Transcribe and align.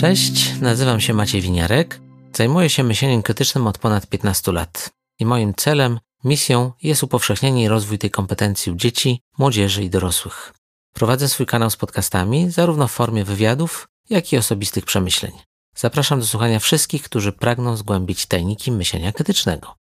Cześć, 0.00 0.60
nazywam 0.60 1.00
się 1.00 1.14
Maciej 1.14 1.40
Winiarek. 1.40 2.00
Zajmuję 2.32 2.70
się 2.70 2.82
myśleniem 2.82 3.22
krytycznym 3.22 3.66
od 3.66 3.78
ponad 3.78 4.06
15 4.06 4.52
lat. 4.52 4.90
I 5.18 5.26
moim 5.26 5.54
celem, 5.54 6.00
misją 6.24 6.72
jest 6.82 7.02
upowszechnienie 7.02 7.64
i 7.64 7.68
rozwój 7.68 7.98
tej 7.98 8.10
kompetencji 8.10 8.72
u 8.72 8.74
dzieci, 8.74 9.20
młodzieży 9.38 9.84
i 9.84 9.90
dorosłych. 9.90 10.54
Prowadzę 10.94 11.28
swój 11.28 11.46
kanał 11.46 11.70
z 11.70 11.76
podcastami, 11.76 12.50
zarówno 12.50 12.88
w 12.88 12.92
formie 12.92 13.24
wywiadów, 13.24 13.88
jak 14.10 14.32
i 14.32 14.36
osobistych 14.36 14.84
przemyśleń. 14.84 15.32
Zapraszam 15.76 16.20
do 16.20 16.26
słuchania 16.26 16.58
wszystkich, 16.58 17.02
którzy 17.02 17.32
pragną 17.32 17.76
zgłębić 17.76 18.26
tajniki 18.26 18.72
myślenia 18.72 19.12
krytycznego. 19.12 19.74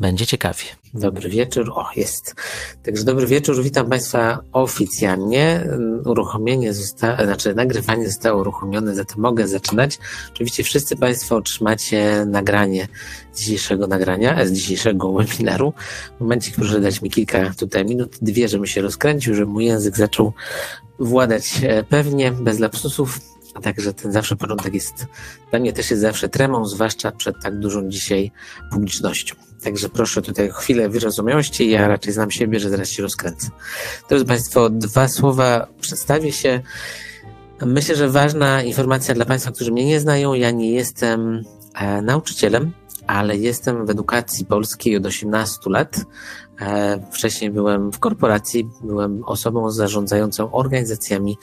Będzie 0.00 0.26
ciekawie. 0.26 0.62
Dobry 0.94 1.28
wieczór. 1.28 1.72
O, 1.74 1.86
jest. 1.96 2.34
Także 2.82 3.04
dobry 3.04 3.26
wieczór. 3.26 3.62
Witam 3.62 3.88
Państwa 3.88 4.38
oficjalnie. 4.52 5.68
Uruchomienie 6.04 6.74
zostało, 6.74 7.24
znaczy 7.24 7.54
nagrywanie 7.54 8.06
zostało 8.06 8.40
uruchomione, 8.40 8.94
zatem 8.94 9.20
mogę 9.20 9.48
zaczynać. 9.48 9.98
Oczywiście 10.32 10.62
wszyscy 10.62 10.96
Państwo 10.96 11.36
otrzymacie 11.36 12.24
nagranie 12.26 12.88
dzisiejszego 13.36 13.86
nagrania, 13.86 14.46
z 14.46 14.52
dzisiejszego 14.52 15.12
webinaru. 15.12 15.72
W 16.16 16.20
momencie, 16.20 16.52
proszę 16.56 16.80
dać 16.80 17.02
mi 17.02 17.10
kilka 17.10 17.54
tutaj 17.58 17.84
minut, 17.84 18.18
dwie, 18.22 18.48
żebym 18.48 18.66
się 18.66 18.82
rozkręcił, 18.82 19.34
żeby 19.34 19.52
mój 19.52 19.64
język 19.64 19.96
zaczął 19.96 20.32
władać 20.98 21.60
e, 21.62 21.84
pewnie, 21.84 22.32
bez 22.32 22.58
lapsusów. 22.58 23.35
Także 23.62 23.94
ten 23.94 24.12
zawsze 24.12 24.36
początek 24.36 24.74
jest, 24.74 25.06
dla 25.50 25.58
mnie 25.58 25.72
też 25.72 25.90
jest 25.90 26.02
zawsze 26.02 26.28
tremą, 26.28 26.66
zwłaszcza 26.66 27.12
przed 27.12 27.36
tak 27.42 27.58
dużą 27.58 27.88
dzisiaj 27.88 28.32
publicznością. 28.70 29.34
Także 29.64 29.88
proszę 29.88 30.22
tutaj 30.22 30.50
chwilę 30.50 30.88
wyrozumiałości. 30.88 31.70
Ja 31.70 31.88
raczej 31.88 32.12
znam 32.12 32.30
siebie, 32.30 32.60
że 32.60 32.70
zaraz 32.70 32.88
się 32.88 33.02
rozkręcę. 33.02 33.48
Drodzy 34.08 34.24
Państwo, 34.24 34.70
dwa 34.70 35.08
słowa 35.08 35.66
przedstawię 35.80 36.32
się. 36.32 36.60
Myślę, 37.66 37.96
że 37.96 38.08
ważna 38.08 38.62
informacja 38.62 39.14
dla 39.14 39.24
Państwa, 39.24 39.52
którzy 39.52 39.72
mnie 39.72 39.84
nie 39.84 40.00
znają. 40.00 40.34
Ja 40.34 40.50
nie 40.50 40.70
jestem 40.70 41.42
e, 41.74 42.02
nauczycielem, 42.02 42.72
ale 43.06 43.36
jestem 43.36 43.86
w 43.86 43.90
edukacji 43.90 44.44
polskiej 44.46 44.96
od 44.96 45.06
18 45.06 45.70
lat. 45.70 45.96
E, 46.60 47.00
wcześniej 47.12 47.50
byłem 47.50 47.92
w 47.92 47.98
korporacji, 47.98 48.68
byłem 48.84 49.24
osobą 49.24 49.70
zarządzającą 49.70 50.52
organizacjami, 50.52 51.38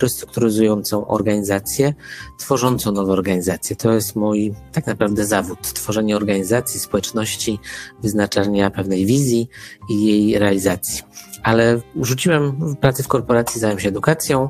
restrukturyzującą 0.00 1.06
organizacje, 1.06 1.94
tworzącą 2.38 2.92
nowe 2.92 3.12
organizacje. 3.12 3.76
To 3.76 3.92
jest 3.92 4.16
mój 4.16 4.54
tak 4.72 4.86
naprawdę 4.86 5.26
zawód. 5.26 5.58
Tworzenie 5.60 6.16
organizacji, 6.16 6.80
społeczności, 6.80 7.58
wyznaczania 8.02 8.70
pewnej 8.70 9.06
wizji 9.06 9.48
i 9.90 10.06
jej 10.06 10.38
realizacji. 10.38 11.02
Ale 11.42 11.80
rzuciłem 12.00 12.76
pracę 12.80 13.02
w 13.02 13.08
korporacji, 13.08 13.60
zająłem 13.60 13.80
się 13.80 13.88
edukacją, 13.88 14.48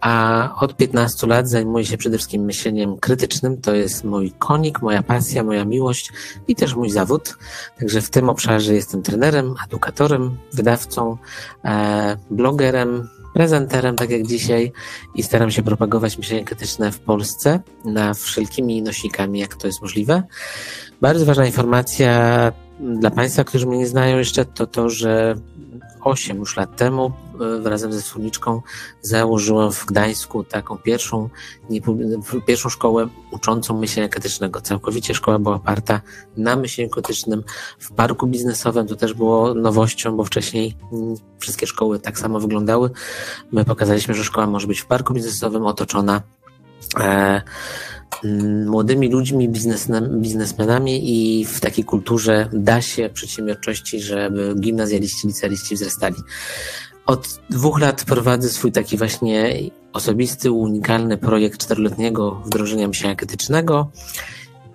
a 0.00 0.54
od 0.60 0.76
15 0.76 1.26
lat 1.26 1.48
zajmuję 1.48 1.84
się 1.84 1.96
przede 1.96 2.16
wszystkim 2.16 2.44
myśleniem 2.44 2.96
krytycznym. 2.96 3.60
To 3.60 3.74
jest 3.74 4.04
mój 4.04 4.32
konik, 4.32 4.82
moja 4.82 5.02
pasja, 5.02 5.44
moja 5.44 5.64
miłość 5.64 6.12
i 6.48 6.56
też 6.56 6.74
mój 6.74 6.90
zawód. 6.90 7.36
Także 7.78 8.00
w 8.00 8.10
tym 8.10 8.28
obszarze 8.28 8.74
jestem 8.74 9.02
trenerem, 9.02 9.54
edukatorem, 9.66 10.36
wydawcą, 10.52 11.16
e, 11.64 12.16
blogerem, 12.30 13.08
prezenterem, 13.34 13.96
tak 13.96 14.10
jak 14.10 14.26
dzisiaj, 14.26 14.72
i 15.14 15.22
staram 15.22 15.50
się 15.50 15.62
propagować 15.62 16.18
myślenie 16.18 16.44
krytyczne 16.44 16.92
w 16.92 17.00
Polsce 17.00 17.60
na 17.84 18.14
wszelkimi 18.14 18.82
nośnikami, 18.82 19.38
jak 19.38 19.54
to 19.54 19.66
jest 19.66 19.82
możliwe. 19.82 20.22
Bardzo 21.00 21.26
ważna 21.26 21.46
informacja 21.46 22.52
dla 22.80 23.10
Państwa, 23.10 23.44
którzy 23.44 23.66
mnie 23.66 23.78
nie 23.78 23.86
znają 23.86 24.18
jeszcze, 24.18 24.44
to 24.44 24.66
to, 24.66 24.90
że 24.90 25.34
8 26.04 26.36
już 26.38 26.56
lat 26.56 26.76
temu 26.76 27.12
e, 27.64 27.70
razem 27.70 27.92
ze 27.92 28.00
wspólniczką 28.00 28.62
założyłem 29.02 29.72
w 29.72 29.86
Gdańsku 29.86 30.44
taką 30.44 30.78
pierwszą, 30.78 31.28
pierwszą 32.46 32.68
szkołę 32.68 33.08
uczącą 33.30 33.80
myślenia 33.80 34.08
krytycznego. 34.08 34.60
Całkowicie 34.60 35.14
szkoła 35.14 35.38
była 35.38 35.54
oparta 35.54 36.00
na 36.36 36.56
myśleniu 36.56 36.90
krytycznym. 36.90 37.44
W 37.78 37.92
parku 37.92 38.26
biznesowym 38.26 38.86
to 38.86 38.96
też 38.96 39.14
było 39.14 39.54
nowością, 39.54 40.16
bo 40.16 40.24
wcześniej 40.24 40.76
mm, 40.92 41.14
wszystkie 41.38 41.66
szkoły 41.66 41.98
tak 41.98 42.18
samo 42.18 42.40
wyglądały. 42.40 42.90
My 43.52 43.64
pokazaliśmy, 43.64 44.14
że 44.14 44.24
szkoła 44.24 44.46
może 44.46 44.66
być 44.66 44.80
w 44.80 44.86
parku 44.86 45.14
biznesowym 45.14 45.66
otoczona 45.66 46.22
młodymi 48.66 49.08
ludźmi, 49.08 49.48
biznesmenami 50.10 51.00
i 51.04 51.44
w 51.44 51.60
takiej 51.60 51.84
kulturze 51.84 52.48
da 52.52 52.82
się 52.82 53.10
przedsiębiorczości, 53.14 54.00
żeby 54.00 54.54
gimnazjaliści, 54.60 55.26
licealiści 55.26 55.74
wzrastali. 55.74 56.16
Od 57.06 57.40
dwóch 57.50 57.80
lat 57.80 58.04
prowadzę 58.04 58.48
swój 58.48 58.72
taki 58.72 58.96
właśnie 58.96 59.54
osobisty, 59.92 60.50
unikalny 60.50 61.18
projekt 61.18 61.60
czteroletniego 61.60 62.42
wdrożenia 62.44 62.88
myślenia 62.88 63.16
krytycznego 63.16 63.90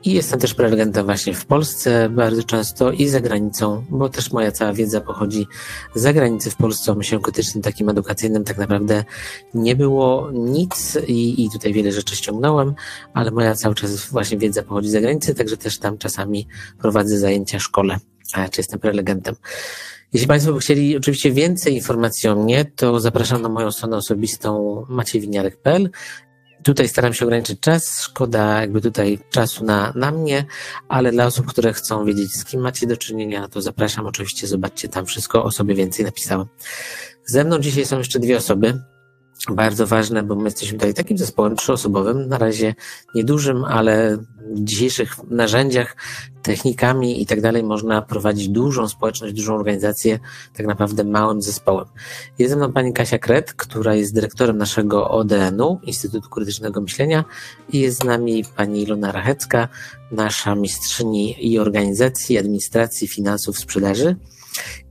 i 0.04 0.14
jestem 0.14 0.40
też 0.40 0.54
prelegentem 0.54 1.06
właśnie 1.06 1.34
w 1.34 1.46
Polsce 1.46 2.10
bardzo 2.10 2.44
często 2.44 2.92
i 2.92 3.08
za 3.08 3.20
granicą, 3.20 3.86
bo 3.90 4.10
też 4.10 4.32
moja 4.32 4.52
cała 4.52 4.74
wiedza 4.74 5.02
pochodzi 5.02 5.48
z 5.96 6.02
zagranicy. 6.02 6.52
W 6.52 6.56
Polsce 6.56 6.92
o 6.92 6.96
myśleniu 6.96 7.22
krytycznym, 7.22 7.62
takim 7.62 7.90
edukacyjnym 7.90 8.44
tak 8.44 8.58
naprawdę 8.58 9.04
nie 9.54 9.76
było 9.76 10.32
nic 10.32 10.98
i, 11.08 11.46
i 11.46 11.50
tutaj 11.50 11.74
wiele 11.74 11.92
rzeczy 11.92 12.16
ściągnąłem, 12.16 12.74
ale 13.14 13.32
moja 13.32 13.56
cały 13.56 13.76
czas 13.76 14.06
właśnie 14.06 14.38
wiedza 14.38 14.64
pochodzi 14.64 14.90
z 14.90 14.92
zagranicy, 14.92 15.36
także 15.36 15.58
też 15.58 15.80
tam 15.80 15.98
czasami 15.98 16.48
prowadzę 16.80 17.18
zajęcia 17.18 17.60
w 17.60 17.64
szkole, 17.64 17.98
czy 18.52 18.62
jestem 18.62 18.80
prelegentem. 18.80 19.36
Jeśli 20.14 20.28
Państwo 20.28 20.54
by 20.54 20.60
chcieli 20.60 20.98
oczywiście 20.98 21.32
więcej 21.32 21.76
informacji 21.76 22.30
o 22.30 22.36
mnie, 22.36 22.66
to 22.66 23.00
zapraszam 23.00 23.42
na 23.42 23.50
moją 23.50 23.72
stronę 23.72 23.98
osobistą 23.98 24.86
maciejwiniarek.pl 24.90 25.90
Tutaj 26.64 26.88
staram 26.90 27.14
się 27.14 27.26
ograniczyć 27.26 27.60
czas, 27.60 28.02
szkoda 28.02 28.62
jakby 28.62 28.82
tutaj 28.82 29.20
czasu 29.30 29.66
na, 29.66 29.94
na 29.96 30.12
mnie, 30.12 30.46
ale 30.88 31.12
dla 31.12 31.26
osób, 31.26 31.46
które 31.46 31.74
chcą 31.74 32.06
wiedzieć, 32.06 32.32
z 32.34 32.46
kim 32.46 32.62
macie 32.62 32.88
do 32.88 32.98
czynienia, 32.98 33.48
to 33.48 33.62
zapraszam. 33.62 34.06
Oczywiście, 34.06 34.48
zobaczcie 34.48 34.90
tam 34.90 35.06
wszystko, 35.06 35.44
o 35.44 35.52
sobie 35.52 35.76
więcej 35.76 36.06
napisałem. 36.06 36.48
Ze 37.26 37.44
mną 37.44 37.60
dzisiaj 37.60 37.86
są 37.86 37.98
jeszcze 37.98 38.20
dwie 38.20 38.38
osoby, 38.38 38.82
bardzo 39.50 39.88
ważne, 39.88 40.24
bo 40.24 40.36
my 40.36 40.44
jesteśmy 40.44 40.78
tutaj 40.78 40.94
takim 40.94 41.18
zespołem 41.18 41.56
trzyosobowym, 41.56 42.28
na 42.28 42.38
razie 42.38 42.76
niedużym, 43.16 43.64
ale 43.64 44.18
w 44.52 44.64
dzisiejszych 44.64 45.16
narzędziach, 45.30 45.96
technikami 46.42 47.22
i 47.22 47.26
tak 47.26 47.42
dalej 47.42 47.64
można 47.64 48.02
prowadzić 48.02 48.50
dużą 48.50 48.88
społeczność, 48.88 49.34
dużą 49.34 49.56
organizację 49.56 50.20
tak 50.54 50.66
naprawdę 50.66 51.04
małym 51.04 51.42
zespołem. 51.42 51.86
Jest 52.40 52.50
ze 52.52 52.58
mną 52.58 52.72
pani 52.72 52.94
Kasia 52.94 53.18
Kret, 53.18 53.54
która 53.54 53.96
jest 53.96 54.14
dyrektorem 54.14 54.58
naszego 54.58 55.10
ODN-u, 55.10 55.80
Instytutu 55.84 56.30
Krytycznego 56.30 56.82
Myślenia 56.82 57.26
i 57.70 57.80
jest 57.80 58.02
z 58.02 58.04
nami 58.04 58.46
pani 58.56 58.84
Ilona 58.84 59.12
Rachecka, 59.12 59.68
nasza 60.12 60.56
mistrzyni 60.56 61.52
i 61.52 61.60
organizacji, 61.60 62.38
administracji, 62.38 63.08
finansów, 63.08 63.60
sprzedaży. 63.60 64.16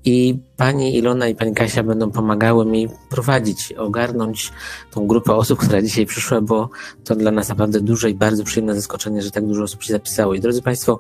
I 0.05 0.39
pani 0.57 0.97
Ilona 0.97 1.29
i 1.29 1.35
pani 1.35 1.55
Kasia 1.55 1.83
będą 1.83 2.11
pomagały 2.11 2.67
mi 2.67 2.89
prowadzić, 3.11 3.73
ogarnąć 3.73 4.53
tą 4.91 5.07
grupę 5.07 5.35
osób, 5.35 5.59
która 5.59 5.83
dzisiaj 5.83 6.07
przyszła, 6.07 6.41
bo 6.41 6.71
to 7.05 7.17
dla 7.17 7.31
nas 7.31 7.49
naprawdę 7.49 7.81
duże 7.81 8.11
i 8.11 8.15
bardzo 8.15 8.45
przyjemne 8.45 8.75
zaskoczenie, 8.75 9.23
że 9.23 9.31
tak 9.31 9.47
dużo 9.47 9.63
osób 9.63 9.83
się 9.83 9.93
zapisało. 9.93 10.35
I 10.35 10.41
drodzy 10.41 10.63
Państwo, 10.63 10.99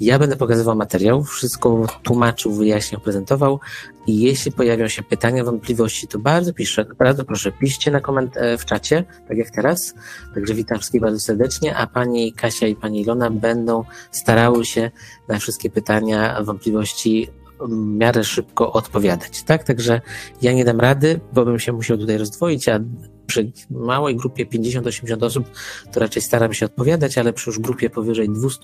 ja 0.00 0.18
będę 0.18 0.36
pokazywał 0.36 0.76
materiał, 0.76 1.24
wszystko 1.24 1.86
tłumaczył, 2.02 2.52
wyjaśniał, 2.52 3.00
prezentował 3.00 3.60
i 4.06 4.20
jeśli 4.20 4.52
pojawią 4.52 4.88
się 4.88 5.02
pytania, 5.02 5.44
wątpliwości, 5.44 6.08
to 6.08 6.18
bardzo 6.18 6.52
piszę, 6.52 6.86
bardzo 6.98 7.24
proszę, 7.24 7.52
piszcie 7.52 7.90
na 7.90 8.00
koment 8.00 8.36
e, 8.36 8.58
w 8.58 8.64
czacie, 8.64 9.04
tak 9.28 9.38
jak 9.38 9.50
teraz. 9.50 9.94
Także 10.34 10.54
witam 10.54 10.78
wszystkich 10.78 11.00
bardzo 11.00 11.20
serdecznie, 11.20 11.76
a 11.76 11.86
pani 11.86 12.32
Kasia 12.32 12.66
i 12.66 12.76
pani 12.76 13.00
Ilona 13.00 13.30
będą 13.30 13.84
starały 14.10 14.64
się 14.64 14.90
na 15.28 15.38
wszystkie 15.38 15.70
pytania, 15.70 16.42
wątpliwości 16.42 17.30
miarę 17.68 18.24
szybko 18.24 18.72
odpowiadać, 18.72 19.42
tak? 19.42 19.64
Także 19.64 20.00
ja 20.42 20.52
nie 20.52 20.64
dam 20.64 20.80
rady, 20.80 21.20
bo 21.32 21.44
bym 21.44 21.58
się 21.58 21.72
musiał 21.72 21.98
tutaj 21.98 22.18
rozdwoić, 22.18 22.68
a 22.68 22.80
przy 23.26 23.52
małej 23.70 24.16
grupie 24.16 24.46
50-80 24.46 25.24
osób 25.24 25.50
to 25.92 26.00
raczej 26.00 26.22
staram 26.22 26.54
się 26.54 26.66
odpowiadać, 26.66 27.18
ale 27.18 27.32
przy 27.32 27.50
już 27.50 27.58
grupie 27.58 27.90
powyżej 27.90 28.28
200 28.28 28.60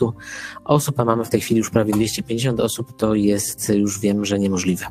osób, 0.65 1.01
a 1.01 1.05
mamy 1.05 1.25
w 1.25 1.29
tej 1.29 1.41
chwili 1.41 1.59
już 1.59 1.71
prawie 1.71 1.93
250 1.93 2.61
osób, 2.61 2.97
to 2.97 3.15
jest 3.15 3.69
już 3.69 4.01
wiem, 4.01 4.25
że 4.25 4.39
niemożliwe. 4.39 4.87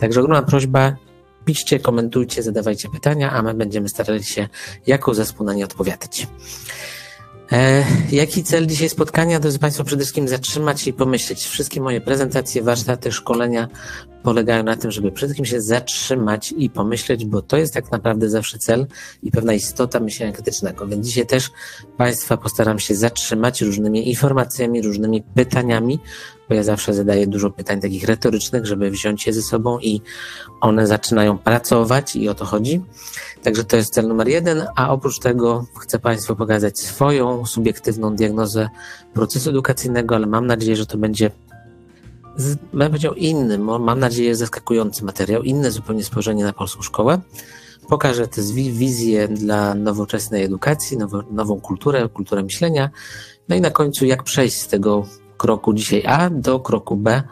Także 0.00 0.20
ogromna 0.20 0.42
prośba, 0.42 0.96
piszcie, 1.44 1.80
komentujcie, 1.80 2.42
zadawajcie 2.42 2.88
pytania, 2.88 3.30
a 3.30 3.42
my 3.42 3.54
będziemy 3.54 3.88
starali 3.88 4.24
się 4.24 4.48
jako 4.86 5.14
zespół 5.14 5.46
na 5.46 5.54
nie 5.54 5.64
odpowiadać. 5.64 6.26
E, 7.52 7.84
jaki 8.12 8.44
cel 8.44 8.66
dzisiaj 8.66 8.88
spotkania? 8.88 9.40
Drodzy 9.40 9.58
Państwo, 9.58 9.84
przede 9.84 10.00
wszystkim 10.00 10.28
zatrzymać 10.28 10.86
i 10.86 10.92
pomyśleć. 10.92 11.44
Wszystkie 11.44 11.80
moje 11.80 12.00
prezentacje, 12.00 12.62
warsztaty, 12.62 13.12
szkolenia 13.12 13.68
polegają 14.24 14.62
na 14.62 14.76
tym, 14.76 14.90
żeby 14.90 15.12
przede 15.12 15.34
wszystkim 15.34 15.44
się 15.44 15.60
zatrzymać 15.60 16.54
i 16.56 16.70
pomyśleć, 16.70 17.24
bo 17.24 17.42
to 17.42 17.56
jest 17.56 17.74
tak 17.74 17.92
naprawdę 17.92 18.30
zawsze 18.30 18.58
cel 18.58 18.86
i 19.22 19.30
pewna 19.30 19.52
istota 19.52 20.00
myślenia 20.00 20.32
krytycznego. 20.32 20.86
Więc 20.86 21.06
dzisiaj 21.06 21.26
też 21.26 21.50
Państwa 21.96 22.36
postaram 22.36 22.78
się 22.78 22.94
zatrzymać 22.94 23.62
różnymi 23.62 24.08
informacjami, 24.08 24.82
różnymi 24.82 25.22
pytaniami, 25.22 25.98
bo 26.48 26.54
ja 26.54 26.62
zawsze 26.62 26.94
zadaję 26.94 27.26
dużo 27.26 27.50
pytań 27.50 27.80
takich 27.80 28.04
retorycznych, 28.04 28.66
żeby 28.66 28.90
wziąć 28.90 29.26
je 29.26 29.32
ze 29.32 29.42
sobą 29.42 29.78
i 29.78 30.00
one 30.60 30.86
zaczynają 30.86 31.38
pracować 31.38 32.16
i 32.16 32.28
o 32.28 32.34
to 32.34 32.44
chodzi. 32.44 32.82
Także 33.42 33.64
to 33.64 33.76
jest 33.76 33.94
cel 33.94 34.08
numer 34.08 34.28
jeden, 34.28 34.66
a 34.76 34.92
oprócz 34.92 35.18
tego 35.18 35.66
chcę 35.80 35.98
Państwu 35.98 36.36
pokazać 36.36 36.78
swoją 36.78 37.46
subiektywną 37.46 38.16
diagnozę 38.16 38.68
procesu 39.14 39.50
edukacyjnego, 39.50 40.14
ale 40.14 40.26
mam 40.26 40.46
nadzieję, 40.46 40.76
że 40.76 40.86
to 40.86 40.98
będzie 40.98 41.30
bym 42.72 42.88
powiedział 42.88 43.14
inny, 43.14 43.58
mam 43.58 44.00
nadzieję 44.00 44.36
zaskakujący 44.36 45.04
materiał, 45.04 45.42
inne 45.42 45.70
zupełnie 45.70 46.04
spojrzenie 46.04 46.44
na 46.44 46.52
polską 46.52 46.82
szkołę. 46.82 47.20
Pokażę 47.88 48.28
te 48.28 48.42
wizje 48.72 49.28
dla 49.28 49.74
nowoczesnej 49.74 50.44
edukacji, 50.44 50.98
nowo, 50.98 51.22
nową 51.30 51.60
kulturę, 51.60 52.08
kulturę 52.08 52.42
myślenia. 52.42 52.90
No 53.48 53.56
i 53.56 53.60
na 53.60 53.70
końcu, 53.70 54.06
jak 54.06 54.22
przejść 54.22 54.56
z 54.56 54.68
tego 54.68 55.06
kroku 55.36 55.72
dzisiaj 55.72 56.02
A 56.06 56.30
do 56.30 56.60
kroku 56.60 56.96
B, 56.96 57.22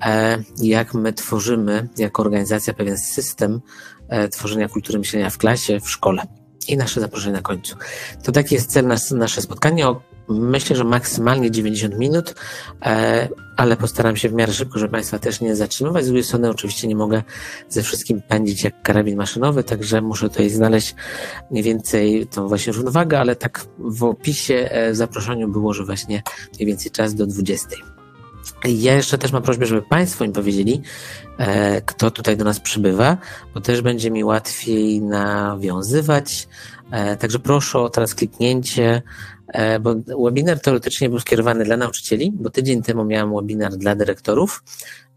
e, 0.00 0.38
jak 0.62 0.94
my 0.94 1.12
tworzymy 1.12 1.88
jako 1.98 2.22
organizacja 2.22 2.74
pewien 2.74 2.98
system 2.98 3.60
e, 4.08 4.28
tworzenia 4.28 4.68
kultury 4.68 4.98
myślenia 4.98 5.30
w 5.30 5.38
klasie, 5.38 5.80
w 5.80 5.90
szkole. 5.90 6.22
I 6.68 6.76
nasze 6.76 7.00
zaproszenie 7.00 7.32
na 7.32 7.42
końcu. 7.42 7.76
To 8.22 8.32
taki 8.32 8.54
jest 8.54 8.70
cel 8.70 8.86
nas, 8.86 9.10
nasze 9.10 9.42
spotkanie. 9.42 9.86
Myślę, 10.28 10.76
że 10.76 10.84
maksymalnie 10.84 11.50
90 11.50 11.98
minut, 11.98 12.34
e, 12.82 13.28
ale 13.56 13.76
postaram 13.76 14.16
się 14.16 14.28
w 14.28 14.32
miarę 14.32 14.52
szybko, 14.52 14.78
żeby 14.78 14.92
Państwa 14.92 15.18
też 15.18 15.40
nie 15.40 15.56
zatrzymywać. 15.56 16.04
Z 16.04 16.06
drugiej 16.06 16.24
strony 16.24 16.50
oczywiście 16.50 16.88
nie 16.88 16.96
mogę 16.96 17.22
ze 17.68 17.82
wszystkim 17.82 18.22
pędzić 18.22 18.64
jak 18.64 18.82
karabin 18.82 19.16
maszynowy, 19.16 19.64
także 19.64 20.00
muszę 20.00 20.28
tutaj 20.28 20.50
znaleźć 20.50 20.94
mniej 21.50 21.62
więcej 21.62 22.26
tą 22.26 22.48
właśnie 22.48 22.72
równowagę, 22.72 23.20
ale 23.20 23.36
tak 23.36 23.66
w 23.78 24.04
opisie 24.04 24.54
e, 24.54 24.92
w 24.92 24.96
zaproszeniu 24.96 25.48
było, 25.48 25.72
że 25.72 25.84
właśnie 25.84 26.22
mniej 26.54 26.66
więcej 26.66 26.90
czas 26.90 27.14
do 27.14 27.26
20. 27.26 27.68
Ja 28.64 28.94
jeszcze 28.94 29.18
też 29.18 29.32
mam 29.32 29.42
prośbę, 29.42 29.66
żeby 29.66 29.82
Państwo 29.82 30.26
mi 30.26 30.32
powiedzieli, 30.32 30.82
e, 31.38 31.82
kto 31.82 32.10
tutaj 32.10 32.36
do 32.36 32.44
nas 32.44 32.60
przybywa, 32.60 33.16
bo 33.54 33.60
też 33.60 33.80
będzie 33.82 34.10
mi 34.10 34.24
łatwiej 34.24 35.02
nawiązywać. 35.02 36.48
Także 37.18 37.38
proszę 37.38 37.78
o 37.78 37.88
teraz 37.88 38.14
kliknięcie 38.14 39.02
bo 39.80 39.94
webinar 40.24 40.60
teoretycznie 40.60 41.08
był 41.08 41.20
skierowany 41.20 41.64
dla 41.64 41.76
nauczycieli, 41.76 42.32
bo 42.34 42.50
tydzień 42.50 42.82
temu 42.82 43.04
miałem 43.04 43.34
webinar 43.34 43.72
dla 43.72 43.94
dyrektorów, 43.94 44.62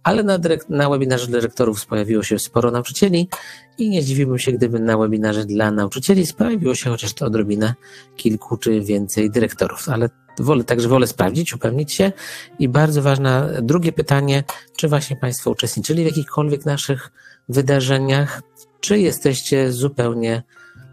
ale 0.04 0.24
na, 0.24 0.40
dyrek- 0.40 0.70
na 0.70 0.90
webinarze 0.90 1.28
dyrektorów 1.28 1.86
pojawiło 1.86 2.24
się 2.24 2.40
sporo 2.40 2.72
nauczycieli 2.72 3.30
i 3.78 3.90
nie 3.90 4.02
zdziwiłbym 4.02 4.40
się, 4.40 4.52
gdyby 4.52 4.80
na 4.80 4.98
webinarze 4.98 5.46
dla 5.46 5.72
nauczycieli 5.72 6.26
pojawiło 6.38 6.76
się 6.76 6.90
chociaż 6.90 7.14
to 7.14 7.26
odrobinę 7.26 7.74
kilku 8.16 8.58
czy 8.58 8.82
więcej 8.82 9.32
dyrektorów, 9.32 9.90
ale 9.90 10.10
wolę, 10.40 10.64
także 10.64 10.88
wolę 10.88 11.08
sprawdzić, 11.08 11.54
upewnić 11.54 11.94
się. 11.94 12.12
I 12.60 12.70
bardzo 12.70 13.02
ważne 13.02 13.60
drugie 13.62 13.92
pytanie, 13.92 14.44
czy 14.78 14.88
właśnie 14.88 15.16
Państwo 15.16 15.52
uczestniczyli 15.52 16.04
w 16.04 16.06
jakichkolwiek 16.06 16.66
naszych 16.66 17.12
wydarzeniach, 17.50 18.42
czy 18.80 19.00
jesteście 19.00 19.72
zupełnie 19.72 20.44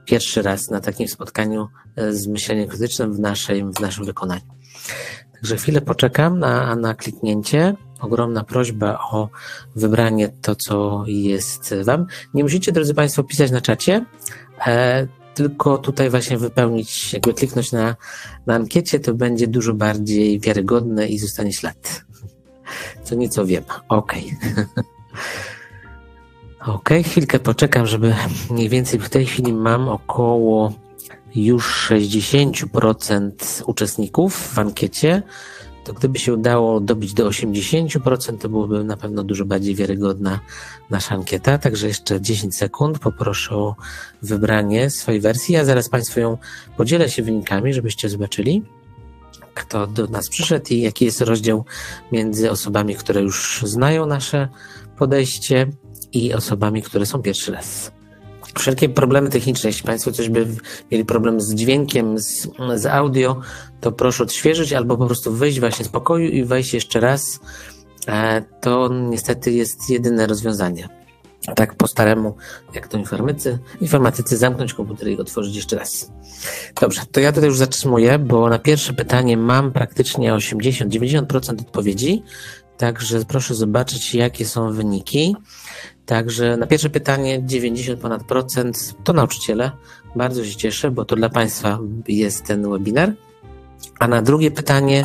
pierwszy 0.05 0.43
raz 0.43 0.71
na 0.71 0.81
takim 0.81 1.09
spotkaniu 1.09 1.69
e, 1.97 2.13
z 2.13 2.27
myśleniem 2.27 2.69
krytycznym 2.69 3.15
w, 3.15 3.21
naszej, 3.21 3.65
w 3.65 3.81
naszym 3.81 4.05
wykonaniu. 4.05 4.43
Także 5.33 5.57
chwilę 5.57 5.81
poczekam 5.81 6.39
na, 6.39 6.77
na 6.77 6.95
kliknięcie. 6.95 7.75
Ogromna 8.01 8.45
prośba 8.45 8.99
o 8.99 9.29
wybranie 9.77 10.29
to, 10.29 10.57
co 10.57 11.05
jest 11.07 11.75
Wam. 11.85 12.07
Nie 12.35 12.43
musicie, 12.43 12.73
drodzy 12.73 12.95
Państwo, 12.95 13.25
pisać 13.25 13.51
na 13.51 13.61
czacie, 13.61 14.05
e, 14.67 15.07
tylko 15.35 15.79
tutaj 15.79 16.11
właśnie 16.11 16.39
wypełnić, 16.39 17.13
jakby 17.13 17.35
kliknąć 17.35 17.73
na, 17.73 17.97
na 18.47 18.55
ankiecie, 18.55 19.01
to 19.01 19.15
będzie 19.15 19.47
dużo 19.47 19.75
bardziej 19.75 20.41
wiarygodne 20.41 21.09
i 21.09 21.19
zostanie 21.19 21.53
ślad. 21.53 22.05
Co 23.05 23.15
nieco 23.15 23.47
wiem. 23.47 23.65
Okej. 23.89 24.37
Okay. 24.41 24.85
Ok, 26.67 26.91
chwilkę 27.05 27.39
poczekam, 27.39 27.87
żeby 27.87 28.15
mniej 28.51 28.69
więcej 28.69 29.01
w 29.01 29.09
tej 29.09 29.27
chwili 29.27 29.53
mam 29.53 29.89
około 29.89 30.73
już 31.35 31.91
60% 31.91 33.31
uczestników 33.67 34.37
w 34.37 34.59
ankiecie. 34.59 35.23
To 35.85 35.93
gdyby 35.93 36.19
się 36.19 36.35
udało 36.35 36.81
dobić 36.81 37.15
do 37.15 37.29
80%, 37.29 38.39
to 38.39 38.49
byłoby 38.49 38.85
na 38.85 38.97
pewno 38.97 39.23
dużo 39.23 39.45
bardziej 39.45 39.75
wiarygodna 39.75 40.41
nasza 40.91 41.15
ankieta. 41.15 41.59
Także 41.59 41.89
jeszcze 41.89 42.21
10 42.21 42.57
sekund 42.57 42.99
poproszę 42.99 43.55
o 43.57 43.75
wybranie 44.23 44.91
swojej 44.91 45.21
wersji. 45.21 45.55
Ja 45.55 45.65
zaraz 45.65 45.89
Państwu 45.89 46.21
ją 46.21 46.39
podzielę 46.77 47.11
się 47.11 47.23
wynikami, 47.23 47.75
żebyście 47.75 48.09
zobaczyli, 48.09 48.63
kto 49.55 49.87
do 49.87 50.07
nas 50.07 50.29
przyszedł 50.29 50.67
i 50.71 50.81
jaki 50.81 51.05
jest 51.05 51.21
rozdział 51.21 51.65
między 52.13 52.51
osobami, 52.51 52.95
które 52.95 53.23
już 53.23 53.63
znają 53.67 54.07
nasze 54.07 54.49
podejście 54.99 55.67
i 56.15 56.35
osobami, 56.35 56.83
które 56.83 57.07
są 57.07 57.23
pierwszy 57.23 57.53
raz. 57.53 57.93
Wszelkie 58.59 58.89
problemy 58.89 59.31
techniczne, 59.31 59.71
jeśli 59.71 59.87
Państwo 59.87 60.13
coś 60.13 60.29
by 60.29 60.47
mieli 60.93 61.05
problem 61.05 61.41
z 61.41 61.55
dźwiękiem, 61.55 62.19
z, 62.19 62.49
z 62.75 62.87
audio, 62.87 63.41
to 63.81 63.93
proszę 63.93 64.23
odświeżyć 64.23 64.73
albo 64.73 64.97
po 64.97 65.07
prostu 65.07 65.33
wyjść 65.33 65.61
właśnie 65.61 65.85
z 65.85 65.89
pokoju 65.89 66.29
i 66.29 66.45
wejść 66.45 66.75
jeszcze 66.75 67.01
raz. 67.01 67.41
E, 68.09 68.43
to 68.61 68.89
niestety 68.93 69.53
jest 69.53 69.91
jedyne 69.91 70.27
rozwiązanie. 70.27 70.89
Tak 71.57 71.75
po 71.75 71.87
staremu, 71.87 72.35
jak 72.75 72.89
to 72.89 72.99
informatycy, 72.99 73.59
informatycy, 73.81 74.37
zamknąć 74.37 74.75
komputer 74.75 75.09
i 75.09 75.19
otworzyć 75.19 75.57
jeszcze 75.57 75.77
raz. 75.77 76.13
Dobrze, 76.81 77.01
to 77.13 77.21
ja 77.21 77.33
tutaj 77.33 77.49
już 77.49 77.59
zatrzymuję, 77.59 78.19
bo 78.19 78.49
na 78.49 78.59
pierwsze 78.59 78.93
pytanie 78.93 79.37
mam 79.37 79.73
praktycznie 79.73 80.33
80-90% 80.33 81.61
odpowiedzi, 81.61 82.23
także 82.77 83.25
proszę 83.25 83.55
zobaczyć, 83.55 84.15
jakie 84.15 84.47
są 84.47 84.73
wyniki. 84.73 85.37
Także 86.07 86.57
na 86.57 86.67
pierwsze 86.67 86.91
pytanie 86.91 87.43
90 87.47 88.01
ponad 88.01 88.25
procent 88.25 88.95
to 89.05 89.13
nauczyciele. 89.13 89.71
Bardzo 90.17 90.45
się 90.45 90.57
cieszę, 90.57 90.91
bo 90.91 91.05
to 91.05 91.17
dla 91.17 91.29
Państwa 91.29 91.79
jest 92.09 92.45
ten 92.45 92.71
webinar. 92.71 93.13
A 93.99 94.09
na 94.09 94.23
drugie 94.23 94.51
pytanie, 94.51 95.05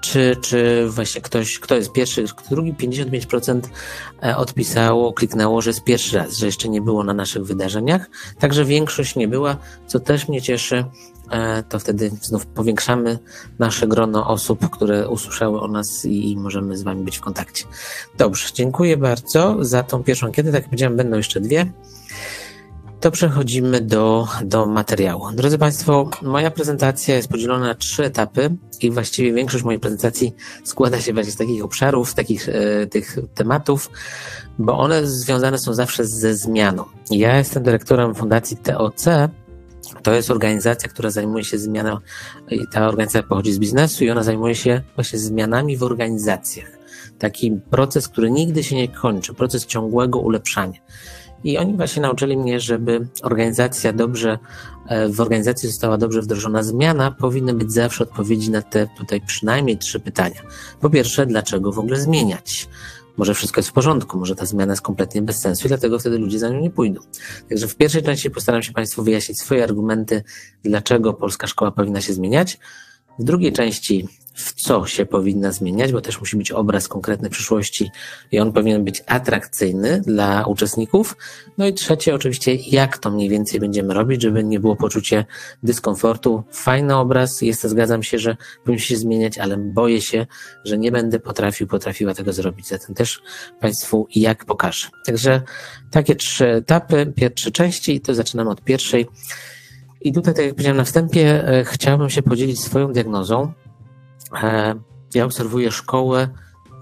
czy, 0.00 0.36
czy 0.40 0.86
właśnie 0.88 1.20
ktoś, 1.20 1.58
kto 1.58 1.74
jest 1.74 1.92
pierwszy, 1.92 2.24
drugi, 2.50 2.74
55% 2.74 3.60
e, 4.22 4.36
odpisało, 4.36 5.12
kliknęło, 5.12 5.62
że 5.62 5.70
jest 5.70 5.84
pierwszy 5.84 6.16
raz, 6.16 6.36
że 6.36 6.46
jeszcze 6.46 6.68
nie 6.68 6.80
było 6.80 7.04
na 7.04 7.14
naszych 7.14 7.44
wydarzeniach. 7.44 8.10
Także 8.38 8.64
większość 8.64 9.16
nie 9.16 9.28
była, 9.28 9.56
co 9.86 10.00
też 10.00 10.28
mnie 10.28 10.42
cieszy. 10.42 10.84
E, 11.30 11.62
to 11.62 11.78
wtedy 11.78 12.10
znów 12.22 12.46
powiększamy 12.46 13.18
nasze 13.58 13.88
grono 13.88 14.28
osób, 14.28 14.70
które 14.70 15.08
usłyszały 15.08 15.60
o 15.60 15.68
nas 15.68 16.04
i, 16.04 16.32
i 16.32 16.36
możemy 16.36 16.76
z 16.76 16.82
Wami 16.82 17.04
być 17.04 17.18
w 17.18 17.20
kontakcie. 17.20 17.64
Dobrze, 18.18 18.48
dziękuję 18.54 18.96
bardzo 18.96 19.64
za 19.64 19.82
tą 19.82 20.02
pierwszą 20.02 20.26
ankietę. 20.26 20.48
Tak 20.48 20.60
jak 20.60 20.64
powiedziałem, 20.64 20.96
będą 20.96 21.16
jeszcze 21.16 21.40
dwie. 21.40 21.72
To 23.00 23.10
przechodzimy 23.10 23.80
do, 23.80 24.28
do 24.44 24.66
materiału. 24.66 25.32
Drodzy 25.32 25.58
Państwo, 25.58 26.10
moja 26.22 26.50
prezentacja 26.50 27.16
jest 27.16 27.28
podzielona 27.28 27.66
na 27.66 27.74
trzy 27.74 28.04
etapy 28.04 28.50
i 28.80 28.90
właściwie 28.90 29.32
większość 29.32 29.64
mojej 29.64 29.80
prezentacji 29.80 30.34
składa 30.64 31.00
się 31.00 31.12
właśnie 31.12 31.32
z 31.32 31.36
takich 31.36 31.64
obszarów, 31.64 32.10
z 32.10 32.14
takich 32.14 32.48
e, 32.48 32.86
tych 32.86 33.18
tematów, 33.34 33.90
bo 34.58 34.78
one 34.78 35.06
związane 35.06 35.58
są 35.58 35.74
zawsze 35.74 36.06
ze 36.06 36.34
zmianą. 36.34 36.84
Ja 37.10 37.38
jestem 37.38 37.62
dyrektorem 37.62 38.14
Fundacji 38.14 38.56
TOC, 38.56 39.04
to 40.02 40.12
jest 40.12 40.30
organizacja, 40.30 40.88
która 40.88 41.10
zajmuje 41.10 41.44
się 41.44 41.58
zmianą, 41.58 41.98
i 42.50 42.60
ta 42.72 42.88
organizacja 42.88 43.22
pochodzi 43.22 43.52
z 43.52 43.58
biznesu 43.58 44.04
i 44.04 44.10
ona 44.10 44.22
zajmuje 44.22 44.54
się 44.54 44.82
właśnie 44.94 45.18
zmianami 45.18 45.76
w 45.76 45.82
organizacjach. 45.82 46.68
Taki 47.18 47.60
proces, 47.70 48.08
który 48.08 48.30
nigdy 48.30 48.62
się 48.62 48.76
nie 48.76 48.88
kończy, 48.88 49.34
proces 49.34 49.66
ciągłego 49.66 50.18
ulepszania. 50.18 50.80
I 51.44 51.58
oni 51.58 51.76
właśnie 51.76 52.02
nauczyli 52.02 52.36
mnie, 52.36 52.60
żeby 52.60 53.08
organizacja 53.22 53.92
dobrze, 53.92 54.38
e, 54.86 55.08
w 55.08 55.20
organizacji 55.20 55.68
została 55.68 55.98
dobrze 55.98 56.22
wdrożona 56.22 56.62
zmiana, 56.62 57.10
powinny 57.10 57.54
być 57.54 57.72
zawsze 57.72 58.04
odpowiedzi 58.04 58.50
na 58.50 58.62
te 58.62 58.88
tutaj 58.98 59.20
przynajmniej 59.20 59.78
trzy 59.78 60.00
pytania. 60.00 60.40
Po 60.80 60.90
pierwsze, 60.90 61.26
dlaczego 61.26 61.72
w 61.72 61.78
ogóle 61.78 62.00
zmieniać? 62.00 62.68
Może 63.16 63.34
wszystko 63.34 63.58
jest 63.58 63.68
w 63.68 63.72
porządku, 63.72 64.18
może 64.18 64.34
ta 64.34 64.46
zmiana 64.46 64.72
jest 64.72 64.82
kompletnie 64.82 65.22
bez 65.22 65.40
sensu 65.40 65.66
i 65.66 65.68
dlatego 65.68 65.98
wtedy 65.98 66.18
ludzie 66.18 66.38
za 66.38 66.48
nią 66.48 66.60
nie 66.60 66.70
pójdą. 66.70 67.00
Także 67.48 67.68
w 67.68 67.76
pierwszej 67.76 68.02
części 68.02 68.30
postaram 68.30 68.62
się 68.62 68.72
Państwu 68.72 69.02
wyjaśnić 69.02 69.40
swoje 69.40 69.64
argumenty, 69.64 70.22
dlaczego 70.64 71.12
polska 71.12 71.46
szkoła 71.46 71.70
powinna 71.70 72.00
się 72.00 72.12
zmieniać. 72.12 72.58
W 73.18 73.24
drugiej 73.24 73.52
części 73.52 74.08
w 74.40 74.54
co 74.54 74.86
się 74.86 75.06
powinna 75.06 75.52
zmieniać, 75.52 75.92
bo 75.92 76.00
też 76.00 76.20
musi 76.20 76.36
być 76.36 76.52
obraz 76.52 76.88
konkretny 76.88 77.30
przyszłości 77.30 77.90
i 78.32 78.38
on 78.38 78.52
powinien 78.52 78.84
być 78.84 79.02
atrakcyjny 79.06 80.00
dla 80.00 80.44
uczestników. 80.46 81.16
No 81.58 81.66
i 81.66 81.74
trzecie, 81.74 82.14
oczywiście, 82.14 82.54
jak 82.54 82.98
to 82.98 83.10
mniej 83.10 83.28
więcej 83.28 83.60
będziemy 83.60 83.94
robić, 83.94 84.22
żeby 84.22 84.44
nie 84.44 84.60
było 84.60 84.76
poczucie 84.76 85.24
dyskomfortu. 85.62 86.42
Fajny 86.52 86.96
obraz, 86.96 87.42
jest, 87.42 87.62
zgadzam 87.62 88.02
się, 88.02 88.18
że 88.18 88.36
powinien 88.64 88.80
się 88.80 88.96
zmieniać, 88.96 89.38
ale 89.38 89.56
boję 89.56 90.00
się, 90.00 90.26
że 90.64 90.78
nie 90.78 90.92
będę 90.92 91.20
potrafił, 91.20 91.66
potrafiła 91.66 92.14
tego 92.14 92.32
zrobić. 92.32 92.68
Zatem 92.68 92.94
też 92.94 93.22
Państwu 93.60 94.06
jak 94.14 94.44
pokażę. 94.44 94.88
Także 95.06 95.42
takie 95.90 96.16
trzy 96.16 96.48
etapy, 96.48 97.12
pierwsze 97.16 97.50
części, 97.50 97.94
i 97.94 98.00
to 98.00 98.14
zaczynamy 98.14 98.50
od 98.50 98.64
pierwszej. 98.64 99.06
I 100.00 100.12
tutaj, 100.12 100.34
tak 100.34 100.44
jak 100.44 100.54
powiedziałem 100.54 100.76
na 100.76 100.84
wstępie, 100.84 101.48
e, 101.48 101.64
chciałbym 101.64 102.10
się 102.10 102.22
podzielić 102.22 102.60
swoją 102.60 102.92
diagnozą. 102.92 103.52
E, 104.42 104.74
ja 105.14 105.24
obserwuję 105.24 105.70
szkołę 105.70 106.28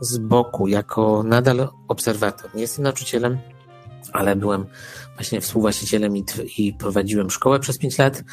z 0.00 0.18
boku, 0.18 0.68
jako 0.68 1.22
nadal 1.22 1.68
obserwator. 1.88 2.54
Nie 2.54 2.60
jestem 2.60 2.82
nauczycielem, 2.82 3.38
ale 4.12 4.36
byłem 4.36 4.66
właśnie 5.14 5.40
współwłaścicielem 5.40 6.16
i, 6.16 6.24
i 6.58 6.72
prowadziłem 6.72 7.30
szkołę 7.30 7.60
przez 7.60 7.78
pięć 7.78 7.98
lat. 7.98 8.24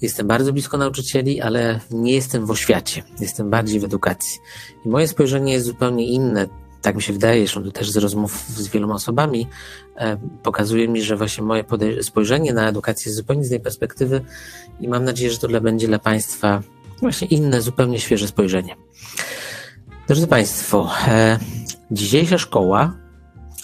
Jestem 0.00 0.26
bardzo 0.26 0.52
blisko 0.52 0.78
nauczycieli, 0.78 1.40
ale 1.40 1.80
nie 1.90 2.12
jestem 2.12 2.46
w 2.46 2.50
oświacie. 2.50 3.02
Jestem 3.20 3.50
bardziej 3.50 3.80
w 3.80 3.84
edukacji. 3.84 4.40
I 4.84 4.88
moje 4.88 5.08
spojrzenie 5.08 5.52
jest 5.52 5.66
zupełnie 5.66 6.06
inne. 6.06 6.48
Tak 6.82 6.96
mi 6.96 7.02
się 7.02 7.12
wydaje, 7.12 7.40
zresztą 7.40 7.70
też 7.70 7.90
z 7.90 7.96
rozmów 7.96 8.44
z 8.48 8.68
wieloma 8.68 8.94
osobami, 8.94 9.48
e, 9.96 10.16
pokazuje 10.42 10.88
mi, 10.88 11.02
że 11.02 11.16
właśnie 11.16 11.44
moje 11.44 11.64
spojrzenie 12.02 12.52
na 12.52 12.68
edukację 12.68 13.08
jest 13.08 13.16
zupełnie 13.16 13.44
z 13.44 13.50
tej 13.50 13.60
perspektywy 13.60 14.24
i 14.80 14.88
mam 14.88 15.04
nadzieję, 15.04 15.30
że 15.30 15.38
to 15.38 15.48
dla, 15.48 15.60
będzie 15.60 15.88
dla 15.88 15.98
Państwa 15.98 16.62
właśnie 17.02 17.28
inne, 17.28 17.60
zupełnie 17.60 18.00
świeże 18.00 18.28
spojrzenie. 18.28 18.76
Drodzy 20.08 20.26
Państwo, 20.26 20.90
e, 21.08 21.38
dzisiejsza 21.90 22.38
szkoła 22.38 22.96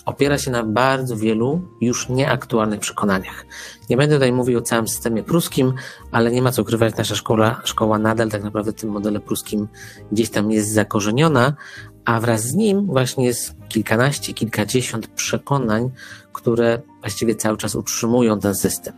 opiera 0.04 0.38
się 0.38 0.50
na 0.50 0.64
bardzo 0.64 1.16
wielu 1.16 1.60
już 1.80 2.08
nieaktualnych 2.08 2.80
przekonaniach. 2.80 3.46
Nie 3.90 3.96
będę 3.96 4.16
tutaj 4.16 4.32
mówił 4.32 4.58
o 4.58 4.62
całym 4.62 4.88
systemie 4.88 5.22
pruskim, 5.22 5.74
ale 6.12 6.30
nie 6.30 6.42
ma 6.42 6.52
co 6.52 6.62
ukrywać, 6.62 6.96
nasza 6.96 7.14
szkoła, 7.14 7.60
szkoła 7.64 7.98
nadal 7.98 8.28
tak 8.28 8.42
naprawdę 8.42 8.72
w 8.72 8.74
tym 8.74 8.90
modele 8.90 9.20
pruskim 9.20 9.68
gdzieś 10.12 10.30
tam 10.30 10.50
jest 10.50 10.72
zakorzeniona, 10.72 11.54
a 12.04 12.20
wraz 12.20 12.42
z 12.42 12.54
nim 12.54 12.86
właśnie 12.86 13.26
jest 13.26 13.54
kilkanaście, 13.68 14.34
kilkadziesiąt 14.34 15.06
przekonań, 15.06 15.90
które 16.32 16.82
właściwie 17.00 17.34
cały 17.34 17.56
czas 17.56 17.74
utrzymują 17.74 18.40
ten 18.40 18.54
system. 18.54 18.94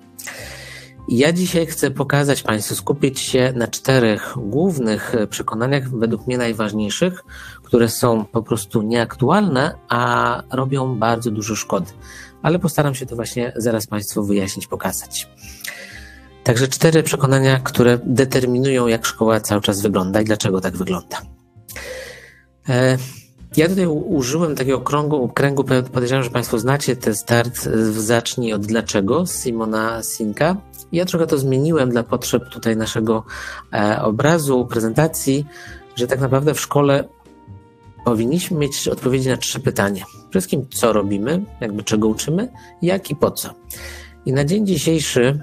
Ja 1.10 1.32
dzisiaj 1.32 1.66
chcę 1.66 1.90
pokazać 1.90 2.42
Państwu, 2.42 2.74
skupić 2.74 3.20
się 3.20 3.52
na 3.56 3.68
czterech 3.68 4.34
głównych 4.36 5.14
przekonaniach, 5.30 5.90
według 5.90 6.26
mnie 6.26 6.38
najważniejszych, 6.38 7.24
które 7.62 7.88
są 7.88 8.24
po 8.24 8.42
prostu 8.42 8.82
nieaktualne, 8.82 9.74
a 9.88 10.42
robią 10.52 10.98
bardzo 10.98 11.30
dużo 11.30 11.56
szkody. 11.56 11.92
Ale 12.42 12.58
postaram 12.58 12.94
się 12.94 13.06
to 13.06 13.16
właśnie 13.16 13.52
zaraz 13.56 13.86
Państwu 13.86 14.24
wyjaśnić, 14.24 14.66
pokazać. 14.66 15.28
Także 16.44 16.68
cztery 16.68 17.02
przekonania, 17.02 17.60
które 17.60 17.98
determinują, 18.04 18.86
jak 18.86 19.06
szkoła 19.06 19.40
cały 19.40 19.60
czas 19.60 19.82
wygląda 19.82 20.20
i 20.20 20.24
dlaczego 20.24 20.60
tak 20.60 20.76
wygląda. 20.76 21.22
E, 22.68 22.98
ja 23.56 23.68
tutaj 23.68 23.86
użyłem 23.86 24.56
takiego 24.56 24.80
kręgu, 24.80 25.28
kręgu 25.28 25.64
podejrzewam, 25.92 26.24
że 26.24 26.30
Państwo 26.30 26.58
znacie 26.58 26.96
ten 26.96 27.14
start 27.14 27.68
Zacznij 27.90 28.52
od 28.52 28.66
dlaczego 28.66 29.26
Simona 29.26 30.02
Sinka. 30.02 30.56
Ja 30.92 31.04
trochę 31.04 31.26
to 31.26 31.38
zmieniłem 31.38 31.90
dla 31.90 32.02
potrzeb 32.02 32.48
tutaj 32.48 32.76
naszego 32.76 33.24
e, 33.72 34.02
obrazu, 34.02 34.66
prezentacji, 34.66 35.46
że 35.96 36.06
tak 36.06 36.20
naprawdę 36.20 36.54
w 36.54 36.60
szkole 36.60 37.04
powinniśmy 38.04 38.58
mieć 38.58 38.88
odpowiedzi 38.88 39.28
na 39.28 39.36
trzy 39.36 39.60
pytania. 39.60 40.04
Przede 40.04 40.30
wszystkim, 40.30 40.66
co 40.68 40.92
robimy, 40.92 41.42
jakby 41.60 41.82
czego 41.82 42.08
uczymy, 42.08 42.48
jak 42.82 43.10
i 43.10 43.16
po 43.16 43.30
co. 43.30 43.50
I 44.26 44.32
na 44.32 44.44
dzień 44.44 44.66
dzisiejszy, 44.66 45.38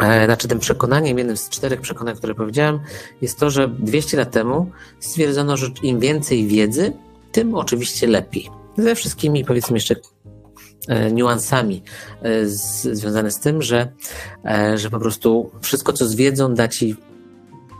e, 0.00 0.24
znaczy 0.24 0.48
tym 0.48 0.58
przekonaniem, 0.58 1.18
jednym 1.18 1.36
z 1.36 1.48
czterech 1.48 1.80
przekonań, 1.80 2.16
które 2.16 2.34
powiedziałem, 2.34 2.80
jest 3.22 3.38
to, 3.38 3.50
że 3.50 3.68
200 3.68 4.16
lat 4.16 4.30
temu 4.30 4.70
stwierdzono, 5.00 5.56
że 5.56 5.66
im 5.82 6.00
więcej 6.00 6.46
wiedzy, 6.46 6.92
tym 7.34 7.54
oczywiście 7.54 8.06
lepiej. 8.06 8.50
Ze 8.78 8.94
wszystkimi, 8.94 9.44
powiedzmy 9.44 9.76
jeszcze, 9.76 9.96
e, 10.88 11.12
niuansami 11.12 11.82
e, 12.22 12.46
z, 12.46 12.82
związane 12.82 13.30
z 13.30 13.40
tym, 13.40 13.62
że, 13.62 13.92
e, 14.44 14.78
że 14.78 14.90
po 14.90 14.98
prostu 14.98 15.50
wszystko, 15.60 15.92
co 15.92 16.06
z 16.06 16.14
wiedzą, 16.14 16.54
da 16.54 16.68
ci 16.68 16.96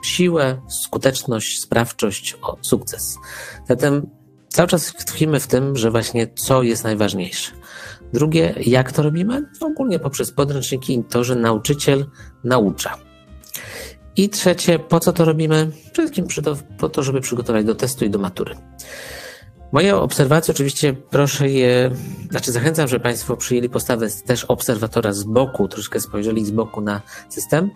siłę, 0.05 0.61
skuteczność, 0.69 1.61
sprawczość, 1.61 2.37
o, 2.43 2.57
sukces. 2.61 3.19
Zatem 3.69 4.07
cały 4.49 4.69
czas 4.69 4.93
tkwimy 4.93 5.41
w 5.41 5.47
tym, 5.47 5.77
że 5.77 5.91
właśnie 5.91 6.27
co 6.35 6.63
jest 6.63 6.85
najważniejsze. 6.85 7.53
Drugie, 8.13 8.55
jak 8.61 8.93
to 8.93 9.03
robimy? 9.03 9.49
Ogólnie 9.61 9.99
poprzez 9.99 10.33
podręczniki 10.33 10.95
i 10.95 11.05
to, 11.05 11.25
że 11.25 11.37
nauczyciel 11.37 12.07
naucza. 12.45 12.97
I 14.17 14.29
trzecie, 14.29 14.79
po 14.79 15.01
co 15.01 15.13
to 15.13 15.25
robimy? 15.25 15.71
Przede 15.93 16.13
wszystkim 16.13 16.27
po 16.79 16.89
to, 16.89 17.03
żeby 17.03 17.21
przygotować 17.21 17.65
do 17.65 17.75
testu 17.75 18.05
i 18.05 18.11
do 18.11 18.19
matury. 18.19 18.55
Moje 19.73 19.97
obserwacje 19.97 20.55
oczywiście 20.55 20.93
proszę 20.93 21.49
je, 21.49 21.91
znaczy 22.31 22.53
zachęcam, 22.53 22.89
żeby 22.89 23.03
Państwo 23.03 23.37
przyjęli 23.37 23.69
postawę 23.69 24.07
też 24.27 24.45
obserwatora 24.45 25.13
z 25.13 25.25
boku, 25.25 25.69
troszkę 25.69 26.01
spojrzeli 26.01 26.47
z 26.47 26.51
boku 26.51 26.81
na 26.81 27.03
system. 27.29 27.71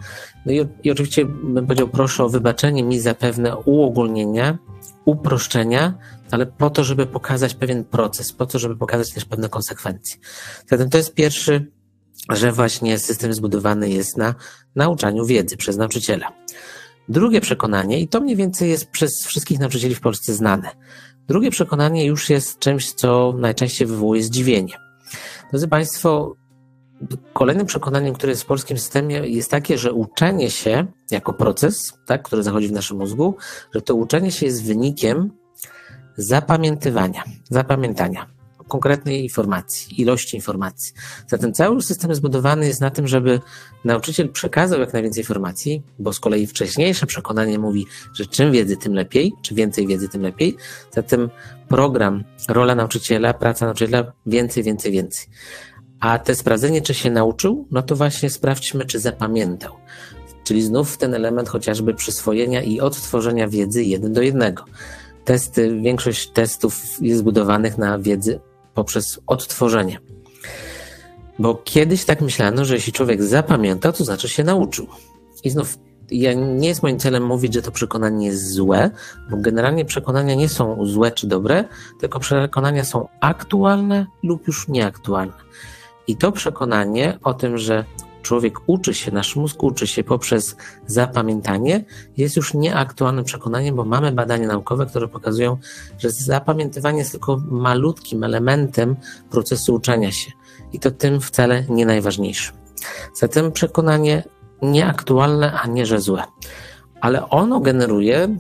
No 0.47 0.52
i, 0.52 0.66
i 0.85 0.90
oczywiście 0.90 1.25
bym 1.25 1.66
powiedział, 1.66 1.88
proszę 1.88 2.25
o 2.25 2.28
wybaczenie 2.28 2.83
mi 2.83 3.00
za 3.00 3.14
pewne 3.14 3.57
uogólnienia, 3.57 4.59
uproszczenia, 5.04 5.99
ale 6.30 6.47
po 6.47 6.71
to, 6.71 6.85
żeby 6.85 7.07
pokazać 7.07 7.54
pewien 7.54 7.85
proces, 7.85 8.33
po 8.33 8.47
to, 8.47 8.59
żeby 8.59 8.76
pokazać 8.76 9.12
też 9.12 9.25
pewne 9.25 9.49
konsekwencje. 9.49 10.16
Zatem 10.66 10.90
to 10.90 10.99
jest 10.99 11.14
pierwszy, 11.14 11.73
że 12.30 12.52
właśnie 12.52 12.99
system 12.99 13.35
zbudowany 13.35 13.88
jest 13.88 14.16
na 14.16 14.35
nauczaniu 14.75 15.25
wiedzy 15.25 15.57
przez 15.57 15.76
nauczyciela. 15.76 16.33
Drugie 17.09 17.40
przekonanie, 17.40 18.00
i 18.00 18.09
to 18.09 18.21
mniej 18.21 18.37
więcej 18.37 18.71
jest 18.71 18.90
przez 18.90 19.26
wszystkich 19.26 19.59
nauczycieli 19.59 19.95
w 19.95 20.00
Polsce 20.00 20.35
znane, 20.35 20.71
Drugie 21.28 21.50
przekonanie 21.50 22.06
już 22.06 22.30
jest 22.30 22.58
czymś, 22.58 22.92
co 22.92 23.35
najczęściej 23.38 23.87
wywołuje 23.87 24.23
zdziwienie. 24.23 24.75
Drodzy 25.50 25.68
Państwo, 25.68 26.37
kolejnym 27.32 27.66
przekonaniem, 27.66 28.14
które 28.14 28.30
jest 28.30 28.42
w 28.42 28.47
polskim 28.47 28.78
systemie, 28.78 29.16
jest 29.16 29.50
takie, 29.50 29.78
że 29.78 29.92
uczenie 29.92 30.50
się 30.50 30.87
jako 31.11 31.32
proces, 31.32 31.92
tak, 32.06 32.23
który 32.23 32.42
zachodzi 32.42 32.68
w 32.68 32.73
naszym 32.73 32.97
mózgu, 32.97 33.37
że 33.75 33.82
to 33.82 33.94
uczenie 33.94 34.32
się 34.32 34.47
jest 34.47 34.64
wynikiem 34.64 35.30
zapamiętywania, 36.16 37.25
zapamiętania 37.50 38.38
konkretnej 38.69 39.23
informacji, 39.23 40.01
ilości 40.03 40.37
informacji. 40.37 40.95
Zatem 41.27 41.53
cały 41.53 41.83
system 41.83 42.15
zbudowany 42.15 42.67
jest 42.67 42.81
na 42.81 42.91
tym, 42.91 43.09
żeby 43.09 43.41
nauczyciel 43.85 44.29
przekazał 44.29 44.81
jak 44.81 44.93
najwięcej 44.93 45.23
informacji, 45.23 45.83
bo 45.99 46.13
z 46.13 46.21
kolei 46.21 46.47
wcześniejsze 46.47 47.07
przekonanie 47.07 47.59
mówi, 47.59 47.87
że 48.15 48.27
czym 48.27 48.53
wiedzy, 48.53 48.77
tym 48.77 48.95
lepiej, 48.95 49.33
czy 49.43 49.55
więcej 49.55 49.87
wiedzy, 49.87 50.09
tym 50.09 50.23
lepiej. 50.23 50.57
Zatem 50.91 51.31
program, 51.69 52.25
rola 52.49 52.75
nauczyciela, 52.75 53.35
praca 53.35 53.67
nauczyciela, 53.67 54.13
więcej, 54.27 54.63
więcej, 54.63 54.93
więcej. 54.93 55.27
A 56.01 56.19
te 56.19 56.35
sprawdzenie, 56.35 56.83
czy 56.83 56.95
się 56.95 57.11
nauczył, 57.11 57.67
no 57.71 57.83
to 57.83 57.97
właśnie 57.97 58.31
sprawdźmy, 58.31 58.85
czy 58.85 59.01
zapamiętał. 59.01 59.73
Czyli 60.45 60.63
znów 60.63 60.97
ten 60.97 61.15
element 61.15 61.49
chociażby 61.49 61.95
przyswojenia 61.95 62.63
i 62.63 62.81
odtworzenia 62.81 63.49
wiedzy 63.49 63.85
jeden 63.85 64.13
do 64.13 64.23
jednego. 64.23 64.65
Testy, 65.25 65.81
większość 65.81 66.31
testów 66.31 66.83
jest 67.01 67.21
zbudowanych 67.21 67.79
na 67.79 67.99
wiedzy 67.99 68.41
poprzez 68.78 69.20
odtworzenie. 69.26 70.00
Bo 71.38 71.54
kiedyś 71.54 72.04
tak 72.04 72.20
myślano, 72.20 72.64
że 72.64 72.75
jeśli 72.75 72.92
człowiek 72.92 73.23
zapamięta, 73.23 73.92
to 73.92 74.04
znaczy 74.04 74.28
się 74.28 74.44
nauczył. 74.44 74.87
I 75.44 75.50
znów 75.50 75.78
ja 76.11 76.35
nie 76.35 76.68
jest 76.68 76.82
moim 76.82 76.99
celem 76.99 77.26
mówić, 77.26 77.54
że 77.54 77.62
to 77.62 77.70
przekonanie 77.70 78.26
jest 78.26 78.52
złe, 78.52 78.90
bo 79.30 79.37
generalnie 79.37 79.85
przekonania 79.85 80.35
nie 80.35 80.49
są 80.49 80.87
złe 80.87 81.11
czy 81.11 81.26
dobre, 81.26 81.64
tylko 82.00 82.20
przekonania 82.20 82.85
są 82.85 83.08
aktualne 83.20 84.06
lub 84.23 84.47
już 84.47 84.68
nieaktualne. 84.68 85.32
I 86.06 86.16
to 86.16 86.32
przekonanie 86.32 87.18
o 87.23 87.35
tym, 87.35 87.58
że 87.58 87.85
człowiek 88.23 88.59
uczy 88.67 88.95
się, 88.95 89.13
nasz 89.13 89.37
mózg 89.37 89.63
uczy 89.63 89.87
się 89.87 90.05
poprzez 90.05 90.57
zapamiętanie, 90.87 91.85
jest 92.17 92.37
już 92.37 92.55
nieaktualnym 92.55 93.25
przekonaniem, 93.25 93.77
bo 93.77 93.85
mamy 93.85 94.13
badania 94.13 94.47
naukowe, 94.47 94.87
które 94.87 95.09
pokazują, 95.09 95.57
że 95.99 96.11
zapamiętywanie 96.11 96.99
jest 96.99 97.13
tylko 97.13 97.37
malutkim 97.49 98.25
elementem 98.25 98.97
procesu 99.31 99.75
uczenia 99.75 100.13
się 100.13 100.33
i 100.73 100.81
to 100.81 100.91
tym 100.91 101.21
wcale 101.21 101.65
nie 101.69 101.87
najważniejszym. 101.87 102.57
Zatem 103.15 103.53
przekonanie 103.53 104.23
nieaktualne, 104.63 105.53
a 105.53 105.67
nie 105.67 105.87
że 105.87 106.01
złe. 106.01 106.23
Ale 107.01 107.29
ono 107.29 107.61
generuje 107.61 108.37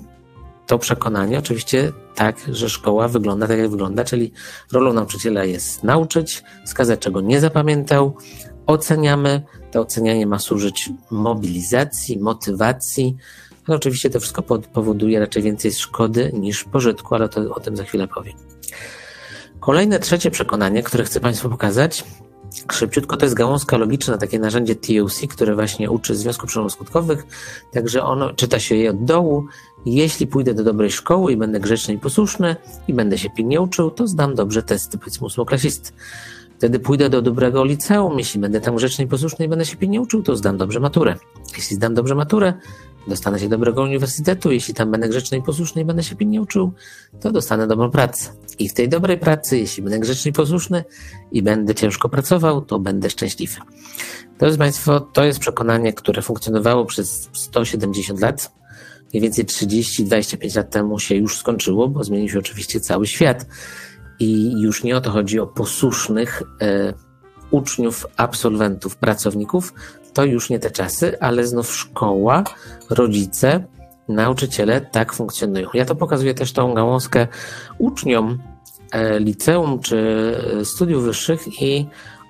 to 0.66 0.78
przekonanie, 0.78 1.38
oczywiście 1.38 1.92
tak, 2.14 2.36
że 2.52 2.68
szkoła 2.68 3.08
wygląda 3.08 3.46
tak, 3.46 3.58
jak 3.58 3.70
wygląda, 3.70 4.04
czyli 4.04 4.32
rolą 4.72 4.92
nauczyciela 4.92 5.44
jest 5.44 5.84
nauczyć, 5.84 6.42
wskazać, 6.66 7.00
czego 7.00 7.20
nie 7.20 7.40
zapamiętał, 7.40 8.16
oceniamy. 8.68 9.42
To 9.70 9.80
ocenianie 9.80 10.26
ma 10.26 10.38
służyć 10.38 10.90
mobilizacji, 11.10 12.18
motywacji, 12.18 13.16
ale 13.66 13.76
oczywiście 13.76 14.10
to 14.10 14.20
wszystko 14.20 14.42
powoduje 14.72 15.20
raczej 15.20 15.42
więcej 15.42 15.72
szkody 15.72 16.30
niż 16.34 16.64
pożytku, 16.64 17.14
ale 17.14 17.28
to 17.28 17.54
o 17.54 17.60
tym 17.60 17.76
za 17.76 17.84
chwilę 17.84 18.08
powiem. 18.08 18.34
Kolejne, 19.60 19.98
trzecie 19.98 20.30
przekonanie, 20.30 20.82
które 20.82 21.04
chcę 21.04 21.20
Państwu 21.20 21.50
pokazać, 21.50 22.04
Szybciutko 22.72 23.16
to 23.16 23.26
jest 23.26 23.34
gałązka 23.34 23.76
logiczna, 23.76 24.18
takie 24.18 24.38
narzędzie 24.38 24.74
TUC, 24.74 25.20
które 25.30 25.54
właśnie 25.54 25.90
uczy 25.90 26.16
związków 26.16 26.50
przyczynowo-skutkowych, 26.50 27.22
także 27.72 28.02
ono 28.02 28.34
czyta 28.34 28.60
się 28.60 28.76
je 28.76 28.90
od 28.90 29.04
dołu. 29.04 29.46
Jeśli 29.86 30.26
pójdę 30.26 30.54
do 30.54 30.64
dobrej 30.64 30.90
szkoły 30.90 31.32
i 31.32 31.36
będę 31.36 31.60
grzeczny 31.60 31.94
i 31.94 31.98
posłuszny 31.98 32.56
i 32.88 32.94
będę 32.94 33.18
się 33.18 33.30
pilnie 33.30 33.60
uczył, 33.60 33.90
to 33.90 34.06
zdam 34.06 34.34
dobrze 34.34 34.62
testy, 34.62 34.98
powiedzmy 34.98 35.26
ósmoklasisty. 35.26 35.92
Wtedy 36.58 36.78
pójdę 36.78 37.10
do 37.10 37.22
dobrego 37.22 37.64
liceum, 37.64 38.18
jeśli 38.18 38.40
będę 38.40 38.60
tam 38.60 38.76
grzeczny 38.76 39.04
i 39.04 39.08
posłuszny 39.08 39.44
i 39.44 39.48
będę 39.48 39.64
się 39.64 39.76
pilnie 39.76 40.00
uczył, 40.00 40.22
to 40.22 40.36
zdam 40.36 40.56
dobrze 40.56 40.80
maturę. 40.80 41.16
Jeśli 41.56 41.76
zdam 41.76 41.94
dobrze 41.94 42.14
maturę, 42.14 42.54
dostanę 43.08 43.38
się 43.38 43.44
do 43.44 43.50
dobrego 43.50 43.82
uniwersytetu, 43.82 44.52
jeśli 44.52 44.74
tam 44.74 44.90
będę 44.90 45.08
grzeczny 45.08 45.38
i 45.38 45.42
posłuszny 45.42 45.82
i 45.82 45.84
będę 45.84 46.02
się 46.02 46.16
pilnie 46.16 46.42
uczył, 46.42 46.72
to 47.20 47.32
dostanę 47.32 47.66
dobrą 47.66 47.90
pracę. 47.90 48.30
I 48.58 48.68
w 48.68 48.74
tej 48.74 48.88
dobrej 48.88 49.18
pracy, 49.18 49.58
jeśli 49.58 49.82
będę 49.82 49.98
grzeczny 49.98 50.30
i 50.30 50.34
posłuszny 50.34 50.84
i 51.32 51.42
będę 51.42 51.74
ciężko 51.74 52.08
pracował, 52.08 52.60
to 52.62 52.78
będę 52.78 53.10
szczęśliwy. 53.10 53.56
Drodzy 54.38 54.58
Państwo, 54.58 55.00
to 55.00 55.24
jest 55.24 55.38
przekonanie, 55.38 55.92
które 55.92 56.22
funkcjonowało 56.22 56.84
przez 56.84 57.28
170 57.32 58.20
lat. 58.20 58.52
Mniej 59.12 59.22
więcej 59.22 59.44
30-25 59.44 60.56
lat 60.56 60.70
temu 60.70 60.98
się 60.98 61.14
już 61.14 61.36
skończyło, 61.36 61.88
bo 61.88 62.04
zmienił 62.04 62.28
się 62.28 62.38
oczywiście 62.38 62.80
cały 62.80 63.06
świat. 63.06 63.46
I 64.20 64.60
już 64.60 64.84
nie 64.84 64.96
o 64.96 65.00
to 65.00 65.10
chodzi 65.10 65.40
o 65.40 65.46
posłusznych 65.46 66.42
e, 66.60 66.94
uczniów, 67.50 68.06
absolwentów, 68.16 68.96
pracowników, 68.96 69.72
to 70.12 70.24
już 70.24 70.50
nie 70.50 70.58
te 70.58 70.70
czasy, 70.70 71.20
ale 71.20 71.46
znów 71.46 71.76
szkoła, 71.76 72.44
rodzice, 72.90 73.64
nauczyciele 74.08 74.80
tak 74.80 75.12
funkcjonują. 75.12 75.68
Ja 75.74 75.84
to 75.84 75.94
pokazuję 75.94 76.34
też 76.34 76.52
tą 76.52 76.74
gałązkę 76.74 77.26
uczniom 77.78 78.38
e, 78.92 79.20
liceum 79.20 79.80
czy 79.80 79.98
e, 80.60 80.64
studiów 80.64 81.04
wyższych 81.04 81.62
i 81.62 81.86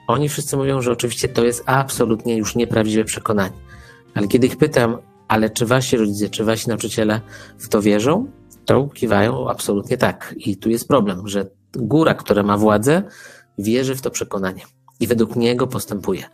oni 0.07 0.29
wszyscy 0.29 0.57
mówią, 0.57 0.83
że 0.83 0.93
oczywiście 0.93 1.29
to 1.29 1.45
jest 1.45 1.63
absolutnie 1.67 2.37
już 2.37 2.57
nieprawdziwe 2.57 3.05
przekonanie. 3.05 3.57
Ale 4.15 4.29
kiedy 4.29 4.47
ich 4.47 4.57
pytam, 4.57 4.99
ale 5.29 5.51
czy 5.51 5.67
wasi 5.67 5.97
rodzice, 5.97 6.29
czy 6.29 6.45
wasi 6.45 6.69
nauczyciele 6.69 7.21
w 7.59 7.69
to 7.69 7.83
wierzą, 7.83 8.27
to 8.65 8.89
kiwają 8.89 9.51
absolutnie 9.51 9.97
tak. 9.97 10.35
I 10.37 10.57
tu 10.57 10.71
jest 10.71 10.89
problem, 10.89 11.29
że 11.29 11.47
góra, 11.73 12.15
która 12.15 12.43
ma 12.43 12.59
władzę, 12.59 13.03
wierzy 13.59 13.95
w 13.95 14.01
to 14.01 14.11
przekonanie 14.11 14.63
i 15.01 15.07
według 15.07 15.37
niego 15.37 15.67
postępuje. 15.67 16.25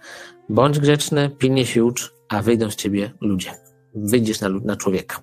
Bądź 0.48 0.78
grzeczny, 0.78 1.30
pilnie 1.38 1.66
się 1.66 1.84
ucz, 1.84 2.14
a 2.28 2.42
wyjdą 2.42 2.70
z 2.70 2.76
ciebie 2.76 3.12
ludzie. 3.20 3.54
Wyjdziesz 3.94 4.40
na, 4.40 4.48
na 4.48 4.76
człowieka. 4.76 5.22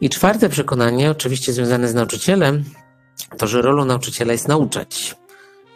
I 0.00 0.10
czwarte 0.10 0.48
przekonanie, 0.48 1.10
oczywiście 1.10 1.52
związane 1.52 1.88
z 1.88 1.94
nauczycielem, 1.94 2.64
to, 3.38 3.46
że 3.46 3.62
rolą 3.62 3.84
nauczyciela 3.84 4.32
jest 4.32 4.48
nauczać. 4.48 5.16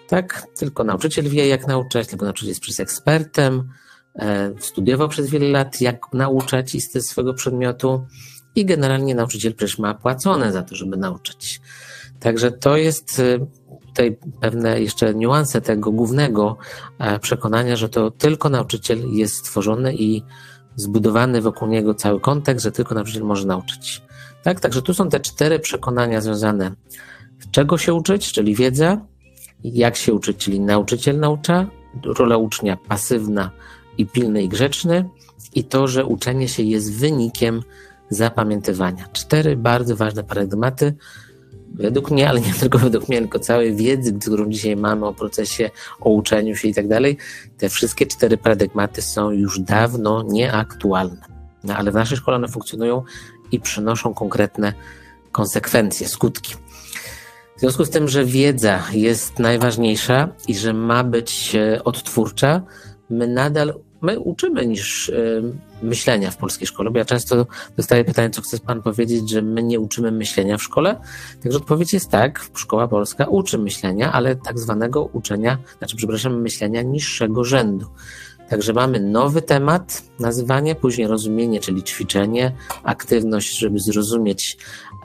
Tak? 0.09 0.47
Tylko 0.59 0.85
nauczyciel 0.85 1.29
wie, 1.29 1.49
jak 1.49 1.67
nauczać, 1.67 2.07
tylko 2.07 2.25
nauczyciel 2.25 2.49
jest 2.49 2.61
przez 2.61 2.81
ekspertem, 2.81 3.69
e, 4.14 4.52
studiował 4.61 5.09
przez 5.09 5.31
wiele 5.31 5.49
lat, 5.49 5.81
jak 5.81 6.12
nauczać 6.12 6.75
i 6.75 6.81
z 6.81 7.07
swojego 7.07 7.35
przedmiotu 7.35 8.07
i 8.55 8.64
generalnie 8.64 9.14
nauczyciel 9.14 9.55
przecież 9.55 9.79
ma 9.79 9.95
płacone 9.95 10.52
za 10.52 10.62
to, 10.62 10.76
żeby 10.76 10.97
nauczać. 10.97 11.61
Także 12.21 12.53
to 12.53 12.77
jest 12.77 13.21
e, 13.21 13.47
tutaj 13.87 14.19
pewne 14.41 14.81
jeszcze 14.81 15.15
niuanse 15.15 15.61
tego 15.61 15.93
głównego 15.93 16.57
e, 16.99 17.19
przekonania, 17.19 17.77
że 17.77 17.89
to 17.89 18.11
tylko 18.11 18.49
nauczyciel 18.49 19.11
jest 19.12 19.37
stworzony 19.37 19.95
i 19.95 20.23
zbudowany 20.77 21.41
wokół 21.41 21.69
niego 21.69 21.95
cały 21.95 22.21
kontekst, 22.21 22.65
że 22.65 22.73
tylko 22.73 22.95
nauczyciel 22.95 23.25
może 23.25 23.47
nauczyć. 23.47 24.03
Tak, 24.43 24.61
także 24.61 24.83
tu 24.83 24.95
są 24.95 25.09
te 25.09 25.21
cztery 25.21 25.59
przekonania 25.59 26.21
związane 26.21 26.73
czego 27.50 27.79
się 27.79 27.95
uczyć, 27.95 28.33
czyli 28.33 28.55
wiedza, 28.55 29.00
jak 29.65 29.97
się 29.97 30.15
uczyć, 30.15 30.37
czyli 30.37 30.61
nauczyciel 30.61 31.19
naucza, 31.19 31.67
rola 32.05 32.37
ucznia 32.37 32.77
pasywna 32.77 33.50
i 33.99 34.07
pilny 34.07 34.43
i 34.43 34.49
grzeczny 34.49 35.09
i 35.55 35.65
to, 35.65 35.89
że 35.89 36.05
uczenie 36.05 36.49
się 36.49 36.62
jest 36.62 36.95
wynikiem 36.95 37.62
zapamiętywania. 38.11 39.09
Cztery 39.12 39.57
bardzo 39.57 39.97
ważne 39.97 40.25
paradygmaty, 40.25 40.95
według 41.75 42.11
mnie, 42.11 42.29
ale 42.29 42.41
nie 42.41 42.55
tylko 42.61 42.79
według 42.79 43.09
mnie, 43.09 43.19
tylko 43.19 43.39
całej 43.39 43.77
wiedzy, 43.77 44.12
którą 44.12 44.50
dzisiaj 44.50 44.77
mamy 44.77 45.07
o 45.07 45.15
procesie, 45.15 45.71
o 46.00 46.11
uczeniu 46.11 46.57
się 46.57 46.69
i 46.69 46.75
tak 46.75 46.89
dalej, 46.89 47.17
te 47.59 47.69
wszystkie 47.69 48.07
cztery 48.07 48.37
paradygmaty 48.37 49.03
są 49.03 49.31
już 49.31 49.61
dawno 49.61 50.23
nieaktualne. 50.23 51.21
No, 51.65 51.77
ale 51.77 51.91
w 51.91 51.95
naszej 51.95 52.17
szkole 52.17 52.37
one 52.37 52.49
funkcjonują 52.49 53.03
i 53.53 53.61
przynoszą 53.61 54.15
konkretne 54.15 54.73
konsekwencje, 55.33 56.09
skutki. 56.09 56.55
W 57.57 57.61
związku 57.61 57.85
z 57.85 57.91
tym, 57.91 58.09
że 58.09 58.25
wiedza 58.25 58.83
jest 58.93 59.39
najważniejsza 59.39 60.29
i 60.49 60.55
że 60.55 60.73
ma 60.73 61.05
być 61.05 61.55
e, 61.55 61.85
odtwórcza, 61.85 62.62
my 63.11 63.29
nadal 63.29 63.75
my 64.02 64.21
uczymy 64.21 64.66
niż 64.66 65.09
y, 65.09 65.42
myślenia 65.83 66.30
w 66.30 66.37
polskiej 66.37 66.66
szkole, 66.66 66.90
bo 66.90 66.99
ja 66.99 67.04
często 67.04 67.47
dostaję 67.76 68.04
pytanie, 68.04 68.30
co 68.30 68.42
chce 68.42 68.59
pan 68.59 68.83
powiedzieć, 68.83 69.30
że 69.30 69.42
my 69.42 69.62
nie 69.62 69.80
uczymy 69.80 70.13
myślenia 70.13 70.58
w 70.58 70.63
szkole? 70.63 71.00
Także 71.43 71.58
odpowiedź 71.58 71.93
jest 71.93 72.10
tak, 72.10 72.50
szkoła 72.54 72.89
polska 72.89 73.26
uczy 73.26 73.58
myślenia, 73.58 74.13
ale 74.13 74.36
tak 74.36 74.58
zwanego 74.58 75.04
uczenia, 75.04 75.58
znaczy 75.78 75.97
przepraszam, 75.97 76.41
myślenia 76.41 76.82
niższego 76.82 77.45
rzędu. 77.45 77.86
Także 78.50 78.73
mamy 78.73 79.00
nowy 79.00 79.43
temat, 79.43 80.02
nazywanie, 80.21 80.75
później 80.75 81.06
rozumienie, 81.06 81.60
czyli 81.60 81.82
ćwiczenie, 81.82 82.52
aktywność, 82.82 83.58
żeby 83.58 83.78
zrozumieć 83.78 84.56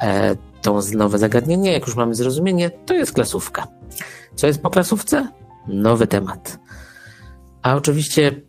e, 0.01 0.35
to 0.61 0.79
nowe 0.93 1.17
zagadnienie. 1.17 1.71
Jak 1.71 1.87
już 1.87 1.95
mamy 1.95 2.15
zrozumienie, 2.15 2.69
to 2.69 2.93
jest 2.93 3.11
klasówka. 3.11 3.67
Co 4.35 4.47
jest 4.47 4.61
po 4.61 4.69
klasówce? 4.69 5.27
Nowy 5.67 6.07
temat. 6.07 6.59
A 7.61 7.75
oczywiście 7.75 8.41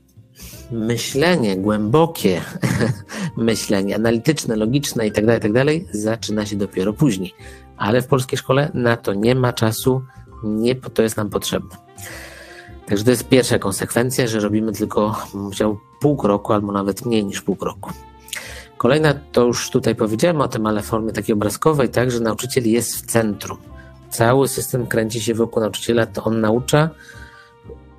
myślenie, 0.70 1.56
głębokie 1.56 2.42
myślenie, 3.36 3.94
analityczne, 3.94 4.56
logiczne 4.56 5.06
itd., 5.06 5.40
tak 5.40 5.50
itd., 5.50 5.64
tak 5.64 5.96
zaczyna 5.96 6.46
się 6.46 6.56
dopiero 6.56 6.92
później. 6.92 7.34
Ale 7.76 8.02
w 8.02 8.06
polskiej 8.06 8.38
szkole 8.38 8.70
na 8.74 8.96
to 8.96 9.14
nie 9.14 9.34
ma 9.34 9.52
czasu, 9.52 10.02
nie 10.44 10.74
to 10.74 11.02
jest 11.02 11.16
nam 11.16 11.30
potrzebne. 11.30 11.76
Także 12.86 13.04
to 13.04 13.10
jest 13.10 13.28
pierwsza 13.28 13.58
konsekwencja, 13.58 14.26
że 14.26 14.40
robimy 14.40 14.72
tylko 14.72 15.16
musiał 15.34 15.78
pół 16.00 16.16
kroku 16.16 16.52
albo 16.52 16.72
nawet 16.72 17.06
mniej 17.06 17.24
niż 17.24 17.42
pół 17.42 17.56
kroku. 17.56 17.90
Kolejna, 18.76 19.14
to 19.32 19.44
już 19.44 19.70
tutaj 19.70 19.94
powiedziałem 19.94 20.40
o 20.40 20.48
tym, 20.48 20.66
ale 20.66 20.82
w 20.82 20.86
formie 20.86 21.12
takiej 21.12 21.32
obrazkowej, 21.32 21.88
tak, 21.88 22.10
że 22.10 22.20
nauczyciel 22.20 22.68
jest 22.70 22.96
w 22.96 23.06
centrum. 23.06 23.58
Cały 24.10 24.48
system 24.48 24.86
kręci 24.86 25.20
się 25.20 25.34
wokół 25.34 25.62
nauczyciela, 25.62 26.06
to 26.06 26.24
on 26.24 26.40
naucza, 26.40 26.90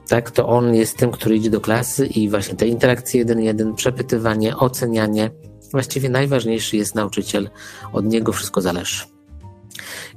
tak, 0.07 0.31
to 0.31 0.47
on 0.47 0.75
jest 0.75 0.97
tym, 0.97 1.11
który 1.11 1.35
idzie 1.35 1.49
do 1.49 1.61
klasy 1.61 2.05
i 2.05 2.29
właśnie 2.29 2.55
te 2.55 2.67
interakcje 2.67 3.19
jeden 3.19 3.39
jeden, 3.39 3.75
przepytywanie, 3.75 4.57
ocenianie. 4.57 5.31
Właściwie 5.71 6.09
najważniejszy 6.09 6.77
jest 6.77 6.95
nauczyciel, 6.95 7.49
od 7.93 8.05
niego 8.05 8.31
wszystko 8.31 8.61
zależy. 8.61 9.03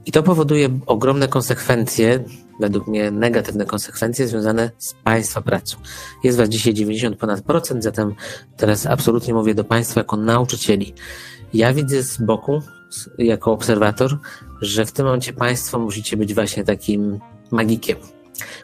I 0.06 0.12
to 0.12 0.22
powoduje 0.22 0.68
ogromne 0.86 1.28
konsekwencje, 1.28 2.24
według 2.60 2.86
mnie 2.86 3.10
negatywne 3.10 3.66
konsekwencje 3.66 4.28
związane 4.28 4.70
z 4.78 4.94
Państwa 5.04 5.40
pracą. 5.40 5.76
Jest 6.24 6.38
Was 6.38 6.48
dzisiaj 6.48 6.74
90 6.74 7.16
ponad 7.16 7.42
procent, 7.42 7.82
zatem 7.82 8.14
teraz 8.56 8.86
absolutnie 8.86 9.34
mówię 9.34 9.54
do 9.54 9.64
Państwa 9.64 10.00
jako 10.00 10.16
nauczycieli. 10.16 10.94
Ja 11.54 11.72
widzę 11.74 12.02
z 12.02 12.18
boku, 12.18 12.62
jako 13.18 13.52
obserwator, 13.52 14.18
że 14.60 14.86
w 14.86 14.92
tym 14.92 15.06
momencie 15.06 15.32
Państwo 15.32 15.78
musicie 15.78 16.16
być 16.16 16.34
właśnie 16.34 16.64
takim 16.64 17.18
magikiem, 17.50 17.96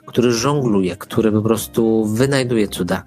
który 0.06 0.32
żongluje, 0.32 0.96
który 0.96 1.32
po 1.32 1.42
prostu 1.42 2.04
wynajduje 2.04 2.68
cuda. 2.68 3.02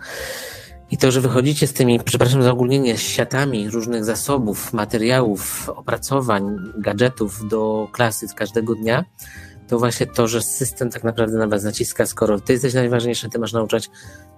I 0.92 0.98
to, 0.98 1.12
że 1.12 1.22
wychodzicie 1.22 1.68
z 1.68 1.74
tymi, 1.74 2.00
przepraszam 2.00 2.44
za 2.44 2.52
ogólnienie, 2.52 2.98
siatami 2.98 3.70
różnych 3.70 4.06
zasobów, 4.06 4.74
materiałów, 4.74 5.70
opracowań, 5.70 6.56
gadżetów 6.78 7.48
do 7.48 7.88
klasy 7.92 8.26
każdego 8.36 8.76
dnia, 8.76 9.06
to 9.68 9.80
właśnie 9.80 10.06
to, 10.06 10.28
że 10.28 10.42
system 10.42 10.90
tak 10.90 11.04
naprawdę 11.04 11.38
na 11.38 11.48
was 11.48 11.64
naciska, 11.64 12.06
skoro 12.06 12.40
ty 12.40 12.54
jesteś 12.54 12.74
najważniejszy, 12.74 13.30
ty 13.30 13.40
masz 13.40 13.54
nauczać, 13.54 13.90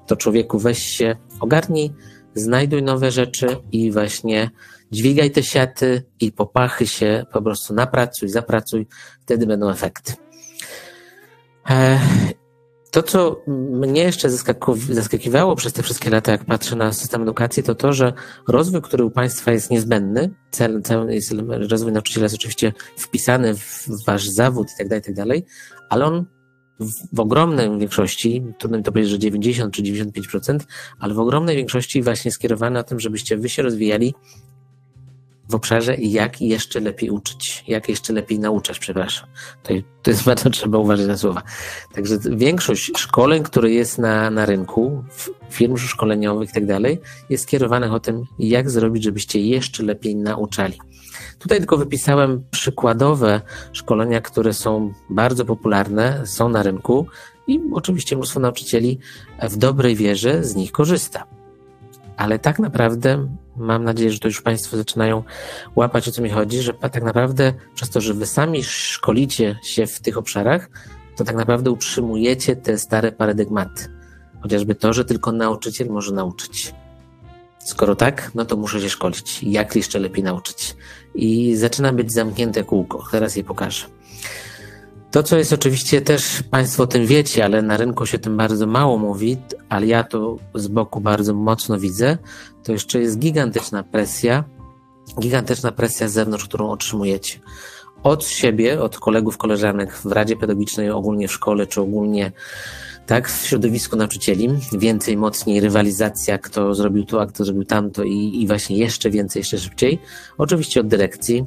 to 0.07 0.15
człowieku 0.15 0.59
weź 0.59 0.83
się, 0.83 1.15
ogarnij, 1.39 1.93
znajduj 2.35 2.83
nowe 2.83 3.11
rzeczy 3.11 3.47
i 3.71 3.91
właśnie 3.91 4.49
dźwigaj 4.91 5.31
te 5.31 5.43
siaty 5.43 6.03
i 6.19 6.31
popachy 6.31 6.87
się, 6.87 7.25
po 7.33 7.41
prostu 7.41 7.73
napracuj, 7.73 8.29
zapracuj, 8.29 8.87
wtedy 9.21 9.47
będą 9.47 9.69
efekty. 9.69 10.13
E, 11.69 11.99
to, 12.91 13.03
co 13.03 13.41
mnie 13.47 14.01
jeszcze 14.01 14.29
zaskakiwało 14.89 15.55
przez 15.55 15.73
te 15.73 15.83
wszystkie 15.83 16.09
lata, 16.09 16.31
jak 16.31 16.45
patrzę 16.45 16.75
na 16.75 16.93
system 16.93 17.21
edukacji, 17.21 17.63
to 17.63 17.75
to, 17.75 17.93
że 17.93 18.13
rozwój, 18.47 18.81
który 18.81 19.05
u 19.05 19.11
Państwa 19.11 19.51
jest 19.51 19.71
niezbędny, 19.71 20.33
cel, 20.51 20.81
cel 20.81 21.09
jest, 21.09 21.35
rozwój 21.49 21.91
nauczyciela 21.91 22.23
jest 22.23 22.35
oczywiście 22.35 22.73
wpisany 22.97 23.55
w 23.55 23.87
Wasz 24.05 24.27
zawód 24.27 24.67
i 24.75 24.77
tak 24.77 24.87
dalej, 24.87 25.01
tak 25.01 25.15
dalej, 25.15 25.45
ale 25.89 26.05
on 26.05 26.25
w, 26.79 27.15
w 27.15 27.19
ogromnej 27.19 27.79
większości, 27.79 28.43
trudno 28.59 28.77
mi 28.77 28.83
to 28.83 28.91
powiedzieć, 28.91 29.11
że 29.11 29.19
90 29.19 29.73
czy 29.73 29.81
95%, 29.81 30.59
ale 30.99 31.13
w 31.13 31.19
ogromnej 31.19 31.55
większości 31.55 32.01
właśnie 32.01 32.31
skierowany 32.31 32.73
na 32.73 32.83
tym, 32.83 32.99
żebyście 32.99 33.37
Wy 33.37 33.49
się 33.49 33.61
rozwijali 33.61 34.13
w 35.51 35.55
obszarze 35.55 35.95
jak 35.95 36.41
jeszcze 36.41 36.79
lepiej 36.79 37.09
uczyć, 37.09 37.63
jak 37.67 37.89
jeszcze 37.89 38.13
lepiej 38.13 38.39
nauczać, 38.39 38.79
przepraszam. 38.79 39.29
To, 39.63 39.73
to 40.01 40.11
jest 40.11 40.23
bardzo 40.29 40.49
trzeba 40.49 40.77
uważać 40.77 41.07
na 41.07 41.17
słowa. 41.17 41.41
Także 41.93 42.17
większość 42.31 42.91
szkoleń, 42.97 43.43
które 43.43 43.71
jest 43.71 43.97
na, 43.97 44.29
na 44.29 44.45
rynku, 44.45 45.03
firm 45.49 45.77
szkoleniowych 45.77 46.49
i 46.49 46.53
tak 46.53 46.65
dalej, 46.65 46.99
jest 47.29 47.43
skierowanych 47.43 47.93
o 47.93 47.99
tym, 47.99 48.23
jak 48.39 48.69
zrobić, 48.69 49.03
żebyście 49.03 49.39
jeszcze 49.39 49.83
lepiej 49.83 50.15
nauczali. 50.15 50.77
Tutaj 51.39 51.57
tylko 51.57 51.77
wypisałem 51.77 52.43
przykładowe 52.51 53.41
szkolenia, 53.73 54.21
które 54.21 54.53
są 54.53 54.93
bardzo 55.09 55.45
popularne, 55.45 56.27
są 56.27 56.49
na 56.49 56.63
rynku 56.63 57.07
i 57.47 57.59
oczywiście 57.73 58.15
mnóstwo 58.15 58.39
nauczycieli 58.39 58.99
w 59.49 59.57
dobrej 59.57 59.95
wierze 59.95 60.43
z 60.43 60.55
nich 60.55 60.71
korzysta. 60.71 61.23
Ale 62.17 62.39
tak 62.39 62.59
naprawdę 62.59 63.27
mam 63.61 63.83
nadzieję, 63.83 64.11
że 64.11 64.19
to 64.19 64.27
już 64.27 64.41
Państwo 64.41 64.77
zaczynają 64.77 65.23
łapać 65.75 66.07
o 66.07 66.11
co 66.11 66.21
mi 66.21 66.29
chodzi, 66.29 66.61
że 66.61 66.73
tak 66.73 67.03
naprawdę 67.03 67.53
przez 67.75 67.89
to, 67.89 68.01
że 68.01 68.13
Wy 68.13 68.25
sami 68.25 68.63
szkolicie 68.63 69.59
się 69.63 69.87
w 69.87 69.99
tych 69.99 70.17
obszarach, 70.17 70.69
to 71.15 71.23
tak 71.23 71.35
naprawdę 71.35 71.71
utrzymujecie 71.71 72.55
te 72.55 72.77
stare 72.77 73.11
paradygmaty. 73.11 73.87
Chociażby 74.41 74.75
to, 74.75 74.93
że 74.93 75.05
tylko 75.05 75.31
nauczyciel 75.31 75.87
może 75.89 76.13
nauczyć. 76.13 76.73
Skoro 77.65 77.95
tak, 77.95 78.31
no 78.35 78.45
to 78.45 78.57
muszę 78.57 78.81
się 78.81 78.89
szkolić. 78.89 79.43
Jak 79.43 79.75
jeszcze 79.75 79.99
lepiej 79.99 80.23
nauczyć? 80.23 80.75
I 81.15 81.55
zaczyna 81.55 81.93
być 81.93 82.11
zamknięte 82.11 82.63
kółko. 82.63 83.03
Teraz 83.11 83.35
je 83.35 83.43
pokażę. 83.43 83.85
To, 85.11 85.23
co 85.23 85.37
jest 85.37 85.53
oczywiście 85.53 86.01
też, 86.01 86.43
Państwo 86.51 86.83
o 86.83 86.87
tym 86.87 87.05
wiecie, 87.05 87.45
ale 87.45 87.61
na 87.61 87.77
rynku 87.77 88.05
się 88.05 88.19
tym 88.19 88.37
bardzo 88.37 88.67
mało 88.67 88.97
mówi, 88.97 89.37
ale 89.69 89.87
ja 89.87 90.03
to 90.03 90.37
z 90.55 90.67
boku 90.67 91.01
bardzo 91.01 91.33
mocno 91.33 91.79
widzę, 91.79 92.17
to 92.63 92.71
jeszcze 92.71 92.99
jest 92.99 93.19
gigantyczna 93.19 93.83
presja, 93.83 94.43
gigantyczna 95.19 95.71
presja 95.71 96.07
z 96.07 96.13
zewnątrz, 96.13 96.45
którą 96.45 96.69
otrzymujecie. 96.69 97.39
Od 98.03 98.25
siebie, 98.25 98.81
od 98.81 98.99
kolegów, 98.99 99.37
koleżanek 99.37 99.93
w 99.93 100.05
Radzie 100.05 100.35
Pedagogicznej, 100.35 100.89
ogólnie 100.89 101.27
w 101.27 101.31
szkole, 101.31 101.67
czy 101.67 101.81
ogólnie 101.81 102.31
tak, 103.05 103.29
w 103.29 103.45
środowisku 103.45 103.95
nauczycieli, 103.95 104.49
więcej, 104.73 105.17
mocniej, 105.17 105.59
rywalizacja, 105.59 106.37
kto 106.37 106.75
zrobił 106.75 107.05
to, 107.05 107.21
a 107.21 107.25
kto 107.25 107.45
zrobił 107.45 107.65
tamto 107.65 108.03
i, 108.03 108.41
i 108.41 108.47
właśnie 108.47 108.77
jeszcze 108.77 109.09
więcej, 109.09 109.39
jeszcze 109.39 109.57
szybciej. 109.57 109.99
Oczywiście 110.37 110.79
od 110.79 110.87
dyrekcji, 110.87 111.45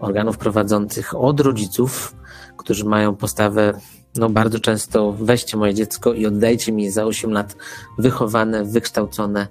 organów 0.00 0.38
prowadzących, 0.38 1.14
od 1.14 1.40
rodziców, 1.40 2.14
którzy 2.56 2.84
mają 2.84 3.16
postawę, 3.16 3.80
no 4.16 4.30
bardzo 4.30 4.60
często 4.60 5.12
weźcie 5.12 5.56
moje 5.56 5.74
dziecko 5.74 6.12
i 6.12 6.26
oddajcie 6.26 6.72
mi 6.72 6.90
za 6.90 7.04
8 7.04 7.32
lat 7.32 7.56
wychowane, 7.98 8.64
wykształcone 8.64 9.46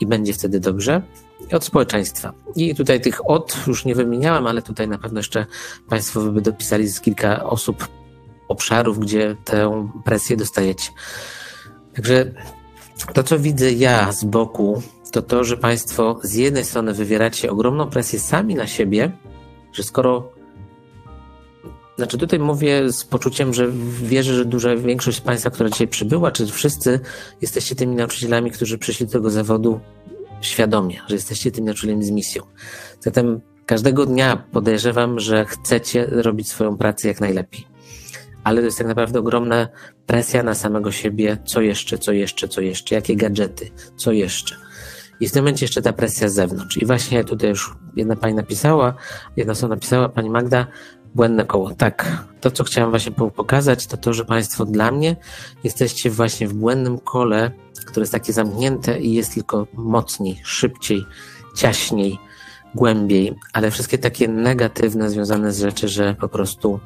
i 0.00 0.06
będzie 0.06 0.32
wtedy 0.32 0.60
dobrze. 0.60 1.02
I 1.50 1.54
od 1.54 1.64
społeczeństwa. 1.64 2.32
I 2.56 2.74
tutaj 2.74 3.00
tych 3.00 3.30
od 3.30 3.56
już 3.66 3.84
nie 3.84 3.94
wymieniałem, 3.94 4.46
ale 4.46 4.62
tutaj 4.62 4.88
na 4.88 4.98
pewno 4.98 5.18
jeszcze 5.18 5.46
Państwo 5.88 6.20
by 6.20 6.40
dopisali 6.40 6.88
z 6.88 7.00
kilka 7.00 7.44
osób, 7.44 7.88
obszarów, 8.48 8.98
gdzie 8.98 9.36
tę 9.44 9.88
presję 10.04 10.36
dostajecie. 10.36 10.90
Także 11.94 12.32
to, 13.14 13.22
co 13.22 13.38
widzę 13.38 13.72
ja 13.72 14.12
z 14.12 14.24
boku, 14.24 14.82
to 15.12 15.22
to, 15.22 15.44
że 15.44 15.56
Państwo 15.56 16.18
z 16.22 16.34
jednej 16.34 16.64
strony 16.64 16.92
wywieracie 16.92 17.50
ogromną 17.50 17.90
presję 17.90 18.20
sami 18.20 18.54
na 18.54 18.66
siebie, 18.66 19.12
że 19.72 19.82
skoro 19.82 20.32
znaczy 21.96 22.18
tutaj 22.18 22.38
mówię 22.38 22.92
z 22.92 23.04
poczuciem, 23.04 23.54
że 23.54 23.68
wierzę, 24.02 24.34
że 24.34 24.44
duża 24.44 24.76
większość 24.76 25.18
z 25.18 25.20
Państwa, 25.20 25.50
która 25.50 25.70
dzisiaj 25.70 25.88
przybyła, 25.88 26.30
czy 26.30 26.46
wszyscy 26.46 27.00
jesteście 27.40 27.74
tymi 27.74 27.96
nauczycielami, 27.96 28.50
którzy 28.50 28.78
przyszli 28.78 29.06
do 29.06 29.12
tego 29.12 29.30
zawodu 29.30 29.80
świadomie, 30.40 31.00
że 31.08 31.14
jesteście 31.14 31.50
tymi 31.50 31.66
nauczycielami 31.66 32.04
z 32.04 32.10
misją. 32.10 32.42
Zatem 33.00 33.40
każdego 33.66 34.06
dnia 34.06 34.36
podejrzewam, 34.52 35.20
że 35.20 35.44
chcecie 35.44 36.06
robić 36.10 36.48
swoją 36.48 36.76
pracę 36.76 37.08
jak 37.08 37.20
najlepiej. 37.20 37.66
Ale 38.44 38.60
to 38.60 38.64
jest 38.64 38.78
tak 38.78 38.86
naprawdę 38.86 39.18
ogromna 39.18 39.68
presja 40.06 40.42
na 40.42 40.54
samego 40.54 40.92
siebie, 40.92 41.38
co 41.44 41.60
jeszcze, 41.60 41.98
co 41.98 42.12
jeszcze, 42.12 42.48
co 42.48 42.60
jeszcze, 42.60 42.94
jakie 42.94 43.16
gadżety, 43.16 43.70
co 43.96 44.12
jeszcze. 44.12 44.56
I 45.20 45.28
w 45.28 45.32
tym 45.32 45.42
momencie 45.42 45.64
jeszcze 45.64 45.82
ta 45.82 45.92
presja 45.92 46.28
z 46.28 46.34
zewnątrz. 46.34 46.76
I 46.76 46.86
właśnie 46.86 47.24
tutaj 47.24 47.50
już 47.50 47.74
jedna 47.96 48.16
pani 48.16 48.34
napisała, 48.34 48.94
jedna 49.36 49.52
osoba 49.52 49.74
napisała, 49.74 50.08
pani 50.08 50.30
Magda, 50.30 50.66
Błędne 51.14 51.44
koło. 51.44 51.74
Tak. 51.74 52.24
To, 52.40 52.50
co 52.50 52.64
chciałem 52.64 52.90
właśnie 52.90 53.12
pokazać, 53.12 53.86
to 53.86 53.96
to, 53.96 54.12
że 54.12 54.24
Państwo 54.24 54.64
dla 54.64 54.90
mnie 54.90 55.16
jesteście 55.64 56.10
właśnie 56.10 56.48
w 56.48 56.54
błędnym 56.54 56.98
kole, 56.98 57.50
które 57.86 58.02
jest 58.02 58.12
takie 58.12 58.32
zamknięte 58.32 59.00
i 59.00 59.14
jest 59.14 59.34
tylko 59.34 59.66
mocniej, 59.74 60.40
szybciej, 60.44 61.04
ciaśniej, 61.56 62.18
głębiej, 62.74 63.34
ale 63.52 63.70
wszystkie 63.70 63.98
takie 63.98 64.28
negatywne 64.28 65.10
związane 65.10 65.52
z 65.52 65.60
rzeczy, 65.60 65.88
że 65.88 66.14
po 66.20 66.28
prostu 66.28 66.80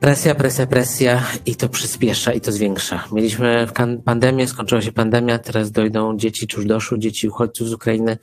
presja, 0.00 0.34
presja, 0.34 0.66
presja 0.66 1.22
i 1.46 1.56
to 1.56 1.68
przyspiesza 1.68 2.32
i 2.32 2.40
to 2.40 2.52
zwiększa. 2.52 3.04
Mieliśmy 3.12 3.66
pandemię, 4.04 4.48
skończyła 4.48 4.82
się 4.82 4.92
pandemia, 4.92 5.38
teraz 5.38 5.70
dojdą 5.70 6.16
dzieci, 6.16 6.46
doszły 6.64 6.98
dzieci 6.98 7.28
uchodźców 7.28 7.68
z 7.68 7.72
Ukrainy, 7.72 8.18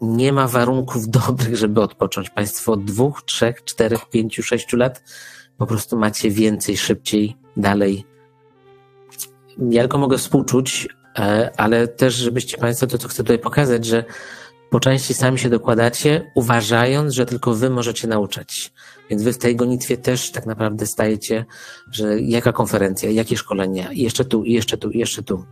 nie 0.00 0.32
ma 0.32 0.48
warunków 0.48 1.08
dobrych, 1.20 1.56
żeby 1.56 1.80
odpocząć. 1.80 2.30
Państwo 2.30 2.72
od 2.72 2.84
dwóch, 2.84 3.22
trzech, 3.22 3.64
czterech, 3.64 4.10
pięciu, 4.10 4.42
sześciu 4.42 4.76
lat 4.76 5.02
po 5.58 5.66
prostu 5.66 5.98
macie 5.98 6.30
więcej, 6.30 6.76
szybciej, 6.76 7.36
dalej. 7.56 8.04
Ja 9.70 9.82
tylko 9.82 9.98
mogę 9.98 10.18
współczuć, 10.18 10.88
e, 11.18 11.50
ale 11.56 11.88
też, 11.88 12.14
żebyście 12.14 12.58
Państwo 12.58 12.86
to, 12.86 12.98
co 12.98 13.08
chcę 13.08 13.22
tutaj 13.22 13.38
pokazać, 13.38 13.84
że 13.84 14.04
po 14.70 14.80
części 14.80 15.14
sami 15.14 15.38
się 15.38 15.50
dokładacie, 15.50 16.30
uważając, 16.34 17.14
że 17.14 17.26
tylko 17.26 17.54
Wy 17.54 17.70
możecie 17.70 18.08
nauczać. 18.08 18.72
Więc 19.10 19.22
Wy 19.22 19.32
w 19.32 19.38
tej 19.38 19.56
gonitwie 19.56 19.96
też 19.96 20.30
tak 20.30 20.46
naprawdę 20.46 20.86
stajecie, 20.86 21.44
że 21.90 22.20
jaka 22.20 22.52
konferencja, 22.52 23.10
jakie 23.10 23.36
szkolenia, 23.36 23.92
i 23.92 24.02
jeszcze 24.02 24.24
tu, 24.24 24.44
i 24.44 24.52
jeszcze 24.52 24.76
tu, 24.76 24.90
i 24.90 24.98
jeszcze 24.98 25.22
tu. 25.22 25.44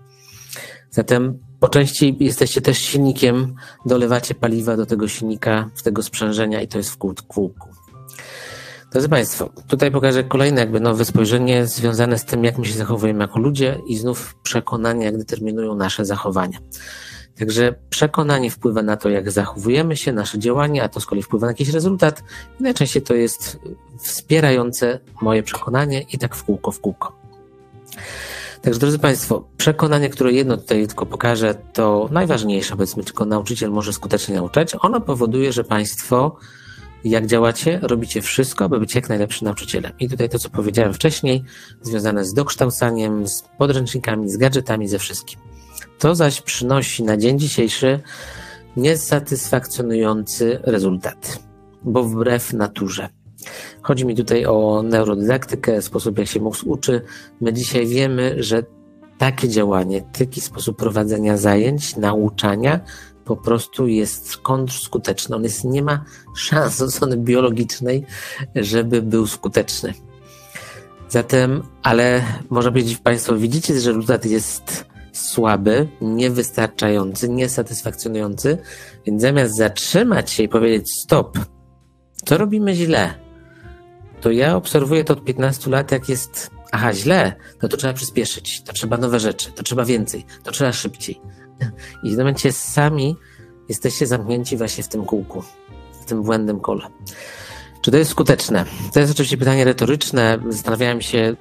Zatem 0.91 1.39
po 1.61 1.69
części 1.69 2.17
jesteście 2.21 2.61
też 2.61 2.79
silnikiem, 2.79 3.55
dolewacie 3.87 4.35
paliwa 4.35 4.77
do 4.77 4.87
tego 4.87 5.09
silnika, 5.09 5.71
w 5.75 5.83
tego 5.83 6.03
sprzężenia 6.03 6.63
i 6.63 6.69
to 6.69 6.79
jest 6.79 6.91
w 6.91 6.97
kółku. 6.97 7.69
Drodzy 8.93 9.09
Państwo, 9.09 9.51
tutaj 9.69 9.91
pokażę 9.91 10.25
kolejne 10.25 10.61
jakby 10.61 10.81
nowe 10.81 11.05
spojrzenie 11.05 11.67
związane 11.67 12.19
z 12.19 12.25
tym, 12.25 12.45
jak 12.45 12.59
my 12.59 12.67
się 12.67 12.75
zachowujemy 12.75 13.25
jako 13.25 13.39
ludzie 13.39 13.81
i 13.87 13.97
znów 13.97 14.35
przekonania, 14.43 15.05
jak 15.05 15.19
determinują 15.19 15.75
nasze 15.75 16.05
zachowania. 16.05 16.59
Także 17.39 17.75
przekonanie 17.91 18.51
wpływa 18.51 18.83
na 18.83 18.97
to, 18.97 19.09
jak 19.09 19.31
zachowujemy 19.31 19.97
się, 19.97 20.13
nasze 20.13 20.39
działanie, 20.39 20.83
a 20.83 20.89
to 20.89 21.01
z 21.01 21.07
kolei 21.07 21.23
wpływa 21.23 21.47
na 21.47 21.51
jakiś 21.51 21.69
rezultat 21.69 22.23
i 22.61 22.63
najczęściej 22.63 23.03
to 23.03 23.15
jest 23.15 23.59
wspierające 23.99 25.01
moje 25.23 25.43
przekonanie 25.43 26.03
i 26.13 26.19
tak 26.19 26.37
w 26.37 26.45
kółko, 26.45 26.71
w 26.71 26.81
kółko. 26.81 27.13
Także 28.63 28.81
drodzy 28.81 28.99
Państwo, 28.99 29.45
przekonanie, 29.57 30.09
które 30.09 30.33
jedno 30.33 30.57
tutaj 30.57 30.87
tylko 30.87 31.07
pokażę, 31.07 31.55
to 31.73 32.09
najważniejsze, 32.13 32.77
powiedzmy, 32.77 33.05
tylko 33.05 33.25
nauczyciel 33.25 33.71
może 33.71 33.93
skutecznie 33.93 34.35
nauczać. 34.35 34.77
Ono 34.81 35.01
powoduje, 35.01 35.53
że 35.53 35.65
Państwo, 35.65 36.37
jak 37.05 37.27
działacie, 37.27 37.79
robicie 37.83 38.23
wszystko, 38.23 38.65
aby 38.65 38.81
być 38.81 38.95
jak 38.95 39.09
najlepszym 39.09 39.45
nauczycielem. 39.45 39.93
I 40.01 40.09
tutaj 40.09 40.29
to, 40.29 40.39
co 40.39 40.51
powiedziałem 40.51 40.95
wcześniej, 40.95 41.45
związane 41.83 42.25
z 42.25 42.35
dokształcaniem, 42.35 43.29
z 43.29 43.43
podręcznikami, 43.59 44.31
z 44.31 44.37
gadżetami, 44.37 44.89
ze 44.89 44.99
wszystkim. 44.99 45.41
To 45.99 46.15
zaś 46.15 46.41
przynosi 46.41 47.03
na 47.03 47.17
dzień 47.17 47.39
dzisiejszy 47.39 48.01
niesatysfakcjonujący 48.77 50.59
rezultat, 50.63 51.39
bo 51.83 52.05
wbrew 52.05 52.53
naturze. 52.53 53.09
Chodzi 53.83 54.07
mi 54.07 54.15
tutaj 54.15 54.47
o 54.47 54.83
neurodydaktykę, 54.83 55.83
sposób 55.83 56.19
jak 56.19 56.29
się 56.29 56.41
mózg 56.41 56.67
uczy. 56.67 57.03
My 57.41 57.53
dzisiaj 57.53 57.87
wiemy, 57.87 58.43
że 58.43 58.63
takie 59.19 59.49
działanie, 59.49 60.03
taki 60.03 60.41
sposób 60.41 60.77
prowadzenia 60.77 61.37
zajęć, 61.37 61.97
nauczania 61.97 62.81
po 63.25 63.37
prostu 63.37 63.87
jest 63.87 64.37
kontrskuteczny. 64.37 65.37
On 65.37 65.43
jest, 65.43 65.65
nie 65.65 65.83
ma 65.83 66.05
szans 66.37 66.81
od 66.81 66.95
strony 66.95 67.17
biologicznej, 67.17 68.07
żeby 68.55 69.03
był 69.03 69.27
skuteczny. 69.27 69.95
Zatem, 71.09 71.63
ale 71.83 72.25
można 72.51 72.71
powiedzieć 72.71 72.99
Państwo, 72.99 73.37
widzicie, 73.37 73.81
że 73.81 73.91
rezultat 73.91 74.25
jest 74.25 74.94
słaby, 75.15 75.89
niewystarczający, 76.01 77.29
niesatysfakcjonujący, 77.29 78.59
więc 79.07 79.23
zamiast 79.23 79.57
zatrzymać 79.57 80.31
się 80.31 80.43
i 80.43 80.49
powiedzieć 80.49 80.91
stop, 80.93 81.39
co 82.25 82.39
robimy 82.39 82.75
źle, 82.75 83.15
to 84.21 84.31
ja 84.31 84.57
obserwuję 84.57 85.05
to 85.05 85.13
od 85.13 85.25
15 85.25 85.71
lat, 85.71 85.93
jak 85.93 86.09
jest, 86.09 86.51
aha, 86.73 86.93
źle, 86.93 87.33
no 87.63 87.69
to 87.69 87.77
trzeba 87.77 87.93
przyspieszyć, 87.93 88.63
to 88.63 88.73
trzeba 88.73 88.97
nowe 88.97 89.21
rzeczy, 89.21 89.53
to 89.53 89.63
trzeba 89.63 89.85
więcej, 89.85 90.27
to 90.43 90.51
trzeba 90.51 90.73
szybciej. 90.73 91.21
I 92.03 92.15
w 92.15 92.19
momencie 92.19 92.53
sami 92.53 93.17
jesteście 93.69 94.07
zamknięci 94.07 94.57
właśnie 94.57 94.85
w 94.85 94.89
tym 94.89 95.05
kółku, 95.05 95.43
w 96.03 96.05
tym 96.05 96.23
błędnym 96.23 96.61
kole. 96.61 96.87
Czy 97.81 97.91
to 97.91 97.97
jest 97.97 98.11
skuteczne? 98.11 98.65
To 98.93 99.01
jest 99.01 99.13
oczywiście 99.13 99.37
pytanie 99.37 99.65
retoryczne. 99.65 100.39
Zastanawiałem 100.49 101.01
się, 101.01 101.37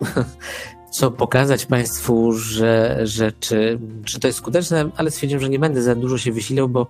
co 0.93 1.11
pokazać 1.11 1.65
Państwu, 1.65 2.33
że, 2.33 2.99
że 3.03 3.31
czy, 3.31 3.79
czy 4.05 4.19
to 4.19 4.27
jest 4.27 4.39
skuteczne, 4.39 4.89
ale 4.97 5.11
stwierdziłem, 5.11 5.41
że 5.41 5.49
nie 5.49 5.59
będę 5.59 5.81
za 5.81 5.95
dużo 5.95 6.17
się 6.17 6.31
wysilał, 6.31 6.69
bo 6.69 6.87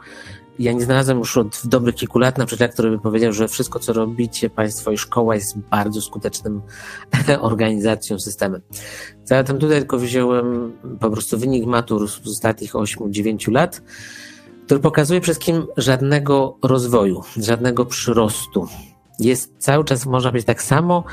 ja 0.59 0.73
nie 0.73 0.81
znalazłem 0.81 1.17
już 1.17 1.37
od 1.37 1.61
dobrych 1.65 1.95
kilku 1.95 2.19
lat 2.19 2.37
na 2.37 2.45
przykład, 2.45 2.73
który 2.73 2.91
by 2.91 2.99
powiedział, 2.99 3.33
że 3.33 3.47
wszystko, 3.47 3.79
co 3.79 3.93
robicie 3.93 4.49
Państwo 4.49 4.91
i 4.91 4.97
szkoła 4.97 5.35
jest 5.35 5.57
bardzo 5.57 6.01
skutecznym 6.01 6.61
organizacją, 7.41 8.19
systemem. 8.19 8.61
Zatem 9.25 9.59
tutaj 9.59 9.77
tylko 9.77 9.97
wziąłem 9.97 10.73
po 10.99 11.09
prostu 11.09 11.37
wynik 11.37 11.65
matur 11.65 12.09
z 12.09 12.27
ostatnich 12.27 12.73
8-9 12.73 13.51
lat, 13.51 13.81
który 14.65 14.79
pokazuje 14.79 15.21
przede 15.21 15.33
wszystkim 15.33 15.65
żadnego 15.77 16.57
rozwoju, 16.63 17.21
żadnego 17.37 17.85
przyrostu. 17.85 18.67
Jest 19.19 19.53
cały 19.57 19.85
czas, 19.85 20.05
można 20.05 20.29
powiedzieć, 20.29 20.47
tak 20.47 20.63
samo, 20.63 21.03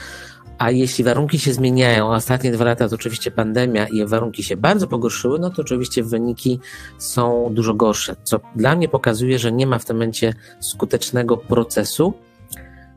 a 0.61 0.71
jeśli 0.71 1.05
warunki 1.05 1.39
się 1.39 1.53
zmieniają, 1.53 2.11
ostatnie 2.11 2.53
dwa 2.53 2.65
lata 2.65 2.89
to 2.89 2.95
oczywiście 2.95 3.31
pandemia 3.31 3.87
i 3.87 4.07
warunki 4.07 4.43
się 4.43 4.57
bardzo 4.57 4.87
pogorszyły, 4.87 5.39
no 5.39 5.51
to 5.51 5.63
oczywiście 5.63 6.03
wyniki 6.03 6.61
są 6.99 7.51
dużo 7.55 7.75
gorsze, 7.75 8.17
co 8.23 8.41
dla 8.57 8.77
mnie 8.77 8.89
pokazuje, 8.89 9.39
że 9.39 9.53
nie 9.53 9.67
ma 9.67 9.79
w 9.79 9.85
tym 9.85 9.97
momencie 9.97 10.35
skutecznego 10.61 11.37
procesu. 11.37 12.15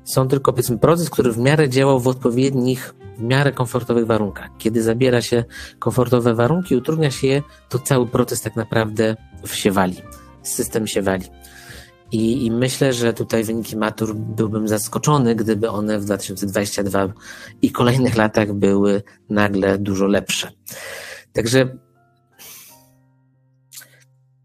Są 0.04 0.28
tylko 0.28 0.54
powiedzmy 0.54 0.78
proces, 0.78 1.10
który 1.10 1.32
w 1.32 1.38
miarę 1.38 1.69
działał 1.69 1.99
w 1.99 2.08
odpowiednich, 2.08 2.95
w 3.17 3.21
miarę 3.21 3.52
komfortowych 3.52 4.06
warunkach. 4.06 4.49
Kiedy 4.58 4.84
zabiera 4.84 5.21
się 5.21 5.43
komfortowe 5.80 6.34
warunki, 6.34 6.76
utrudnia 6.76 7.12
się 7.12 7.28
je, 7.28 7.41
to 7.69 7.80
cały 7.80 8.08
proces 8.08 8.41
tak 8.41 8.56
naprawdę 8.56 9.15
się 9.45 9.71
wali. 9.71 9.95
System 10.41 10.88
się 10.88 11.02
wali. 11.02 11.26
I, 12.13 12.45
I, 12.45 12.52
myślę, 12.52 12.93
że 12.93 13.13
tutaj 13.13 13.43
wyniki 13.43 13.78
matur 13.78 14.15
byłbym 14.15 14.67
zaskoczony, 14.67 15.36
gdyby 15.36 15.69
one 15.69 15.99
w 15.99 16.06
2022 16.06 17.13
i 17.62 17.71
kolejnych 17.71 18.15
latach 18.15 18.54
były 18.54 19.04
nagle 19.30 19.78
dużo 19.78 20.08
lepsze. 20.08 20.52
Także 21.34 21.78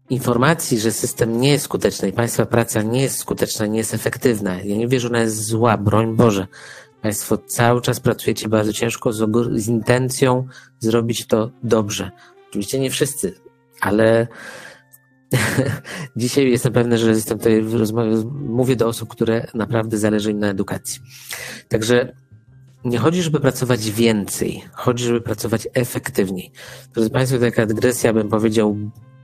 informacji, 0.09 0.79
że 0.79 0.91
system 0.91 1.41
nie 1.41 1.49
jest 1.49 1.65
skuteczny 1.65 2.09
i 2.09 2.13
Państwa 2.13 2.45
praca 2.45 2.81
nie 2.81 3.01
jest 3.01 3.17
skuteczna, 3.17 3.65
nie 3.65 3.77
jest 3.77 3.93
efektywna. 3.93 4.61
Ja 4.61 4.77
nie 4.77 4.87
wierzę, 4.87 5.01
że 5.01 5.07
ona 5.07 5.19
jest 5.19 5.45
zła, 5.45 5.77
broń 5.77 6.15
Boże. 6.15 6.47
Państwo 7.01 7.37
cały 7.37 7.81
czas 7.81 7.99
pracujecie 7.99 8.49
bardzo 8.49 8.73
ciężko 8.73 9.13
z, 9.13 9.31
z 9.55 9.67
intencją 9.67 10.47
zrobić 10.79 11.27
to 11.27 11.51
dobrze. 11.63 12.11
Oczywiście 12.49 12.79
nie 12.79 12.91
wszyscy, 12.91 13.33
ale 13.81 14.27
Dzisiaj 16.15 16.51
jestem 16.51 16.73
pewny, 16.73 16.97
że 16.97 17.09
jestem 17.09 17.37
tutaj 17.37 17.61
w 17.61 17.75
rozmowie, 17.75 18.11
mówię 18.31 18.75
do 18.75 18.87
osób, 18.87 19.09
które 19.09 19.47
naprawdę 19.53 19.97
zależy 19.97 20.31
im 20.31 20.39
na 20.39 20.47
edukacji. 20.47 21.01
Także 21.67 22.13
nie 22.85 22.97
chodzi, 22.97 23.23
żeby 23.23 23.39
pracować 23.39 23.91
więcej, 23.91 24.63
chodzi, 24.71 25.03
żeby 25.03 25.21
pracować 25.21 25.67
efektywniej. 25.73 26.51
Drodzy 26.93 27.09
Państwo, 27.09 27.39
taka 27.39 27.65
dygresja, 27.65 28.13
bym 28.13 28.29
powiedział, 28.29 28.77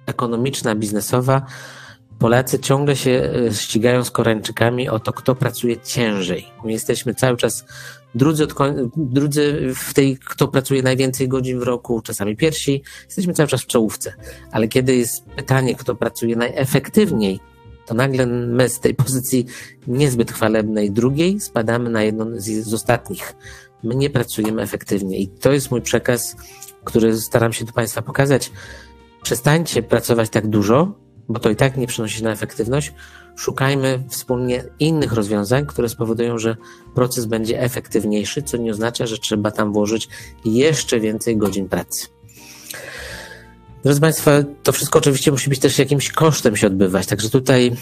ekonomiczna, 0.06 0.76
biznesowa. 0.76 1.46
Polacy 2.20 2.60
ciągle 2.60 2.96
się 2.96 3.30
e, 3.48 3.54
ścigają 3.54 4.04
z 4.04 4.12
Koreańczykami 4.12 4.90
o 4.90 5.00
to, 5.00 5.14
kto 5.14 5.36
pracuje 5.36 5.78
ciężej. 5.78 6.46
My 6.64 6.72
jesteśmy 6.72 7.16
cały 7.16 7.38
czas 7.38 7.66
drudzy, 8.16 8.48
drudzy 8.98 9.74
w 9.76 9.94
tej, 9.94 10.18
kto 10.18 10.48
pracuje 10.48 10.84
najwięcej 10.84 11.28
godzin 11.28 11.60
w 11.60 11.64
roku, 11.64 12.02
czasami 12.02 12.36
pierwsi, 12.36 12.84
jesteśmy 13.06 13.34
cały 13.34 13.48
czas 13.48 13.62
w 13.62 13.68
czołówce. 13.68 14.14
Ale 14.52 14.68
kiedy 14.68 14.96
jest 14.96 15.26
pytanie, 15.26 15.76
kto 15.76 15.96
pracuje 15.96 16.36
najefektywniej, 16.36 17.40
to 17.86 17.94
nagle 17.94 18.26
my 18.28 18.70
z 18.70 18.80
tej 18.80 18.96
pozycji 18.96 19.46
niezbyt 19.88 20.32
chwalebnej 20.32 20.92
drugiej 20.92 21.40
spadamy 21.40 21.90
na 21.90 22.04
jedną 22.04 22.26
z, 22.40 22.46
z 22.46 22.74
ostatnich. 22.74 23.36
My 23.84 23.96
nie 23.96 24.10
pracujemy 24.10 24.62
efektywnie 24.62 25.18
i 25.18 25.28
to 25.28 25.52
jest 25.52 25.72
mój 25.72 25.82
przekaz, 25.82 26.36
który 26.84 27.18
staram 27.18 27.54
się 27.54 27.66
tu 27.66 27.74
Państwa 27.74 28.02
pokazać. 28.02 28.52
Przestańcie 29.24 29.84
pracować 29.84 30.30
tak 30.30 30.48
dużo, 30.48 31.00
bo 31.30 31.40
to 31.40 31.50
i 31.50 31.56
tak 31.56 31.78
nie 31.78 31.88
przynosi 31.88 32.24
na 32.24 32.32
efektywność, 32.32 32.94
szukajmy 33.36 34.04
wspólnie 34.10 34.64
innych 34.80 35.14
rozwiązań, 35.14 35.66
które 35.66 35.90
spowodują, 35.90 36.38
że 36.38 36.56
proces 36.96 37.26
będzie 37.26 37.62
efektywniejszy, 37.62 38.42
co 38.42 38.58
nie 38.58 38.72
oznacza, 38.72 39.08
że 39.08 39.18
trzeba 39.18 39.52
tam 39.52 39.74
włożyć 39.74 40.10
jeszcze 40.46 41.00
więcej 41.00 41.38
godzin 41.38 41.70
pracy. 41.70 42.08
Drodzy 43.84 44.02
Państwo, 44.02 44.32
to 44.64 44.72
wszystko 44.72 45.00
oczywiście 45.00 45.32
musi 45.32 45.50
być 45.50 45.60
też 45.60 45.80
jakimś 45.80 46.12
kosztem 46.12 46.56
się 46.56 46.68
odbywać, 46.68 47.08
także 47.08 47.30
tutaj 47.30 47.76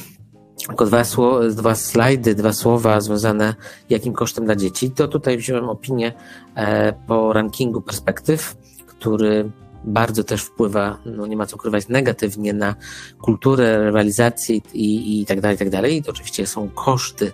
tylko 0.67 0.85
dwa, 0.85 1.03
dwa 1.51 1.75
slajdy, 1.75 2.35
dwa 2.35 2.53
słowa 2.53 3.01
związane 3.01 3.55
jakim 3.89 4.13
kosztem 4.13 4.45
dla 4.45 4.55
dzieci. 4.55 4.91
To 4.91 5.07
tutaj 5.07 5.37
wziąłem 5.37 5.69
opinię 5.69 6.13
e, 6.55 6.93
po 7.07 7.33
rankingu 7.33 7.81
perspektyw, 7.81 8.57
który 8.87 9.51
bardzo 9.83 10.23
też 10.23 10.41
wpływa, 10.41 10.97
no 11.05 11.27
nie 11.27 11.37
ma 11.37 11.45
co 11.45 11.55
ukrywać, 11.55 11.87
negatywnie 11.87 12.53
na 12.53 12.75
kulturę, 13.21 13.83
rywalizację 13.83 14.59
i, 14.73 15.21
i 15.21 15.25
tak 15.25 15.41
dalej, 15.41 15.55
i 15.55 15.59
tak 15.59 15.69
dalej. 15.69 15.97
I 15.97 16.03
to 16.03 16.11
oczywiście 16.11 16.47
są 16.47 16.69
koszty 16.69 17.31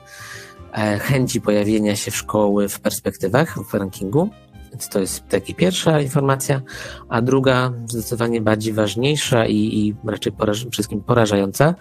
e, 0.73 0.99
chęci 0.99 1.41
pojawienia 1.41 1.95
się 1.95 2.11
w 2.11 2.15
szkoły 2.15 2.69
w 2.69 2.79
perspektywach, 2.79 3.57
w 3.63 3.73
rankingu. 3.73 4.29
Więc 4.71 4.89
to 4.89 4.99
jest 4.99 5.27
taka 5.27 5.53
pierwsza 5.53 6.01
informacja, 6.01 6.61
a 7.09 7.21
druga, 7.21 7.73
zdecydowanie 7.85 8.41
bardziej 8.41 8.73
ważniejsza 8.73 9.45
i, 9.45 9.55
i 9.55 9.95
raczej 10.05 10.31
poraż, 10.31 10.67
wszystkim 10.71 11.01
porażająca, 11.01 11.75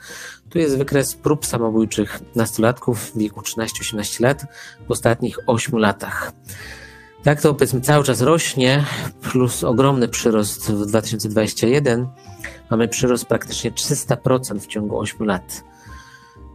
tu 0.49 0.59
jest 0.59 0.79
wykres 0.79 1.15
prób 1.15 1.47
samobójczych 1.47 2.21
nastolatków 2.35 3.01
w 3.01 3.19
wieku 3.19 3.41
13-18 3.41 4.23
lat 4.23 4.47
w 4.89 4.91
ostatnich 4.91 5.39
8 5.47 5.79
latach. 5.79 6.33
Tak 7.23 7.43
to 7.43 7.55
powiedzmy 7.55 7.81
cały 7.81 8.05
czas 8.05 8.21
rośnie, 8.21 8.85
plus 9.23 9.65
ogromny 9.65 10.09
przyrost 10.09 10.73
w 10.73 10.87
2021. 10.87 12.09
Mamy 12.71 12.89
przyrost 12.89 13.25
praktycznie 13.25 13.73
300% 13.73 14.59
w 14.59 14.67
ciągu 14.67 14.99
8 14.99 15.27
lat. 15.27 15.65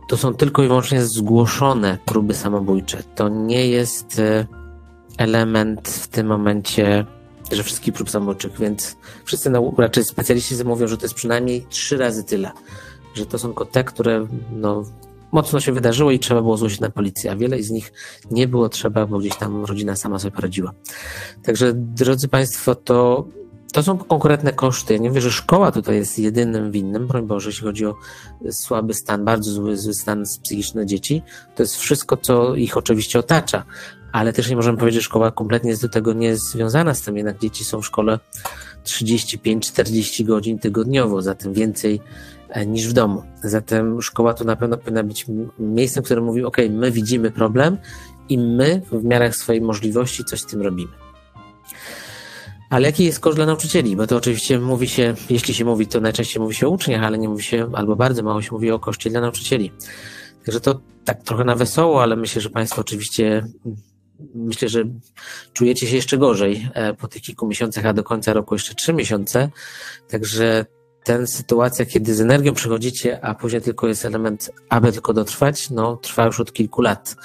To 0.10 0.18
są 0.18 0.34
tylko 0.34 0.64
i 0.64 0.68
wyłącznie 0.68 1.02
zgłoszone 1.02 1.98
próby 2.06 2.34
samobójcze. 2.34 3.04
To 3.16 3.30
nie 3.30 3.68
jest 3.68 4.20
e, 4.20 4.48
element 5.18 5.90
w 5.90 6.08
tym 6.08 6.28
momencie, 6.28 7.06
że 7.52 7.64
wszystkich 7.64 7.94
prób 7.94 8.10
samobójczych, 8.10 8.60
więc 8.60 8.98
wszyscy, 9.26 9.50
no, 9.50 9.74
raczej 9.78 10.04
specjaliści 10.04 10.56
mówią, 10.66 10.88
że 10.88 10.98
to 10.98 11.06
jest 11.06 11.16
przynajmniej 11.16 11.66
trzy 11.70 11.98
razy 11.98 12.24
tyle. 12.24 12.52
Że 13.14 13.26
to 13.26 13.40
są 13.40 13.48
tylko 13.48 13.66
te, 13.66 13.84
które 13.84 14.28
no, 14.52 14.84
mocno 15.34 15.60
się 15.60 15.72
wydarzyło 15.72 16.12
i 16.12 16.20
trzeba 16.20 16.42
było 16.42 16.58
zgłosić 16.58 16.80
na 16.80 16.90
policję, 16.90 17.32
a 17.32 17.36
wiele 17.36 17.64
z 17.64 17.72
nich 17.72 17.94
nie 18.32 18.48
było 18.48 18.70
trzeba, 18.70 19.06
bo 19.06 19.20
gdzieś 19.20 19.36
tam 19.36 19.66
rodzina 19.66 19.96
sama 19.96 20.20
sobie 20.20 20.36
poradziła. 20.36 20.74
Także, 21.44 21.74
drodzy 21.74 22.28
Państwo, 22.28 22.76
to, 22.76 23.28
to 23.74 23.84
są 23.84 23.98
konkretne 23.98 24.54
koszty. 24.54 24.94
Ja 24.94 25.00
nie 25.00 25.10
mówię, 25.10 25.22
że 25.22 25.32
szkoła 25.32 25.72
tutaj 25.72 25.96
jest 25.96 26.20
jedynym 26.20 26.72
winnym, 26.72 27.08
broń 27.08 27.28
Boże, 27.28 27.50
jeśli 27.50 27.64
chodzi 27.64 27.86
o 27.86 27.96
słaby 28.52 28.94
stan, 28.94 29.26
bardzo 29.26 29.52
zły, 29.52 29.78
zły 29.78 29.94
stan 29.94 30.24
psychiczny 30.44 30.86
dzieci. 30.86 31.22
To 31.56 31.64
jest 31.64 31.76
wszystko, 31.76 32.18
co 32.18 32.56
ich 32.56 32.78
oczywiście 32.78 33.20
otacza, 33.20 33.64
ale 34.12 34.34
też 34.34 34.50
nie 34.50 34.56
możemy 34.56 34.78
powiedzieć, 34.78 35.02
że 35.02 35.06
szkoła 35.06 35.32
kompletnie 35.32 35.70
jest 35.70 35.82
do 35.82 35.90
tego 35.90 36.14
nie 36.14 36.38
związana 36.38 36.94
z 36.94 37.02
tym, 37.02 37.18
jednak 37.18 37.40
dzieci 37.40 37.66
są 37.66 37.82
w 37.82 37.86
szkole 37.86 38.20
35-40 38.84 40.26
godzin 40.26 40.60
tygodniowo, 40.60 41.22
zatem 41.22 41.54
więcej 41.54 42.02
niż 42.66 42.88
w 42.88 42.94
domu. 42.94 43.24
Zatem 43.44 44.02
szkoła 44.02 44.34
to 44.34 44.44
na 44.44 44.56
pewno 44.56 44.78
powinna 44.78 45.04
być 45.04 45.26
miejscem, 45.60 46.04
które 46.04 46.22
mówi, 46.22 46.44
ok, 46.44 46.58
my 46.70 46.92
widzimy 46.92 47.32
problem 47.32 47.78
i 48.30 48.38
my 48.38 48.82
w 48.92 49.04
miarach 49.04 49.36
swojej 49.36 49.62
możliwości 49.62 50.26
coś 50.26 50.42
z 50.42 50.46
tym 50.46 50.62
robimy. 50.62 50.92
Ale 52.70 52.86
jaki 52.88 53.04
jest 53.04 53.20
koszt 53.20 53.38
dla 53.38 53.46
nauczycieli? 53.46 53.96
Bo 53.96 54.08
to 54.08 54.18
oczywiście 54.18 54.60
mówi 54.60 54.88
się, 54.88 55.16
jeśli 55.30 55.54
się 55.54 55.66
mówi, 55.66 55.88
to 55.88 56.02
najczęściej 56.02 56.42
mówi 56.42 56.56
się 56.56 56.68
o 56.68 56.70
uczniach, 56.70 57.04
ale 57.04 57.18
nie 57.18 57.30
mówi 57.30 57.44
się, 57.44 57.70
albo 57.74 57.96
bardzo 57.96 58.24
mało 58.24 58.42
się 58.42 58.52
mówi 58.52 58.72
o 58.72 58.80
koszcie 58.80 59.10
dla 59.10 59.22
nauczycieli. 59.22 59.72
Także 60.46 60.62
to 60.62 60.80
tak 61.06 61.24
trochę 61.24 61.44
na 61.44 61.56
wesoło, 61.56 62.04
ale 62.04 62.16
myślę, 62.16 62.42
że 62.42 62.50
Państwo 62.50 62.82
oczywiście, 62.82 63.46
myślę, 64.36 64.70
że 64.70 64.84
czujecie 65.54 65.88
się 65.88 65.96
jeszcze 65.96 66.18
gorzej 66.18 66.70
e, 66.74 66.94
po 66.94 67.08
tych 67.08 67.22
kilku 67.22 67.48
miesiącach, 67.48 67.86
a 67.86 67.94
do 67.94 68.04
końca 68.04 68.34
roku 68.34 68.56
jeszcze 68.56 68.76
trzy 68.76 68.94
miesiące. 68.94 69.50
Także 70.08 70.66
ten 71.04 71.28
sytuacja, 71.28 71.86
kiedy 71.86 72.16
z 72.16 72.22
energią 72.22 72.54
przychodzicie, 72.54 73.26
a 73.26 73.36
później 73.36 73.62
tylko 73.62 73.88
jest 73.88 74.06
element, 74.06 74.52
aby 74.70 74.92
tylko 74.92 75.14
dotrwać, 75.14 75.70
no 75.70 75.98
trwa 75.98 76.26
już 76.26 76.40
od 76.40 76.54
kilku 76.54 76.82
lat. 76.82 77.16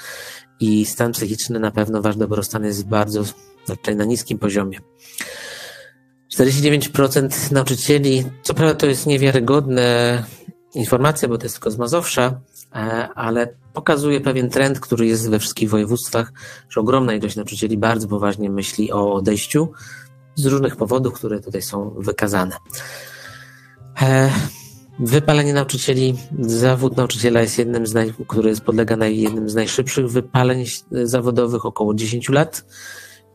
I 0.59 0.85
stan 0.85 1.11
psychiczny 1.11 1.59
na 1.59 1.71
pewno 1.71 2.01
wasz 2.01 2.17
dobrostan 2.17 2.65
jest 2.65 2.87
bardzo, 2.87 3.23
raczej 3.69 3.95
na 3.95 4.05
niskim 4.05 4.39
poziomie. 4.39 4.79
49% 6.35 7.51
nauczycieli, 7.51 8.25
co 8.43 8.53
prawda 8.53 8.75
to 8.75 8.85
jest 8.87 9.05
niewiarygodne 9.05 10.23
informacja, 10.75 11.27
bo 11.27 11.37
to 11.37 11.45
jest 11.45 11.55
tylko 11.55 11.71
z 11.71 11.77
Mazowsza, 11.77 12.39
e, 12.75 12.75
ale 13.15 13.53
pokazuje 13.73 14.21
pewien 14.21 14.49
trend, 14.49 14.79
który 14.79 15.07
jest 15.07 15.29
we 15.29 15.39
wszystkich 15.39 15.69
województwach, 15.69 16.33
że 16.69 16.81
ogromna 16.81 17.13
ilość 17.13 17.35
nauczycieli 17.35 17.77
bardzo 17.77 18.07
poważnie 18.07 18.49
myśli 18.49 18.91
o 18.91 19.13
odejściu 19.13 19.71
z 20.35 20.45
różnych 20.45 20.75
powodów, 20.75 21.13
które 21.13 21.39
tutaj 21.39 21.61
są 21.61 21.89
wykazane. 21.97 22.55
E, 24.01 24.29
wypalenie 24.99 25.53
nauczycieli, 25.53 26.15
zawód 26.39 26.97
nauczyciela 26.97 27.41
jest 27.41 27.57
jednym 27.57 27.87
z 27.87 27.93
naj, 27.93 28.13
który 28.27 28.49
jest 28.49 28.61
podlega 28.61 29.05
jednym 29.05 29.49
z 29.49 29.55
najszybszych 29.55 30.09
wypaleń 30.09 30.65
zawodowych, 30.91 31.65
około 31.65 31.93
10 31.93 32.29
lat. 32.29 32.65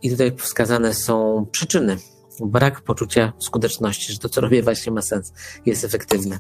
I 0.03 0.11
tutaj 0.11 0.37
wskazane 0.37 0.95
są 0.95 1.47
przyczyny. 1.53 1.97
Brak 2.41 2.81
poczucia 2.81 3.33
skuteczności, 3.39 4.13
że 4.13 4.19
to, 4.19 4.29
co 4.29 4.41
robię, 4.41 4.63
właśnie 4.63 4.93
ma 4.93 5.03
sens, 5.03 5.33
jest 5.67 5.85
efektywne. 5.85 6.39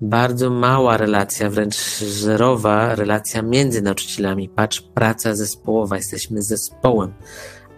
Bardzo 0.00 0.50
mała 0.50 0.96
relacja, 0.96 1.50
wręcz 1.50 1.76
zerowa 1.98 2.94
relacja 2.94 3.42
między 3.42 3.82
nauczycielami. 3.82 4.48
Patrz, 4.48 4.80
praca 4.80 5.34
zespołowa, 5.34 5.96
jesteśmy 5.96 6.42
zespołem, 6.42 7.14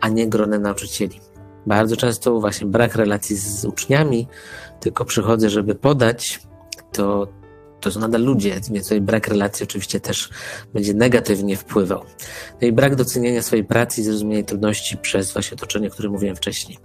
a 0.00 0.08
nie 0.08 0.28
gronem 0.28 0.62
nauczycieli. 0.62 1.20
Bardzo 1.66 1.96
często 1.96 2.40
właśnie 2.40 2.66
brak 2.66 2.94
relacji 2.94 3.36
z 3.36 3.64
uczniami, 3.64 4.28
tylko 4.80 5.04
przychodzę, 5.04 5.50
żeby 5.50 5.74
podać, 5.74 6.40
to, 6.92 7.28
to 7.80 7.90
są 7.90 8.00
nadal 8.00 8.22
ludzie, 8.22 8.60
więc 8.70 8.90
brak 9.00 9.28
relacji 9.28 9.64
oczywiście 9.64 10.00
też 10.00 10.30
będzie 10.74 10.94
negatywnie 10.94 11.56
wpływał. 11.56 12.04
No 12.62 12.68
i 12.68 12.72
brak 12.72 12.96
docenienia 12.96 13.42
swojej 13.42 13.64
pracy 13.64 14.00
i 14.00 14.04
zrozumienia 14.04 14.42
trudności 14.42 14.96
przez 14.96 15.32
właśnie 15.32 15.54
otoczenie, 15.54 15.88
o 15.88 15.90
którym 15.90 16.12
mówiłem 16.12 16.36
wcześniej. 16.36 16.78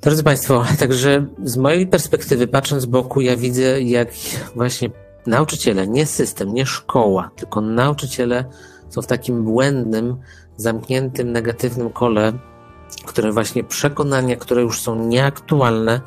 Drodzy 0.00 0.22
Państwo, 0.22 0.64
także 0.78 1.26
z 1.44 1.56
mojej 1.56 1.86
perspektywy, 1.86 2.46
patrząc 2.46 2.82
z 2.82 2.86
boku, 2.86 3.20
ja 3.20 3.36
widzę, 3.36 3.82
jak 3.82 4.08
właśnie 4.54 4.90
nauczyciele, 5.26 5.88
nie 5.88 6.06
system, 6.06 6.54
nie 6.54 6.66
szkoła, 6.66 7.30
tylko 7.36 7.60
nauczyciele 7.60 8.44
są 8.88 9.02
w 9.02 9.06
takim 9.06 9.44
błędnym, 9.44 10.16
zamkniętym, 10.56 11.32
negatywnym 11.32 11.90
kole, 11.90 12.32
które 13.04 13.32
właśnie 13.32 13.64
przekonania, 13.64 14.36
które 14.36 14.62
już 14.62 14.80
są 14.80 15.06
nieaktualne, 15.06 16.00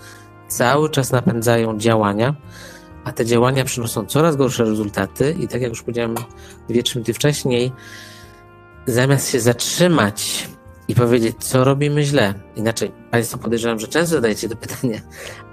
cały 0.47 0.89
czas 0.89 1.12
napędzają 1.12 1.78
działania, 1.78 2.36
a 3.04 3.12
te 3.12 3.26
działania 3.26 3.65
przynoszą 3.65 4.06
coraz 4.06 4.36
gorsze 4.36 4.63
rezultaty 4.63 5.36
i 5.39 5.47
tak 5.47 5.62
jak 5.62 5.69
już 5.69 5.84
powiedziałem 5.84 6.15
dwie, 6.69 6.84
trzy 6.84 6.97
minuty 6.97 7.13
wcześniej, 7.13 7.71
zamiast 8.86 9.30
się 9.30 9.39
zatrzymać 9.39 10.50
i 10.88 10.95
powiedzieć, 10.95 11.36
co 11.39 11.63
robimy 11.63 12.04
źle. 12.04 12.34
Inaczej, 12.56 12.91
Państwo 13.12 13.38
podejrzewam, 13.38 13.80
że 13.80 13.88
często 13.88 14.15
zadajecie 14.15 14.50
to 14.50 14.56
pytanie, 14.56 15.02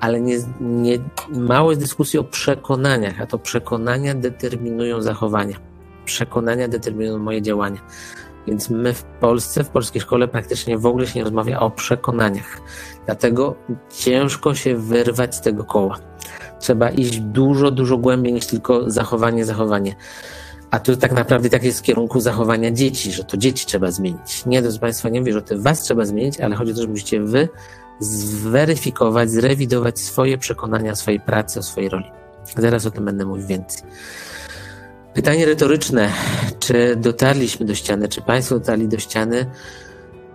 ale 0.00 0.20
nie, 0.20 0.38
nie 0.60 0.98
mało 1.28 1.70
jest 1.70 1.82
dyskusji 1.82 2.18
o 2.18 2.24
przekonaniach, 2.24 3.20
a 3.20 3.26
to 3.26 3.38
przekonania 3.38 4.14
determinują 4.14 5.02
zachowania. 5.02 5.56
Przekonania 6.04 6.68
determinują 6.68 7.18
moje 7.18 7.42
działania. 7.42 7.80
Więc 8.46 8.70
my 8.70 8.94
w 8.94 9.02
Polsce, 9.02 9.64
w 9.64 9.68
polskiej 9.68 10.00
szkole 10.00 10.28
praktycznie 10.28 10.78
w 10.78 10.87
ogóle 10.87 11.07
się 11.07 11.18
nie 11.18 11.24
rozmawia 11.24 11.61
o 11.61 11.70
przekonaniach. 11.70 12.61
Dlatego 13.07 13.54
ciężko 13.90 14.54
się 14.54 14.76
wyrwać 14.76 15.37
z 15.37 15.40
tego 15.40 15.64
koła. 15.64 15.98
Trzeba 16.61 16.90
iść 16.90 17.20
dużo, 17.20 17.70
dużo 17.70 17.98
głębiej 17.98 18.33
niż 18.33 18.46
tylko 18.46 18.90
zachowanie, 18.90 19.44
zachowanie. 19.44 19.94
A 20.70 20.78
tu 20.80 20.96
tak 20.96 21.12
naprawdę 21.12 21.50
tak 21.50 21.64
jest 21.64 21.78
w 21.78 21.83
kierunku 21.83 22.20
zachowania 22.20 22.70
dzieci, 22.70 23.12
że 23.12 23.24
to 23.24 23.37
dzieci 23.37 23.66
trzeba 23.66 23.90
zmienić. 23.90 24.46
Nie, 24.46 24.62
drodzy 24.62 24.78
Państwo, 24.78 25.09
nie 25.09 25.20
mówię, 25.20 25.33
że 25.33 25.42
to 25.42 25.59
Was 25.59 25.83
trzeba 25.83 26.04
zmienić, 26.04 26.40
ale 26.40 26.57
chodzi 26.57 26.72
o 26.72 26.74
to, 26.74 26.83
że 26.83 26.88
musicie 26.88 27.20
Wy 27.20 27.48
zweryfikować, 28.00 29.30
zrewidować 29.30 30.00
swoje 30.00 30.38
przekonania 30.38 30.92
o 30.92 30.96
swojej 30.96 31.20
pracy, 31.20 31.61
o 31.61 31.62
swojej 31.62 31.90
roli. 31.90 32.11
Zaraz 32.59 32.87
o 32.87 32.90
tym 32.90 33.04
będę 33.04 33.24
mówił 33.24 33.46
więcej. 33.46 33.83
Pytanie 35.14 35.46
retoryczne. 35.46 36.12
Czy 36.59 36.96
dotarliśmy 36.96 37.66
do 37.66 37.74
ściany? 37.74 38.09
Czy 38.09 38.22
Państwo 38.22 38.59
dotarli 38.59 38.88
do 38.88 38.98
ściany 38.98 39.46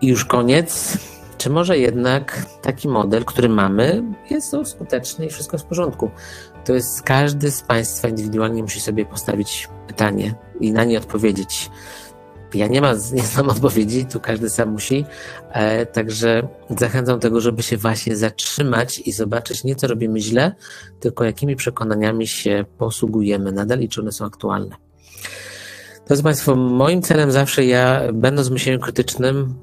i 0.02 0.08
już 0.08 0.26
koniec? 0.26 0.98
Czy 1.38 1.50
może 1.50 1.78
jednak 1.78 2.46
taki 2.62 2.88
model, 2.88 3.26
który 3.26 3.50
mamy, 3.50 4.04
jest 4.30 4.56
skuteczny 4.66 5.26
i 5.26 5.30
wszystko 5.30 5.58
w 5.58 5.66
porządku? 5.66 6.12
To 6.66 6.74
jest 6.74 7.02
każdy 7.02 7.52
z 7.52 7.62
Państwa 7.62 8.08
indywidualnie 8.08 8.62
musi 8.62 8.82
sobie 8.82 9.06
postawić 9.06 9.70
pytanie 9.88 10.36
i 10.60 10.72
na 10.72 10.84
nie 10.84 10.98
odpowiedzieć. 10.98 11.70
Ja 12.54 12.68
nie, 12.68 12.82
ma, 12.82 12.94
nie 13.14 13.24
znam 13.24 13.50
odpowiedzi, 13.50 14.06
tu 14.06 14.20
każdy 14.20 14.50
sam 14.50 14.70
musi. 14.70 15.06
E, 15.52 15.86
także 15.86 16.48
zachęcam 16.80 17.16
do 17.16 17.22
tego, 17.22 17.42
żeby 17.42 17.64
się 17.64 17.78
właśnie 17.78 18.16
zatrzymać 18.16 19.00
i 19.00 19.12
zobaczyć 19.12 19.64
nie 19.64 19.76
co 19.76 19.88
robimy 19.88 20.20
źle, 20.20 20.56
tylko 21.00 21.24
jakimi 21.24 21.56
przekonaniami 21.56 22.28
się 22.28 22.66
posługujemy 22.78 23.52
nadal 23.52 23.80
i 23.80 23.90
czy 23.90 24.02
one 24.02 24.12
są 24.12 24.26
aktualne. 24.26 24.76
Drodzy 26.08 26.24
Państwo, 26.24 26.56
moim 26.56 27.02
celem 27.02 27.32
zawsze 27.32 27.66
ja, 27.66 28.02
będąc 28.14 28.50
myśleniem 28.50 28.82
krytycznym, 28.82 29.56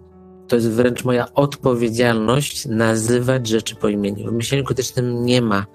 to 0.49 0.57
jest 0.57 0.71
wręcz 0.71 1.05
moja 1.05 1.35
odpowiedzialność 1.35 2.67
nazywać 2.67 3.47
rzeczy 3.47 3.77
po 3.77 3.89
imieniu. 3.89 4.31
W 4.31 4.33
myśleniu 4.33 4.65
krytycznym 4.65 5.25
nie 5.25 5.43
ma 5.43 5.67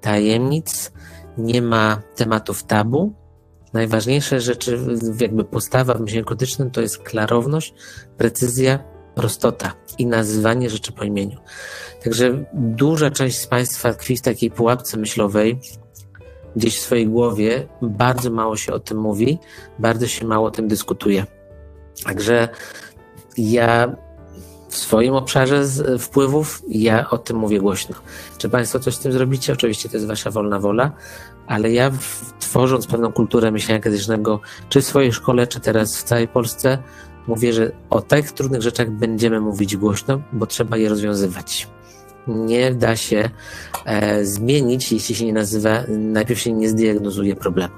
tajemnic, 0.00 0.92
nie 1.38 1.62
ma 1.62 2.02
tematów 2.16 2.64
tabu. 2.64 3.14
Najważniejsze 3.72 4.40
rzeczy, 4.40 4.78
jakby 5.20 5.44
postawa 5.44 5.94
w 5.94 6.00
myśleniu 6.00 6.24
krytycznym 6.24 6.70
to 6.70 6.80
jest 6.80 6.98
klarowność, 6.98 7.74
precyzja, 8.16 8.78
prostota 9.14 9.72
i 9.98 10.06
nazywanie 10.06 10.70
rzeczy 10.70 10.92
po 10.92 11.04
imieniu. 11.04 11.38
Także 12.04 12.44
duża 12.54 13.10
część 13.10 13.38
z 13.38 13.46
Państwa 13.46 13.94
tkwi 13.94 14.16
w 14.16 14.22
takiej 14.22 14.50
pułapce 14.50 14.96
myślowej, 14.96 15.60
gdzieś 16.56 16.78
w 16.78 16.80
swojej 16.80 17.06
głowie, 17.08 17.68
bardzo 17.82 18.30
mało 18.30 18.56
się 18.56 18.72
o 18.72 18.78
tym 18.78 18.98
mówi, 18.98 19.38
bardzo 19.78 20.06
się 20.06 20.26
mało 20.26 20.46
o 20.46 20.50
tym 20.50 20.68
dyskutuje. 20.68 21.26
Także 22.04 22.48
ja 23.38 23.96
w 24.68 24.76
swoim 24.76 25.14
obszarze 25.14 25.64
wpływów, 25.98 26.62
ja 26.68 27.10
o 27.10 27.18
tym 27.18 27.36
mówię 27.36 27.60
głośno. 27.60 27.96
Czy 28.38 28.48
Państwo 28.48 28.80
coś 28.80 28.94
z 28.94 28.98
tym 28.98 29.12
zrobicie? 29.12 29.52
Oczywiście 29.52 29.88
to 29.88 29.96
jest 29.96 30.06
Wasza 30.06 30.30
wolna 30.30 30.60
wola, 30.60 30.92
ale 31.46 31.72
ja 31.72 31.90
tworząc 32.48 32.86
pewną 32.86 33.12
kulturę 33.12 33.50
myślenia 33.50 33.80
krytycznego, 33.80 34.40
czy 34.68 34.80
w 34.80 34.86
swojej 34.86 35.12
szkole, 35.12 35.46
czy 35.46 35.60
teraz 35.60 35.98
w 35.98 36.02
całej 36.02 36.28
Polsce, 36.28 36.78
mówię, 37.26 37.52
że 37.52 37.72
o 37.90 38.00
tak 38.02 38.32
trudnych 38.32 38.62
rzeczach 38.62 38.90
będziemy 38.90 39.40
mówić 39.40 39.76
głośno, 39.76 40.20
bo 40.32 40.46
trzeba 40.46 40.76
je 40.76 40.88
rozwiązywać. 40.88 41.68
Nie 42.26 42.74
da 42.74 42.96
się 42.96 43.30
e, 43.84 44.24
zmienić, 44.24 44.92
jeśli 44.92 45.14
się 45.14 45.26
nie 45.26 45.32
nazywa, 45.32 45.84
najpierw 45.88 46.40
się 46.40 46.52
nie 46.52 46.68
zdiagnozuje 46.68 47.36
problemu. 47.36 47.74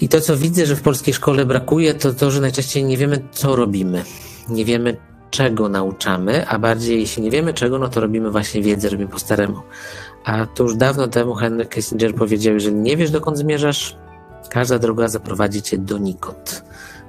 I 0.00 0.08
to, 0.08 0.20
co 0.20 0.36
widzę, 0.36 0.66
że 0.66 0.76
w 0.76 0.82
polskiej 0.82 1.14
szkole 1.14 1.46
brakuje, 1.46 1.94
to 1.94 2.14
to, 2.14 2.30
że 2.30 2.40
najczęściej 2.40 2.84
nie 2.84 2.96
wiemy, 2.96 3.28
co 3.32 3.56
robimy 3.56 4.04
nie 4.48 4.64
wiemy, 4.64 4.96
czego 5.30 5.68
nauczamy, 5.68 6.48
a 6.48 6.58
bardziej 6.58 7.00
jeśli 7.00 7.22
nie 7.22 7.30
wiemy 7.30 7.54
czego, 7.54 7.78
no 7.78 7.88
to 7.88 8.00
robimy 8.00 8.30
właśnie 8.30 8.62
wiedzę, 8.62 8.88
robimy 8.88 9.10
po 9.10 9.18
staremu. 9.18 9.62
A 10.28 10.46
to 10.46 10.62
już 10.62 10.76
dawno 10.76 11.08
temu 11.08 11.34
Henry 11.34 11.66
Kissinger 11.66 12.14
powiedział, 12.14 12.60
że 12.60 12.72
nie 12.72 12.96
wiesz 12.96 13.10
dokąd 13.10 13.38
zmierzasz, 13.38 13.96
każda 14.50 14.78
droga 14.78 15.08
zaprowadzi 15.08 15.62
cię 15.62 15.78
donikąd. 15.78 16.64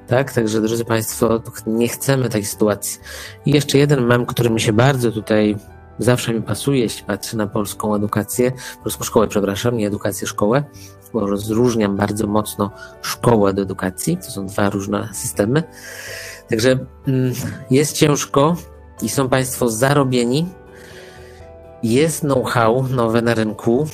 Tak, 0.07 0.33
także 0.33 0.61
drodzy 0.61 0.85
Państwo, 0.85 1.41
nie 1.67 1.87
chcemy 1.87 2.29
takiej 2.29 2.45
sytuacji. 2.45 2.99
I 3.45 3.51
jeszcze 3.51 3.77
jeden 3.77 4.05
mem, 4.05 4.25
który 4.25 4.49
mi 4.49 4.61
się 4.61 4.73
bardzo 4.73 5.11
tutaj 5.11 5.57
zawsze 5.97 6.33
mi 6.33 6.41
pasuje, 6.41 6.79
jeśli 6.79 7.03
patrzę 7.03 7.37
na 7.37 7.47
polską 7.47 7.95
edukację, 7.95 8.51
polską 8.83 9.03
szkołę, 9.03 9.27
przepraszam, 9.27 9.77
nie 9.77 9.87
edukację, 9.87 10.27
szkołę, 10.27 10.63
bo 11.13 11.27
rozróżniam 11.27 11.97
bardzo 11.97 12.27
mocno 12.27 12.71
szkołę 13.01 13.53
do 13.53 13.61
edukacji, 13.61 14.17
to 14.17 14.31
są 14.31 14.47
dwa 14.47 14.69
różne 14.69 15.09
systemy. 15.13 15.63
Także 16.49 16.79
mm, 17.07 17.33
jest 17.71 17.93
ciężko 17.93 18.55
i 19.01 19.09
są 19.09 19.29
Państwo 19.29 19.69
zarobieni. 19.69 20.58
Jest 21.83 22.21
know-how 22.21 22.83
nowe 22.83 23.21
na 23.21 23.33
rynku 23.33 23.87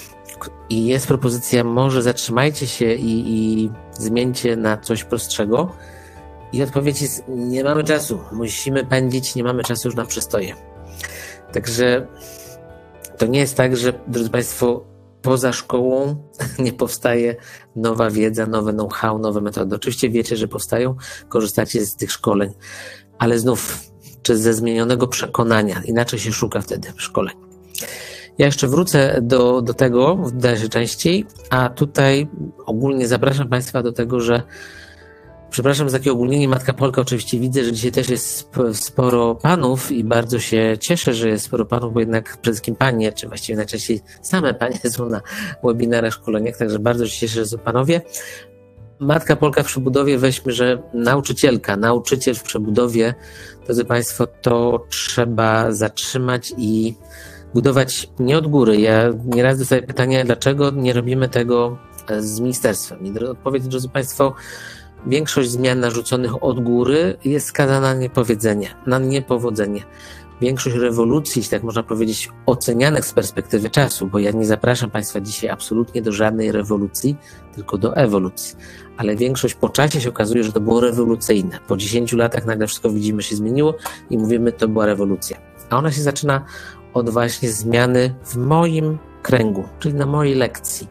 i 0.69 0.85
jest 0.85 1.07
propozycja, 1.07 1.63
może 1.63 2.01
zatrzymajcie 2.01 2.67
się 2.67 2.93
i, 2.93 3.33
i 3.33 3.69
zmieńcie 3.91 4.55
na 4.55 4.77
coś 4.77 5.03
prostszego. 5.03 5.71
I 6.53 6.63
odpowiedź 6.63 7.01
jest: 7.01 7.23
nie 7.27 7.63
mamy 7.63 7.83
czasu, 7.83 8.19
musimy 8.31 8.85
pędzić, 8.85 9.35
nie 9.35 9.43
mamy 9.43 9.63
czasu 9.63 9.87
już 9.87 9.95
na 9.95 10.05
przestoje. 10.05 10.55
Także 11.53 12.07
to 13.17 13.25
nie 13.25 13.39
jest 13.39 13.57
tak, 13.57 13.77
że, 13.77 13.93
drodzy 14.07 14.29
Państwo, 14.29 14.85
poza 15.21 15.53
szkołą 15.53 16.15
nie 16.59 16.73
powstaje 16.73 17.35
nowa 17.75 18.09
wiedza, 18.09 18.45
nowe 18.45 18.73
know-how, 18.73 19.19
nowe 19.19 19.41
metody. 19.41 19.75
Oczywiście 19.75 20.09
wiecie, 20.09 20.37
że 20.37 20.47
powstają, 20.47 20.95
korzystacie 21.29 21.85
z 21.85 21.95
tych 21.95 22.11
szkoleń, 22.11 22.53
ale 23.17 23.39
znów, 23.39 23.79
czy 24.21 24.37
ze 24.37 24.53
zmienionego 24.53 25.07
przekonania, 25.07 25.81
inaczej 25.85 26.19
się 26.19 26.31
szuka 26.31 26.61
wtedy 26.61 26.93
szkoleń. 26.97 27.44
Ja 28.38 28.45
jeszcze 28.45 28.67
wrócę 28.67 29.19
do, 29.21 29.61
do 29.61 29.73
tego 29.73 30.15
w 30.15 30.31
dalszej 30.31 30.69
części, 30.69 31.25
a 31.49 31.69
tutaj 31.69 32.27
ogólnie 32.65 33.07
zapraszam 33.07 33.49
Państwa 33.49 33.83
do 33.83 33.91
tego, 33.91 34.19
że 34.19 34.41
Przepraszam 35.55 35.89
za 35.89 35.97
takie 35.97 36.11
ogólnienie 36.11 36.47
Matka 36.47 36.73
Polka. 36.73 37.01
Oczywiście 37.01 37.39
widzę, 37.39 37.63
że 37.63 37.71
dzisiaj 37.71 37.91
też 37.91 38.09
jest 38.09 38.49
sporo 38.73 39.35
panów 39.35 39.91
i 39.91 40.03
bardzo 40.03 40.39
się 40.39 40.77
cieszę, 40.79 41.13
że 41.13 41.29
jest 41.29 41.45
sporo 41.45 41.65
panów, 41.65 41.93
bo 41.93 41.99
jednak 41.99 42.23
przede 42.25 42.41
wszystkim 42.43 42.75
panie, 42.75 43.11
czy 43.11 43.27
właściwie 43.27 43.57
najczęściej 43.57 44.01
same 44.21 44.53
panie 44.53 44.79
są 44.89 45.09
na 45.09 45.21
webinarach, 45.63 46.13
szkoleniach, 46.13 46.57
także 46.57 46.79
bardzo 46.79 47.07
się 47.07 47.19
cieszę, 47.19 47.33
że 47.33 47.45
są 47.45 47.57
panowie. 47.57 48.01
Matka 48.99 49.35
Polka 49.35 49.63
w 49.63 49.65
przebudowie, 49.65 50.17
weźmy, 50.17 50.51
że 50.51 50.81
nauczycielka, 50.93 51.77
nauczyciel 51.77 52.35
w 52.35 52.43
przebudowie, 52.43 53.13
drodzy 53.65 53.85
Państwo, 53.85 54.27
to 54.27 54.85
trzeba 54.89 55.71
zatrzymać 55.71 56.53
i 56.57 56.95
budować 57.55 58.09
nie 58.19 58.37
od 58.37 58.47
góry. 58.47 58.81
Ja 58.81 59.13
nieraz 59.25 59.59
dostaję 59.59 59.81
pytanie, 59.81 60.25
dlaczego 60.25 60.71
nie 60.71 60.93
robimy 60.93 61.29
tego 61.29 61.77
z 62.19 62.39
ministerstwem. 62.39 63.05
I 63.05 63.19
odpowiedź, 63.19 63.67
drodzy 63.67 63.89
Państwo, 63.89 64.33
większość 65.07 65.49
zmian 65.49 65.79
narzuconych 65.79 66.43
od 66.43 66.63
góry 66.63 67.17
jest 67.25 67.47
skazana 67.47 67.93
na 67.93 67.99
niepowiedzenie, 67.99 68.69
na 68.88 68.99
niepowodzenie. 68.99 69.84
Większość 70.41 70.75
rewolucji, 70.75 71.43
tak 71.43 71.63
można 71.63 71.84
powiedzieć, 71.84 72.32
ocenianych 72.45 73.05
z 73.05 73.13
perspektywy 73.13 73.69
czasu, 73.69 74.07
bo 74.07 74.19
ja 74.19 74.32
nie 74.32 74.45
zapraszam 74.45 74.91
Państwa 74.91 75.21
dzisiaj 75.21 75.49
absolutnie 75.49 76.01
do 76.01 76.11
żadnej 76.11 76.51
rewolucji, 76.51 77.15
tylko 77.55 77.77
do 77.77 77.95
ewolucji. 77.95 78.55
Ale 78.97 79.15
większość 79.15 79.53
po 79.53 79.69
czasie 79.69 80.01
się 80.01 80.09
okazuje, 80.09 80.43
że 80.43 80.51
to 80.51 80.59
było 80.59 80.80
rewolucyjne. 80.82 81.59
Po 81.67 81.77
10 81.77 82.13
latach 82.13 82.45
nagle 82.45 82.67
wszystko 82.67 82.89
widzimy 82.89 83.23
się 83.23 83.36
zmieniło 83.36 83.73
i 84.09 84.17
mówimy, 84.17 84.51
to 84.51 84.67
była 84.67 84.86
rewolucja. 84.86 85.38
A 85.69 85.77
ona 85.77 85.91
się 85.91 86.01
zaczyna 86.01 86.45
od 86.95 87.09
właśnie 87.09 87.49
zmiany 87.49 88.13
w 88.23 88.35
moim 88.35 88.97
kręgu, 89.21 89.63
czyli 89.79 89.93
na 89.93 90.05
mojej 90.05 90.35
lekcji, 90.35 90.87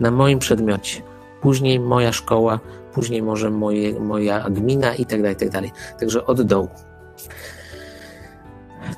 na 0.00 0.10
moim 0.10 0.38
przedmiocie. 0.38 1.02
Później 1.40 1.80
moja 1.80 2.12
szkoła, 2.12 2.60
później 2.92 3.22
może 3.22 3.50
moje, 3.50 4.00
moja 4.00 4.50
gmina 4.50 4.94
i 4.94 5.06
tak 5.06 5.22
dalej, 5.22 5.36
tak 5.36 5.50
dalej. 5.50 5.72
Także 6.00 6.26
od 6.26 6.42
dołu. 6.42 6.68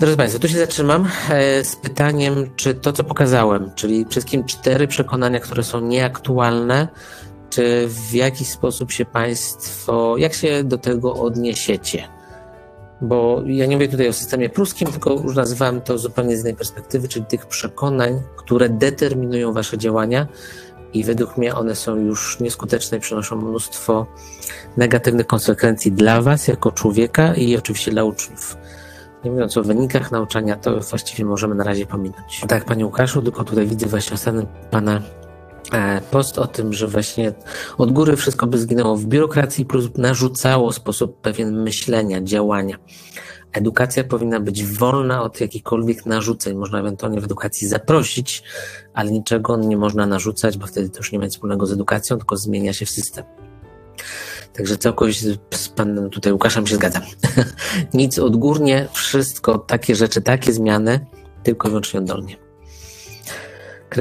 Drodzy 0.00 0.16
Państwo, 0.16 0.38
tu 0.38 0.48
się 0.48 0.58
zatrzymam 0.58 1.08
e, 1.30 1.64
z 1.64 1.76
pytaniem, 1.76 2.50
czy 2.56 2.74
to, 2.74 2.92
co 2.92 3.04
pokazałem, 3.04 3.70
czyli 3.74 4.06
wszystkim 4.08 4.44
cztery 4.44 4.88
przekonania, 4.88 5.40
które 5.40 5.62
są 5.62 5.80
nieaktualne, 5.80 6.88
czy 7.50 7.88
w 7.88 8.14
jaki 8.14 8.44
sposób 8.44 8.92
się 8.92 9.04
Państwo, 9.04 10.16
jak 10.16 10.34
się 10.34 10.64
do 10.64 10.78
tego 10.78 11.14
odniesiecie? 11.14 12.19
Bo 13.02 13.42
ja 13.46 13.66
nie 13.66 13.76
mówię 13.76 13.88
tutaj 13.88 14.08
o 14.08 14.12
systemie 14.12 14.48
pruskim, 14.48 14.88
tylko 14.88 15.10
już 15.10 15.36
nazywam 15.36 15.80
to 15.80 15.98
zupełnie 15.98 16.36
z 16.36 16.40
innej 16.40 16.54
perspektywy, 16.54 17.08
czyli 17.08 17.26
tych 17.26 17.46
przekonań, 17.46 18.22
które 18.36 18.68
determinują 18.68 19.52
Wasze 19.52 19.78
działania 19.78 20.26
i 20.92 21.04
według 21.04 21.36
mnie 21.36 21.54
one 21.54 21.74
są 21.74 21.96
już 21.96 22.40
nieskuteczne 22.40 22.98
i 22.98 23.00
przynoszą 23.00 23.36
mnóstwo 23.36 24.06
negatywnych 24.76 25.26
konsekwencji 25.26 25.92
dla 25.92 26.22
Was 26.22 26.48
jako 26.48 26.72
człowieka 26.72 27.34
i 27.34 27.56
oczywiście 27.56 27.90
dla 27.90 28.04
uczniów. 28.04 28.56
Nie 29.24 29.30
mówiąc 29.30 29.56
o 29.56 29.62
wynikach 29.62 30.12
nauczania, 30.12 30.56
to 30.56 30.80
właściwie 30.80 31.24
możemy 31.24 31.54
na 31.54 31.64
razie 31.64 31.86
pominąć. 31.86 32.40
Tak, 32.48 32.64
Panie 32.64 32.86
Łukaszu, 32.86 33.22
tylko 33.22 33.44
tutaj 33.44 33.66
widzę 33.66 33.86
właśnie 33.86 34.14
ostatni 34.14 34.46
Pana 34.70 35.02
post 36.10 36.38
o 36.38 36.46
tym, 36.46 36.72
że 36.72 36.88
właśnie 36.88 37.32
od 37.78 37.92
góry 37.92 38.16
wszystko 38.16 38.46
by 38.46 38.58
zginęło 38.58 38.96
w 38.96 39.06
biurokracji 39.06 39.64
plus 39.64 39.88
narzucało 39.96 40.72
sposób 40.72 41.20
pewien 41.20 41.62
myślenia, 41.62 42.20
działania. 42.22 42.76
Edukacja 43.52 44.04
powinna 44.04 44.40
być 44.40 44.64
wolna 44.64 45.22
od 45.22 45.40
jakichkolwiek 45.40 46.06
narzuceń. 46.06 46.56
Można 46.56 46.80
ewentualnie 46.80 47.20
w 47.20 47.24
edukacji 47.24 47.68
zaprosić, 47.68 48.42
ale 48.94 49.10
niczego 49.10 49.56
nie 49.56 49.76
można 49.76 50.06
narzucać, 50.06 50.58
bo 50.58 50.66
wtedy 50.66 50.88
to 50.88 50.98
już 50.98 51.12
nie 51.12 51.18
ma 51.18 51.24
nic 51.24 51.34
wspólnego 51.34 51.66
z 51.66 51.72
edukacją, 51.72 52.16
tylko 52.16 52.36
zmienia 52.36 52.72
się 52.72 52.86
w 52.86 52.90
system. 52.90 53.24
Także 54.52 54.76
całkowicie 54.76 55.36
z 55.54 55.68
panem 55.68 56.10
tutaj 56.10 56.32
Łukaszem 56.32 56.66
się 56.66 56.74
zgadzam. 56.74 57.02
nic 57.94 58.18
odgórnie, 58.18 58.88
wszystko, 58.92 59.58
takie 59.58 59.96
rzeczy, 59.96 60.22
takie 60.22 60.52
zmiany, 60.52 61.06
tylko 61.42 61.68
i 61.68 61.70
wyłącznie 61.70 62.00
oddolnie. 62.00 62.49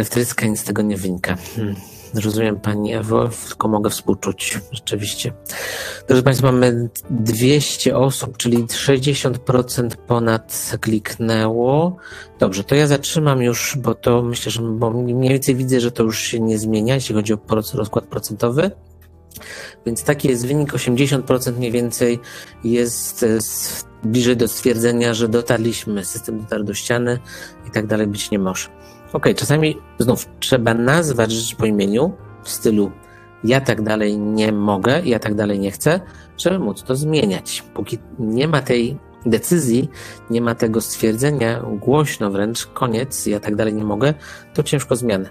Tryska, 0.10 0.48
nic 0.48 0.60
z 0.60 0.64
tego 0.64 0.82
nie 0.82 0.98
wynika. 0.98 1.38
Hmm. 1.56 1.76
Rozumiem 2.14 2.60
Pani 2.60 2.94
Ewo, 2.94 3.30
tylko 3.48 3.68
mogę 3.68 3.90
współczuć, 3.90 4.60
rzeczywiście. 4.72 5.34
Drodzy 6.08 6.24
Państwo, 6.24 6.46
mamy 6.46 6.90
200 7.10 7.98
osób, 7.98 8.38
czyli 8.38 8.58
60% 8.58 9.90
ponad 10.08 10.72
kliknęło. 10.82 11.98
Dobrze, 12.40 12.64
to 12.64 12.76
ja 12.76 12.88
zatrzymam 12.88 13.42
już, 13.42 13.78
bo 13.78 13.96
to 13.96 14.24
myślę, 14.24 14.52
że 14.52 14.62
bo 14.62 14.92
mniej 14.92 15.30
więcej 15.30 15.56
widzę, 15.56 15.80
że 15.80 15.92
to 15.92 16.04
już 16.04 16.20
się 16.20 16.40
nie 16.40 16.58
zmienia, 16.58 16.96
jeśli 16.96 17.16
chodzi 17.16 17.34
o 17.34 17.40
rozkład 17.74 18.06
procentowy. 18.06 18.72
Więc 19.86 20.04
taki 20.04 20.28
jest 20.28 20.48
wynik, 20.48 20.74
80% 20.74 21.58
mniej 21.58 21.72
więcej 21.72 22.20
jest 22.64 23.26
bliżej 24.04 24.38
do 24.38 24.48
stwierdzenia, 24.48 25.14
że 25.14 25.28
dotarliśmy, 25.28 26.06
system 26.06 26.40
dotarł 26.40 26.64
do 26.64 26.74
ściany 26.74 27.20
i 27.68 27.72
tak 27.72 27.88
dalej 27.88 28.08
być 28.08 28.32
nie 28.32 28.40
może. 28.40 28.70
Ok, 29.14 29.26
czasami 29.36 29.78
znów 30.00 30.26
trzeba 30.40 30.74
nazwać 30.74 31.32
rzecz 31.32 31.56
po 31.56 31.66
imieniu 31.66 32.14
w 32.44 32.50
stylu 32.50 32.92
ja 33.44 33.62
tak 33.62 33.82
dalej 33.82 34.18
nie 34.18 34.52
mogę, 34.52 35.02
ja 35.06 35.20
tak 35.20 35.36
dalej 35.36 35.60
nie 35.60 35.72
chcę, 35.72 36.00
żeby 36.38 36.60
móc 36.60 36.84
to 36.84 36.96
zmieniać. 36.96 37.64
Póki 37.74 37.98
nie 38.20 38.48
ma 38.48 38.62
tej 38.62 38.98
decyzji, 39.26 39.90
nie 40.30 40.42
ma 40.42 40.56
tego 40.56 40.82
stwierdzenia 40.82 41.64
głośno 41.80 42.32
wręcz, 42.32 42.66
koniec, 42.66 43.26
ja 43.26 43.40
tak 43.40 43.56
dalej 43.56 43.74
nie 43.74 43.84
mogę, 43.84 44.14
to 44.54 44.64
ciężko 44.64 44.96
zmiany. 44.96 45.30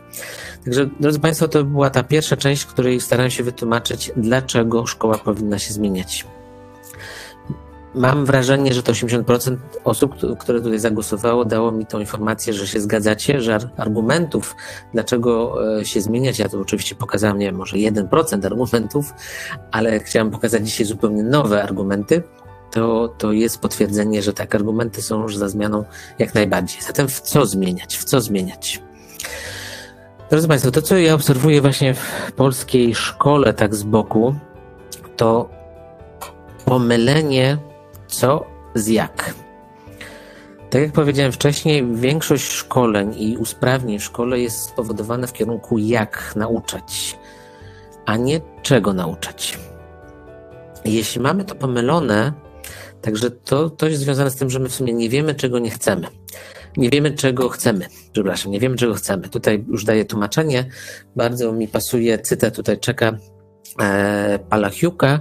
Także, 0.64 0.88
drodzy 1.00 1.20
Państwo, 1.20 1.48
to 1.48 1.64
była 1.64 1.90
ta 1.90 2.02
pierwsza 2.02 2.36
część, 2.36 2.62
w 2.62 2.66
której 2.66 3.00
starałem 3.00 3.30
się 3.30 3.42
wytłumaczyć, 3.42 4.12
dlaczego 4.16 4.86
szkoła 4.86 5.18
powinna 5.18 5.58
się 5.58 5.74
zmieniać 5.74 6.26
mam 7.95 8.26
wrażenie, 8.26 8.74
że 8.74 8.82
to 8.82 8.93
80% 8.93 9.57
osób, 9.84 10.14
które 10.39 10.61
tutaj 10.61 10.78
zagłosowało, 10.78 11.45
dało 11.45 11.72
mi 11.72 11.86
tą 11.86 12.01
informację, 12.01 12.53
że 12.53 12.66
się 12.66 12.80
zgadzacie, 12.80 13.41
że 13.41 13.59
argumentów, 13.76 14.57
dlaczego 14.93 15.55
e, 15.78 15.84
się 15.84 16.01
zmieniać, 16.01 16.39
ja 16.39 16.49
to 16.49 16.61
oczywiście 16.61 16.95
pokazałem, 16.95 17.39
nie 17.39 17.47
wiem, 17.47 17.57
może 17.57 17.76
1% 17.76 18.47
argumentów, 18.47 19.14
ale 19.70 20.01
chciałem 20.01 20.30
pokazać 20.30 20.66
dzisiaj 20.66 20.86
zupełnie 20.86 21.22
nowe 21.22 21.62
argumenty, 21.62 22.22
to, 22.70 23.14
to 23.18 23.32
jest 23.32 23.59
potwierdzenie, 23.59 24.22
że 24.22 24.32
tak, 24.32 24.55
argumenty 24.55 25.03
są 25.03 25.22
już 25.22 25.36
za 25.36 25.49
zmianą 25.49 25.84
jak 26.18 26.34
najbardziej. 26.34 26.82
Zatem 26.82 27.09
w 27.09 27.20
co 27.20 27.47
zmieniać? 27.47 27.97
W 27.97 28.05
co 28.05 28.20
zmieniać? 28.20 28.82
Drodzy 30.30 30.49
Państwo, 30.49 30.70
to 30.70 30.82
co 30.82 30.97
ja 30.97 31.14
obserwuję 31.14 31.61
właśnie 31.61 31.95
w 31.95 32.32
polskiej 32.36 32.95
szkole 32.95 33.55
tak 33.55 33.74
z 33.74 33.82
boku, 33.82 34.34
to 35.16 35.49
pomylenie 36.64 37.59
co 38.09 38.46
z 38.74 38.86
jak. 38.86 39.34
Tak 40.70 40.82
jak 40.82 40.92
powiedziałem 40.92 41.32
wcześniej, 41.32 41.86
większość 41.96 42.52
szkoleń 42.52 43.14
i 43.18 43.36
usprawnień 43.36 43.98
w 43.98 44.04
szkole 44.04 44.40
jest 44.40 44.62
spowodowane 44.62 45.26
w 45.26 45.32
kierunku 45.32 45.78
jak 45.78 46.32
nauczać, 46.36 47.18
a 48.06 48.16
nie 48.16 48.40
czego 48.62 48.92
nauczać. 48.92 49.59
Jeśli 50.84 51.20
mamy 51.20 51.44
to 51.44 51.54
pomylone, 51.54 52.32
także 53.02 53.30
to, 53.30 53.70
to 53.70 53.86
jest 53.88 54.00
związane 54.00 54.30
z 54.30 54.36
tym, 54.36 54.50
że 54.50 54.59
my 54.59 54.68
w 54.68 54.74
sumie 54.74 54.92
nie 54.92 55.09
wiemy, 55.09 55.34
czego 55.34 55.59
nie 55.59 55.70
chcemy. 55.70 56.06
Nie 56.76 56.90
wiemy, 56.90 57.11
czego 57.11 57.48
chcemy. 57.48 57.86
Przepraszam, 58.12 58.52
nie 58.52 58.61
wiemy, 58.61 58.76
czego 58.76 58.94
chcemy. 58.94 59.28
Tutaj 59.28 59.64
już 59.68 59.84
daję 59.84 60.04
tłumaczenie. 60.04 60.64
Bardzo 61.16 61.52
mi 61.52 61.68
pasuje 61.68 62.18
cytat, 62.18 62.54
tutaj 62.54 62.78
czeka 62.78 63.18
Palachiuka, 64.48 65.20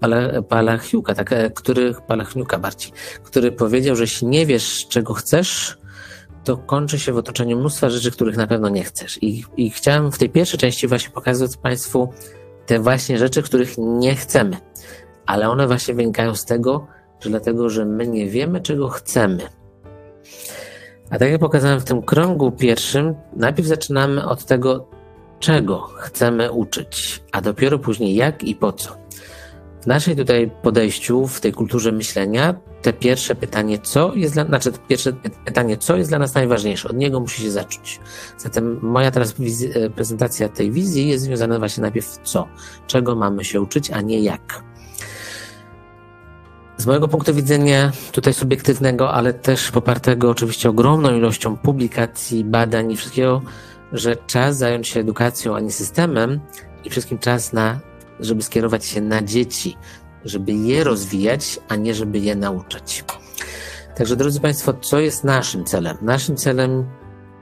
Pala, 0.00 0.42
Palachiuka, 0.42 1.14
tak, 1.14 1.32
e, 1.32 1.50
który, 1.50 1.94
Palachniuka 2.06 2.58
bardziej, 2.58 2.92
który 3.22 3.52
powiedział, 3.52 3.96
że 3.96 4.02
jeśli 4.02 4.26
nie 4.26 4.46
wiesz, 4.46 4.86
czego 4.88 5.14
chcesz, 5.14 5.78
to 6.44 6.56
kończy 6.56 6.98
się 6.98 7.12
w 7.12 7.16
otoczeniu 7.16 7.58
mnóstwa 7.58 7.90
rzeczy, 7.90 8.10
których 8.10 8.36
na 8.36 8.46
pewno 8.46 8.68
nie 8.68 8.84
chcesz. 8.84 9.22
I, 9.22 9.44
I 9.56 9.70
chciałem 9.70 10.12
w 10.12 10.18
tej 10.18 10.30
pierwszej 10.30 10.60
części 10.60 10.88
właśnie 10.88 11.10
pokazać 11.10 11.56
Państwu 11.56 12.12
te 12.66 12.78
właśnie 12.78 13.18
rzeczy, 13.18 13.42
których 13.42 13.74
nie 13.78 14.14
chcemy. 14.14 14.56
Ale 15.26 15.48
one 15.48 15.66
właśnie 15.66 15.94
wynikają 15.94 16.34
z 16.34 16.44
tego, 16.44 16.86
że 17.20 17.30
dlatego, 17.30 17.70
że 17.70 17.84
my 17.84 18.06
nie 18.06 18.26
wiemy, 18.26 18.60
czego 18.60 18.88
chcemy. 18.88 19.42
A 21.10 21.18
tak 21.18 21.30
jak 21.30 21.40
pokazałem 21.40 21.80
w 21.80 21.84
tym 21.84 22.02
krągu 22.02 22.52
pierwszym, 22.52 23.14
najpierw 23.36 23.68
zaczynamy 23.68 24.24
od 24.24 24.44
tego, 24.44 24.90
czego 25.40 25.88
chcemy 25.96 26.52
uczyć, 26.52 27.22
a 27.32 27.40
dopiero 27.40 27.78
później 27.78 28.14
jak 28.14 28.44
i 28.44 28.54
po 28.54 28.72
co. 28.72 28.96
W 29.82 29.86
naszej 29.86 30.16
tutaj 30.16 30.50
podejściu, 30.62 31.26
w 31.26 31.40
tej 31.40 31.52
kulturze 31.52 31.92
myślenia, 31.92 32.54
te 32.82 32.92
pierwsze 32.92 33.34
pytanie, 33.34 33.78
co 33.78 34.14
jest 34.14 34.34
dla, 34.34 34.44
znaczy 34.44 34.72
pierwsze 34.88 35.12
pytanie, 35.44 35.76
co 35.76 35.96
jest 35.96 36.10
dla 36.10 36.18
nas 36.18 36.34
najważniejsze, 36.34 36.88
od 36.88 36.96
niego 36.96 37.20
musi 37.20 37.42
się 37.42 37.50
zacząć. 37.50 38.00
Zatem 38.38 38.78
moja 38.82 39.10
teraz 39.10 39.34
e, 39.74 39.90
prezentacja 39.90 40.48
tej 40.48 40.70
wizji 40.70 41.08
jest 41.08 41.24
związana 41.24 41.58
właśnie 41.58 41.82
najpierw 41.82 42.18
co, 42.22 42.48
czego 42.86 43.16
mamy 43.16 43.44
się 43.44 43.60
uczyć, 43.60 43.90
a 43.90 44.00
nie 44.00 44.20
jak. 44.20 44.64
Z 46.76 46.86
mojego 46.86 47.08
punktu 47.08 47.34
widzenia, 47.34 47.92
tutaj 48.12 48.34
subiektywnego, 48.34 49.12
ale 49.12 49.32
też 49.34 49.70
popartego 49.70 50.30
oczywiście 50.30 50.70
ogromną 50.70 51.16
ilością 51.16 51.56
publikacji, 51.56 52.44
badań 52.44 52.92
i 52.92 52.96
wszystkiego, 52.96 53.42
że 53.92 54.16
czas 54.16 54.56
zająć 54.56 54.88
się 54.88 55.00
edukacją, 55.00 55.56
a 55.56 55.60
nie 55.60 55.72
systemem 55.72 56.40
i 56.84 56.90
wszystkim 56.90 57.18
czas 57.18 57.52
na, 57.52 57.80
żeby 58.20 58.42
skierować 58.42 58.84
się 58.84 59.00
na 59.00 59.22
dzieci, 59.22 59.76
żeby 60.24 60.52
je 60.52 60.84
rozwijać, 60.84 61.60
a 61.68 61.76
nie 61.76 61.94
żeby 61.94 62.18
je 62.18 62.36
nauczać. 62.36 63.04
Także 63.96 64.16
drodzy 64.16 64.40
Państwo, 64.40 64.72
co 64.72 65.00
jest 65.00 65.24
naszym 65.24 65.64
celem? 65.64 65.96
Naszym 66.02 66.36
celem, 66.36 66.86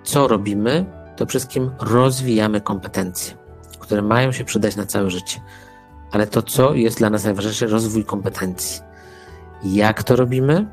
co 0.03 0.29
robimy, 0.29 0.87
to 1.17 1.27
wszystkim 1.27 1.71
rozwijamy 1.81 2.61
kompetencje, 2.61 3.37
które 3.79 4.03
mają 4.03 4.33
się 4.33 4.45
przydać 4.45 4.77
na 4.77 4.87
całe 4.87 5.11
życie. 5.11 5.41
Ale 6.13 6.27
to, 6.27 6.43
co 6.43 6.75
jest 6.75 6.99
dla 6.99 7.11
nas 7.11 7.25
najważniejsze, 7.25 7.67
rozwój 7.67 8.05
kompetencji. 8.05 8.83
Jak 9.65 10.03
to 10.03 10.17
robimy? 10.17 10.67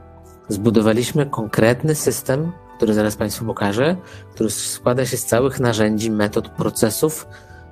Zbudowaliśmy 0.49 1.25
konkretny 1.25 1.95
system, 1.95 2.51
który 2.85 2.93
zaraz 2.93 3.15
Państwu 3.15 3.45
pokażę, 3.45 3.95
który 4.33 4.49
składa 4.49 5.05
się 5.05 5.17
z 5.17 5.25
całych 5.25 5.59
narzędzi, 5.59 6.11
metod, 6.11 6.49
procesów, 6.49 7.27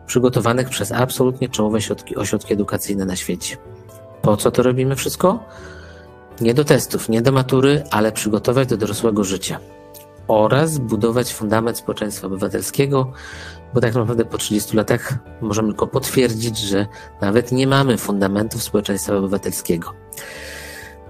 przygotowanych 0.05 0.69
przez 0.69 0.91
absolutnie 0.91 1.49
czołowe 1.49 1.81
środki, 1.81 2.15
ośrodki 2.15 2.53
edukacyjne 2.53 3.05
na 3.05 3.15
świecie. 3.15 3.57
Po 4.21 4.37
co 4.37 4.51
to 4.51 4.63
robimy 4.63 4.95
wszystko? 4.95 5.39
Nie 6.41 6.53
do 6.53 6.65
testów, 6.65 7.09
nie 7.09 7.21
do 7.21 7.31
matury, 7.31 7.83
ale 7.91 8.11
przygotować 8.11 8.67
do 8.67 8.77
dorosłego 8.77 9.23
życia 9.23 9.59
oraz 10.27 10.77
budować 10.77 11.33
fundament 11.33 11.77
społeczeństwa 11.77 12.27
obywatelskiego, 12.27 13.11
bo 13.73 13.81
tak 13.81 13.93
naprawdę 13.93 14.25
po 14.25 14.37
30 14.37 14.77
latach 14.77 15.13
możemy 15.41 15.67
tylko 15.67 15.87
potwierdzić, 15.87 16.57
że 16.57 16.87
nawet 17.21 17.51
nie 17.51 17.67
mamy 17.67 17.97
fundamentów 17.97 18.63
społeczeństwa 18.63 19.15
obywatelskiego. 19.15 19.93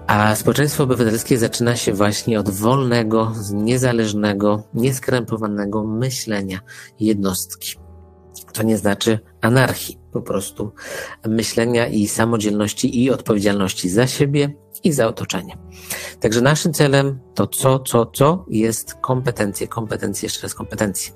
A 0.06 0.36
społeczeństwo 0.36 0.84
obywatelskie 0.84 1.38
zaczyna 1.38 1.76
się 1.76 1.92
właśnie 1.92 2.40
od 2.40 2.50
wolnego, 2.50 3.32
niezależnego, 3.52 4.62
nieskrępowanego 4.74 5.84
myślenia 5.84 6.60
jednostki. 7.00 7.76
To 8.52 8.62
nie 8.62 8.78
znaczy 8.78 9.18
anarchii, 9.40 9.98
po 10.12 10.22
prostu 10.22 10.72
myślenia 11.28 11.86
i 11.86 12.08
samodzielności 12.08 13.02
i 13.04 13.10
odpowiedzialności 13.10 13.90
za 13.90 14.06
siebie 14.06 14.54
i 14.84 14.92
za 14.92 15.06
otoczenie. 15.06 15.58
Także 16.20 16.40
naszym 16.40 16.72
celem 16.72 17.20
to 17.34 17.46
co, 17.46 17.78
co, 17.78 18.06
co 18.06 18.46
jest 18.48 18.94
kompetencje, 18.94 19.68
kompetencje, 19.68 20.26
jeszcze 20.26 20.42
raz 20.42 20.54
kompetencje. 20.54 21.12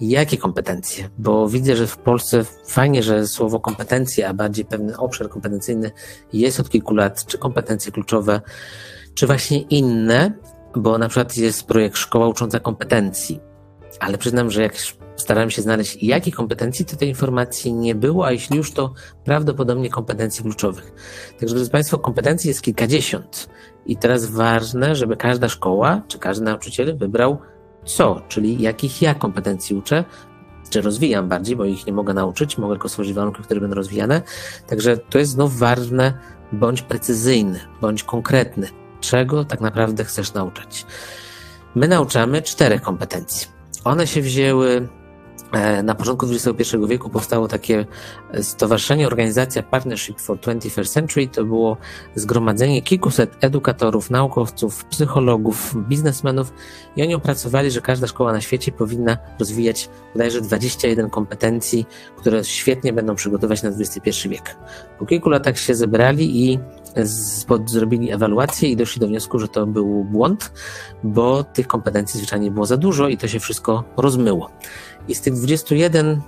Jakie 0.00 0.38
kompetencje? 0.38 1.08
Bo 1.18 1.48
widzę, 1.48 1.76
że 1.76 1.86
w 1.86 1.96
Polsce 1.96 2.44
fajnie, 2.66 3.02
że 3.02 3.26
słowo 3.26 3.60
kompetencje, 3.60 4.28
a 4.28 4.34
bardziej 4.34 4.64
pewien 4.64 4.92
obszar 4.98 5.28
kompetencyjny 5.28 5.90
jest 6.32 6.60
od 6.60 6.70
kilku 6.70 6.94
lat, 6.94 7.26
czy 7.26 7.38
kompetencje 7.38 7.92
kluczowe, 7.92 8.40
czy 9.14 9.26
właśnie 9.26 9.60
inne, 9.60 10.32
bo 10.76 10.98
na 10.98 11.08
przykład 11.08 11.36
jest 11.36 11.66
projekt 11.66 11.96
Szkoła 11.96 12.28
Ucząca 12.28 12.60
Kompetencji, 12.60 13.40
ale 14.00 14.18
przyznam, 14.18 14.50
że 14.50 14.62
jak 14.62 14.74
starałem 15.16 15.50
się 15.50 15.62
znaleźć, 15.62 16.02
jakie 16.02 16.32
kompetencji, 16.32 16.84
to 16.84 16.96
tej 16.96 17.08
informacji 17.08 17.72
nie 17.72 17.94
było, 17.94 18.26
a 18.26 18.32
jeśli 18.32 18.56
już, 18.56 18.72
to 18.72 18.92
prawdopodobnie 19.24 19.90
kompetencji 19.90 20.42
kluczowych. 20.42 20.92
Także, 21.40 21.54
drodzy 21.54 21.70
Państwo, 21.70 21.98
kompetencji 21.98 22.48
jest 22.48 22.62
kilkadziesiąt. 22.62 23.48
I 23.86 23.96
teraz 23.96 24.26
ważne, 24.26 24.96
żeby 24.96 25.16
każda 25.16 25.48
szkoła, 25.48 26.02
czy 26.08 26.18
każdy 26.18 26.44
nauczyciel 26.44 26.98
wybrał 26.98 27.38
co, 27.86 28.22
czyli 28.28 28.62
jakich 28.62 29.02
ja 29.02 29.14
kompetencji 29.14 29.76
uczę, 29.76 30.04
czy 30.70 30.80
rozwijam 30.80 31.28
bardziej, 31.28 31.56
bo 31.56 31.64
ich 31.64 31.86
nie 31.86 31.92
mogę 31.92 32.14
nauczyć, 32.14 32.58
mogę 32.58 32.74
tylko 32.74 32.88
stworzyć 32.88 33.12
warunki, 33.12 33.42
które 33.42 33.60
będą 33.60 33.76
rozwijane. 33.76 34.22
Także 34.66 34.96
to 34.96 35.18
jest 35.18 35.30
znów 35.30 35.58
ważne, 35.58 36.12
bądź 36.52 36.82
precyzyjny, 36.82 37.60
bądź 37.80 38.02
konkretny, 38.02 38.68
czego 39.00 39.44
tak 39.44 39.60
naprawdę 39.60 40.04
chcesz 40.04 40.34
nauczać. 40.34 40.86
My 41.74 41.88
nauczamy 41.88 42.42
czterech 42.42 42.82
kompetencji. 42.82 43.48
One 43.84 44.06
się 44.06 44.22
wzięły 44.22 44.88
na 45.82 45.94
początku 45.94 46.26
XXI 46.26 46.76
wieku 46.88 47.10
powstało 47.10 47.48
takie 47.48 47.86
stowarzyszenie, 48.42 49.06
organizacja 49.06 49.62
Partnership 49.62 50.20
for 50.20 50.38
21st 50.38 50.88
Century. 50.88 51.28
To 51.28 51.44
było 51.44 51.76
zgromadzenie 52.14 52.82
kilkuset 52.82 53.36
edukatorów, 53.40 54.10
naukowców, 54.10 54.84
psychologów, 54.84 55.74
biznesmenów 55.88 56.52
i 56.96 57.02
oni 57.02 57.14
opracowali, 57.14 57.70
że 57.70 57.80
każda 57.80 58.06
szkoła 58.06 58.32
na 58.32 58.40
świecie 58.40 58.72
powinna 58.72 59.16
rozwijać 59.38 59.88
bodajże 60.12 60.40
21 60.40 61.10
kompetencji, 61.10 61.86
które 62.16 62.44
świetnie 62.44 62.92
będą 62.92 63.14
przygotować 63.14 63.62
na 63.62 63.68
XXI 63.68 64.28
wiek. 64.28 64.56
Po 64.98 65.06
kilku 65.06 65.28
latach 65.28 65.58
się 65.58 65.74
zebrali 65.74 66.50
i 66.50 66.58
zrobili 67.66 68.12
ewaluację 68.12 68.68
i 68.68 68.76
doszli 68.76 69.00
do 69.00 69.06
wniosku, 69.06 69.38
że 69.38 69.48
to 69.48 69.66
był 69.66 70.04
błąd, 70.04 70.52
bo 71.04 71.44
tych 71.44 71.66
kompetencji 71.66 72.18
zwyczajnie 72.18 72.50
było 72.50 72.66
za 72.66 72.76
dużo 72.76 73.08
i 73.08 73.16
to 73.16 73.28
się 73.28 73.40
wszystko 73.40 73.84
rozmyło. 73.96 74.50
I 75.08 75.14
z 75.14 75.20
tych 75.20 75.34
21 75.34 76.20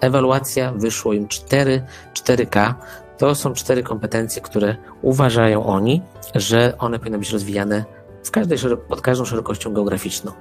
ewaluacja 0.00 0.72
wyszło 0.72 1.12
im 1.12 1.28
4, 1.28 1.82
4K. 2.14 2.74
To 3.18 3.34
są 3.34 3.52
cztery 3.52 3.82
kompetencje, 3.82 4.42
które 4.42 4.76
uważają 5.02 5.66
oni, 5.66 6.02
że 6.34 6.74
one 6.78 6.98
powinny 6.98 7.18
być 7.18 7.30
rozwijane 7.30 7.84
w 8.24 8.30
każdej, 8.30 8.58
pod 8.88 9.00
każdą 9.00 9.24
szerokością 9.24 9.72
geograficzną. 9.72 10.32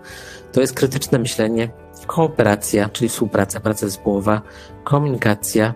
To 0.51 0.61
jest 0.61 0.73
krytyczne 0.73 1.19
myślenie, 1.19 1.69
kooperacja, 2.07 2.89
czyli 2.89 3.09
współpraca, 3.09 3.59
praca 3.59 3.85
zespołowa, 3.87 4.41
komunikacja, 4.83 5.73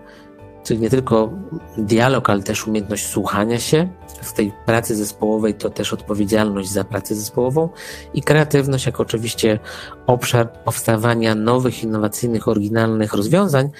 czyli 0.68 0.80
nie 0.80 0.90
tylko 0.90 1.32
dialog, 1.78 2.30
ale 2.30 2.42
też 2.42 2.66
umiejętność 2.66 3.06
słuchania 3.06 3.58
się. 3.58 3.88
W 4.22 4.32
tej 4.32 4.52
pracy 4.66 4.96
zespołowej 4.96 5.54
to 5.54 5.70
też 5.70 5.92
odpowiedzialność 5.92 6.70
za 6.70 6.84
pracę 6.84 7.14
zespołową 7.14 7.68
i 8.14 8.22
kreatywność, 8.22 8.86
jako 8.86 9.02
oczywiście 9.02 9.58
obszar 10.06 10.52
powstawania 10.52 11.34
nowych, 11.34 11.82
innowacyjnych, 11.82 12.48
oryginalnych 12.48 13.14
rozwiązań, 13.14 13.70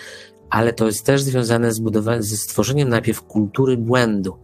ale 0.51 0.73
to 0.73 0.87
jest 0.87 1.07
też 1.07 1.23
związane 1.23 1.73
z 1.73 1.79
budowaniem, 1.79 2.23
ze 2.23 2.37
stworzeniem 2.37 2.89
najpierw 2.89 3.23
kultury 3.23 3.77
błędu. 3.77 4.37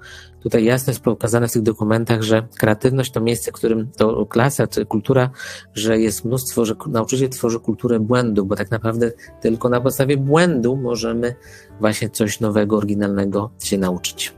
Tutaj 0.44 0.64
jasno 0.64 0.90
jest 0.90 1.00
pokazane 1.00 1.48
w 1.48 1.52
tych 1.52 1.62
dokumentach, 1.62 2.22
że 2.22 2.48
kreatywność 2.58 3.12
to 3.12 3.20
miejsce, 3.20 3.50
w 3.50 3.54
którym 3.54 3.90
to 3.96 4.26
klasa 4.26 4.66
czy 4.66 4.86
kultura, 4.86 5.30
że 5.74 5.98
jest 5.98 6.24
mnóstwo, 6.24 6.64
że 6.64 6.74
nauczyciel 6.86 7.28
tworzy 7.28 7.60
kulturę 7.60 8.00
błędu, 8.00 8.46
bo 8.46 8.56
tak 8.56 8.70
naprawdę 8.70 9.12
tylko 9.40 9.68
na 9.68 9.80
podstawie 9.80 10.16
błędu 10.16 10.76
możemy 10.76 11.34
właśnie 11.80 12.10
coś 12.10 12.40
nowego, 12.40 12.76
oryginalnego 12.76 13.50
się 13.62 13.78
nauczyć. 13.78 14.34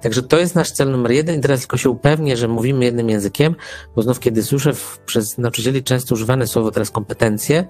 Także 0.00 0.22
to 0.22 0.38
jest 0.38 0.54
nasz 0.54 0.72
cel 0.72 0.90
numer 0.90 1.12
jeden 1.12 1.38
i 1.38 1.40
teraz 1.40 1.60
tylko 1.60 1.76
się 1.76 1.90
upewnię, 1.90 2.36
że 2.36 2.48
mówimy 2.48 2.84
jednym 2.84 3.10
językiem, 3.10 3.54
bo 3.96 4.02
znów 4.02 4.20
kiedy 4.20 4.42
słyszę 4.42 4.72
przez 5.06 5.38
nauczycieli 5.38 5.82
często 5.82 6.14
używane 6.14 6.46
słowo 6.46 6.70
teraz 6.70 6.90
kompetencje, 6.90 7.66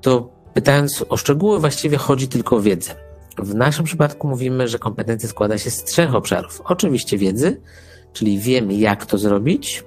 to 0.00 0.30
pytając 0.54 1.04
o 1.08 1.16
szczegóły 1.16 1.60
właściwie 1.60 1.96
chodzi 1.96 2.28
tylko 2.28 2.56
o 2.56 2.60
wiedzę. 2.60 3.05
W 3.38 3.54
naszym 3.54 3.84
przypadku 3.84 4.28
mówimy, 4.28 4.68
że 4.68 4.78
kompetencja 4.78 5.28
składa 5.28 5.58
się 5.58 5.70
z 5.70 5.84
trzech 5.84 6.14
obszarów. 6.14 6.62
Oczywiście 6.64 7.18
wiedzy, 7.18 7.60
czyli 8.12 8.38
wiem 8.38 8.70
jak 8.70 9.06
to 9.06 9.18
zrobić, 9.18 9.84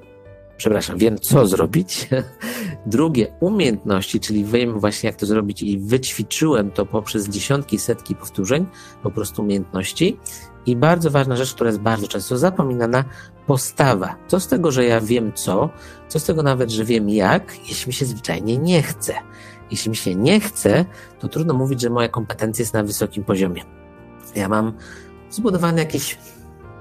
przepraszam, 0.57 0.97
wiem 0.97 1.19
co 1.19 1.47
zrobić. 1.47 2.09
Drugie, 2.85 3.27
umiejętności, 3.39 4.19
czyli 4.19 4.45
wiem 4.45 4.79
właśnie 4.79 5.07
jak 5.07 5.15
to 5.15 5.25
zrobić 5.25 5.63
i 5.63 5.79
wyćwiczyłem 5.79 6.71
to 6.71 6.85
poprzez 6.85 7.29
dziesiątki, 7.29 7.79
setki 7.79 8.15
powtórzeń, 8.15 8.65
po 9.03 9.11
prostu 9.11 9.41
umiejętności. 9.41 10.19
I 10.65 10.75
bardzo 10.75 11.11
ważna 11.11 11.35
rzecz, 11.35 11.53
która 11.53 11.69
jest 11.69 11.81
bardzo 11.81 12.07
często 12.07 12.37
zapominana, 12.37 13.03
postawa. 13.47 14.15
Co 14.27 14.39
z 14.39 14.47
tego, 14.47 14.71
że 14.71 14.85
ja 14.85 15.01
wiem 15.01 15.33
co, 15.33 15.69
co 16.07 16.19
z 16.19 16.23
tego 16.23 16.43
nawet, 16.43 16.71
że 16.71 16.85
wiem 16.85 17.09
jak, 17.09 17.69
jeśli 17.69 17.87
mi 17.87 17.93
się 17.93 18.05
zwyczajnie 18.05 18.57
nie 18.57 18.81
chce. 18.81 19.13
Jeśli 19.71 19.89
mi 19.89 19.95
się 19.95 20.15
nie 20.15 20.39
chce, 20.39 20.85
to 21.19 21.27
trudno 21.27 21.53
mówić, 21.53 21.81
że 21.81 21.89
moja 21.89 22.07
kompetencja 22.07 22.63
jest 22.63 22.73
na 22.73 22.83
wysokim 22.83 23.23
poziomie. 23.23 23.63
Ja 24.35 24.49
mam 24.49 24.73
zbudowany 25.29 25.79
jakiś 25.79 26.17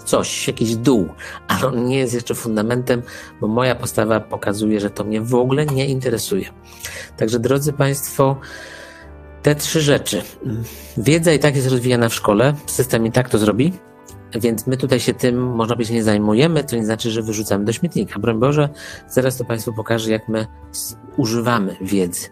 coś, 0.05 0.47
jakiś 0.47 0.77
dół, 0.77 1.09
ale 1.49 1.67
on 1.67 1.85
nie 1.85 1.99
jest 1.99 2.15
jeszcze 2.15 2.35
fundamentem, 2.35 3.03
bo 3.41 3.49
moja 3.49 3.75
postawa 3.75 4.21
pokazuje, 4.21 4.81
że 4.81 4.91
to 4.91 5.05
mnie 5.05 5.21
w 5.21 5.35
ogóle 5.35 5.67
nie 5.67 5.87
interesuje. 5.87 6.49
Także 7.17 7.39
drodzy 7.39 7.73
Państwo, 7.73 8.37
te 9.43 9.55
trzy 9.55 9.81
rzeczy. 9.81 10.23
Wiedza 10.97 11.33
i 11.33 11.39
tak 11.39 11.57
jest 11.57 11.69
rozwijana 11.69 12.09
w 12.09 12.15
szkole, 12.15 12.55
system 12.67 13.07
i 13.07 13.13
tak 13.13 13.29
to 13.29 13.39
zrobi, 13.39 13.73
więc 14.35 14.67
my 14.67 14.77
tutaj 14.77 15.01
się 15.01 15.15
tym, 15.15 15.55
można 15.55 15.75
powiedzieć, 15.75 15.95
nie 15.95 16.05
zajmujemy, 16.05 16.65
to 16.65 16.77
nie 16.77 16.85
znaczy, 16.85 17.11
że 17.11 17.23
wyrzucamy 17.23 17.65
do 17.65 17.73
śmietnika. 17.73 18.19
Broń 18.19 18.39
Boże, 18.39 18.69
zaraz 19.09 19.37
to 19.37 19.45
Państwu 19.45 19.73
pokażę, 19.73 20.11
jak 20.11 20.29
my 20.29 20.47
używamy 21.17 21.77
wiedzy. 21.81 22.29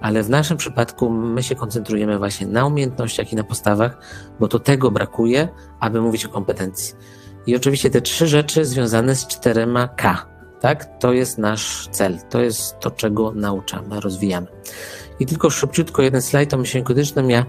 Ale 0.00 0.22
w 0.22 0.30
naszym 0.30 0.56
przypadku 0.56 1.10
my 1.10 1.42
się 1.42 1.54
koncentrujemy 1.54 2.18
właśnie 2.18 2.46
na 2.46 2.66
umiejętnościach 2.66 3.32
i 3.32 3.36
na 3.36 3.44
postawach, 3.44 3.98
bo 4.40 4.48
to 4.48 4.58
tego 4.58 4.90
brakuje, 4.90 5.48
aby 5.80 6.00
mówić 6.00 6.24
o 6.24 6.28
kompetencji. 6.28 6.94
I 7.46 7.56
oczywiście 7.56 7.90
te 7.90 8.00
trzy 8.00 8.26
rzeczy 8.26 8.64
związane 8.64 9.16
z 9.16 9.26
czterema 9.26 9.88
K. 9.88 10.26
Tak? 10.60 10.98
To 10.98 11.12
jest 11.12 11.38
nasz 11.38 11.88
cel. 11.90 12.18
To 12.30 12.40
jest 12.40 12.78
to, 12.80 12.90
czego 12.90 13.32
nauczamy, 13.32 14.00
rozwijamy. 14.00 14.46
I 15.20 15.26
tylko 15.26 15.50
szybciutko 15.50 16.02
jeden 16.02 16.22
slajd 16.22 16.54
o 16.54 16.58
myśleniu 16.58 16.86
krytycznym. 16.86 17.30
Ja 17.30 17.46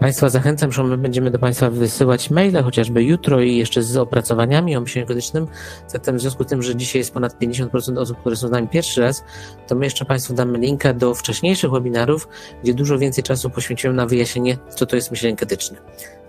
Państwa 0.00 0.28
zachęcam, 0.28 0.72
że 0.72 0.84
my 0.84 0.98
będziemy 0.98 1.30
do 1.30 1.38
Państwa 1.38 1.70
wysyłać 1.70 2.30
maile, 2.30 2.62
chociażby 2.62 3.04
jutro 3.04 3.40
i 3.40 3.56
jeszcze 3.56 3.82
z 3.82 3.96
opracowaniami 3.96 4.76
o 4.76 4.80
myśleniu 4.80 5.06
krytycznym. 5.06 5.46
Zatem 5.86 6.16
w 6.16 6.20
związku 6.20 6.44
z 6.44 6.46
tym, 6.46 6.62
że 6.62 6.76
dzisiaj 6.76 7.00
jest 7.00 7.14
ponad 7.14 7.40
50% 7.40 7.98
osób, 7.98 8.20
które 8.20 8.36
są 8.36 8.48
z 8.48 8.50
nami 8.50 8.68
pierwszy 8.68 9.00
raz, 9.00 9.24
to 9.66 9.74
my 9.74 9.86
jeszcze 9.86 10.04
Państwu 10.04 10.34
damy 10.34 10.58
linka 10.58 10.94
do 10.94 11.14
wcześniejszych 11.14 11.70
webinarów, 11.70 12.28
gdzie 12.62 12.74
dużo 12.74 12.98
więcej 12.98 13.24
czasu 13.24 13.50
poświęciłem 13.50 13.96
na 13.96 14.06
wyjaśnienie, 14.06 14.58
co 14.76 14.86
to 14.86 14.96
jest 14.96 15.10
myślenie 15.10 15.36
krytyczne. 15.36 15.78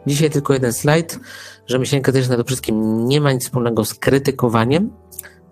Dzisiaj 0.07 0.29
tylko 0.29 0.53
jeden 0.53 0.73
slajd, 0.73 1.19
że 1.67 1.79
myślenie 1.79 2.01
krytyczne 2.01 2.37
to 2.37 2.43
wszystkim 2.43 3.05
nie 3.07 3.21
ma 3.21 3.31
nic 3.31 3.43
wspólnego 3.43 3.85
z 3.85 3.93
krytykowaniem, 3.93 4.89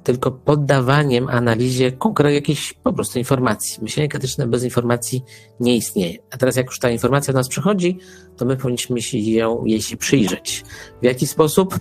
tylko 0.07 0.31
poddawaniem 0.31 1.27
analizie 1.27 1.91
konkretnych 1.91 2.35
jakichś 2.35 2.73
po 2.73 2.93
prostu 2.93 3.19
informacji. 3.19 3.83
Myślenie 3.83 4.09
krytyczne 4.09 4.47
bez 4.47 4.63
informacji 4.63 5.23
nie 5.59 5.75
istnieje. 5.75 6.17
A 6.31 6.37
teraz 6.37 6.55
jak 6.55 6.65
już 6.65 6.79
ta 6.79 6.89
informacja 6.89 7.33
do 7.33 7.39
nas 7.39 7.47
przychodzi, 7.47 7.97
to 8.37 8.45
my 8.45 8.57
powinniśmy 8.57 9.01
się 9.01 9.17
ją, 9.17 9.65
jej 9.65 9.81
się 9.81 9.97
przyjrzeć. 9.97 10.63
W 11.01 11.05
jaki 11.05 11.27
sposób? 11.27 11.79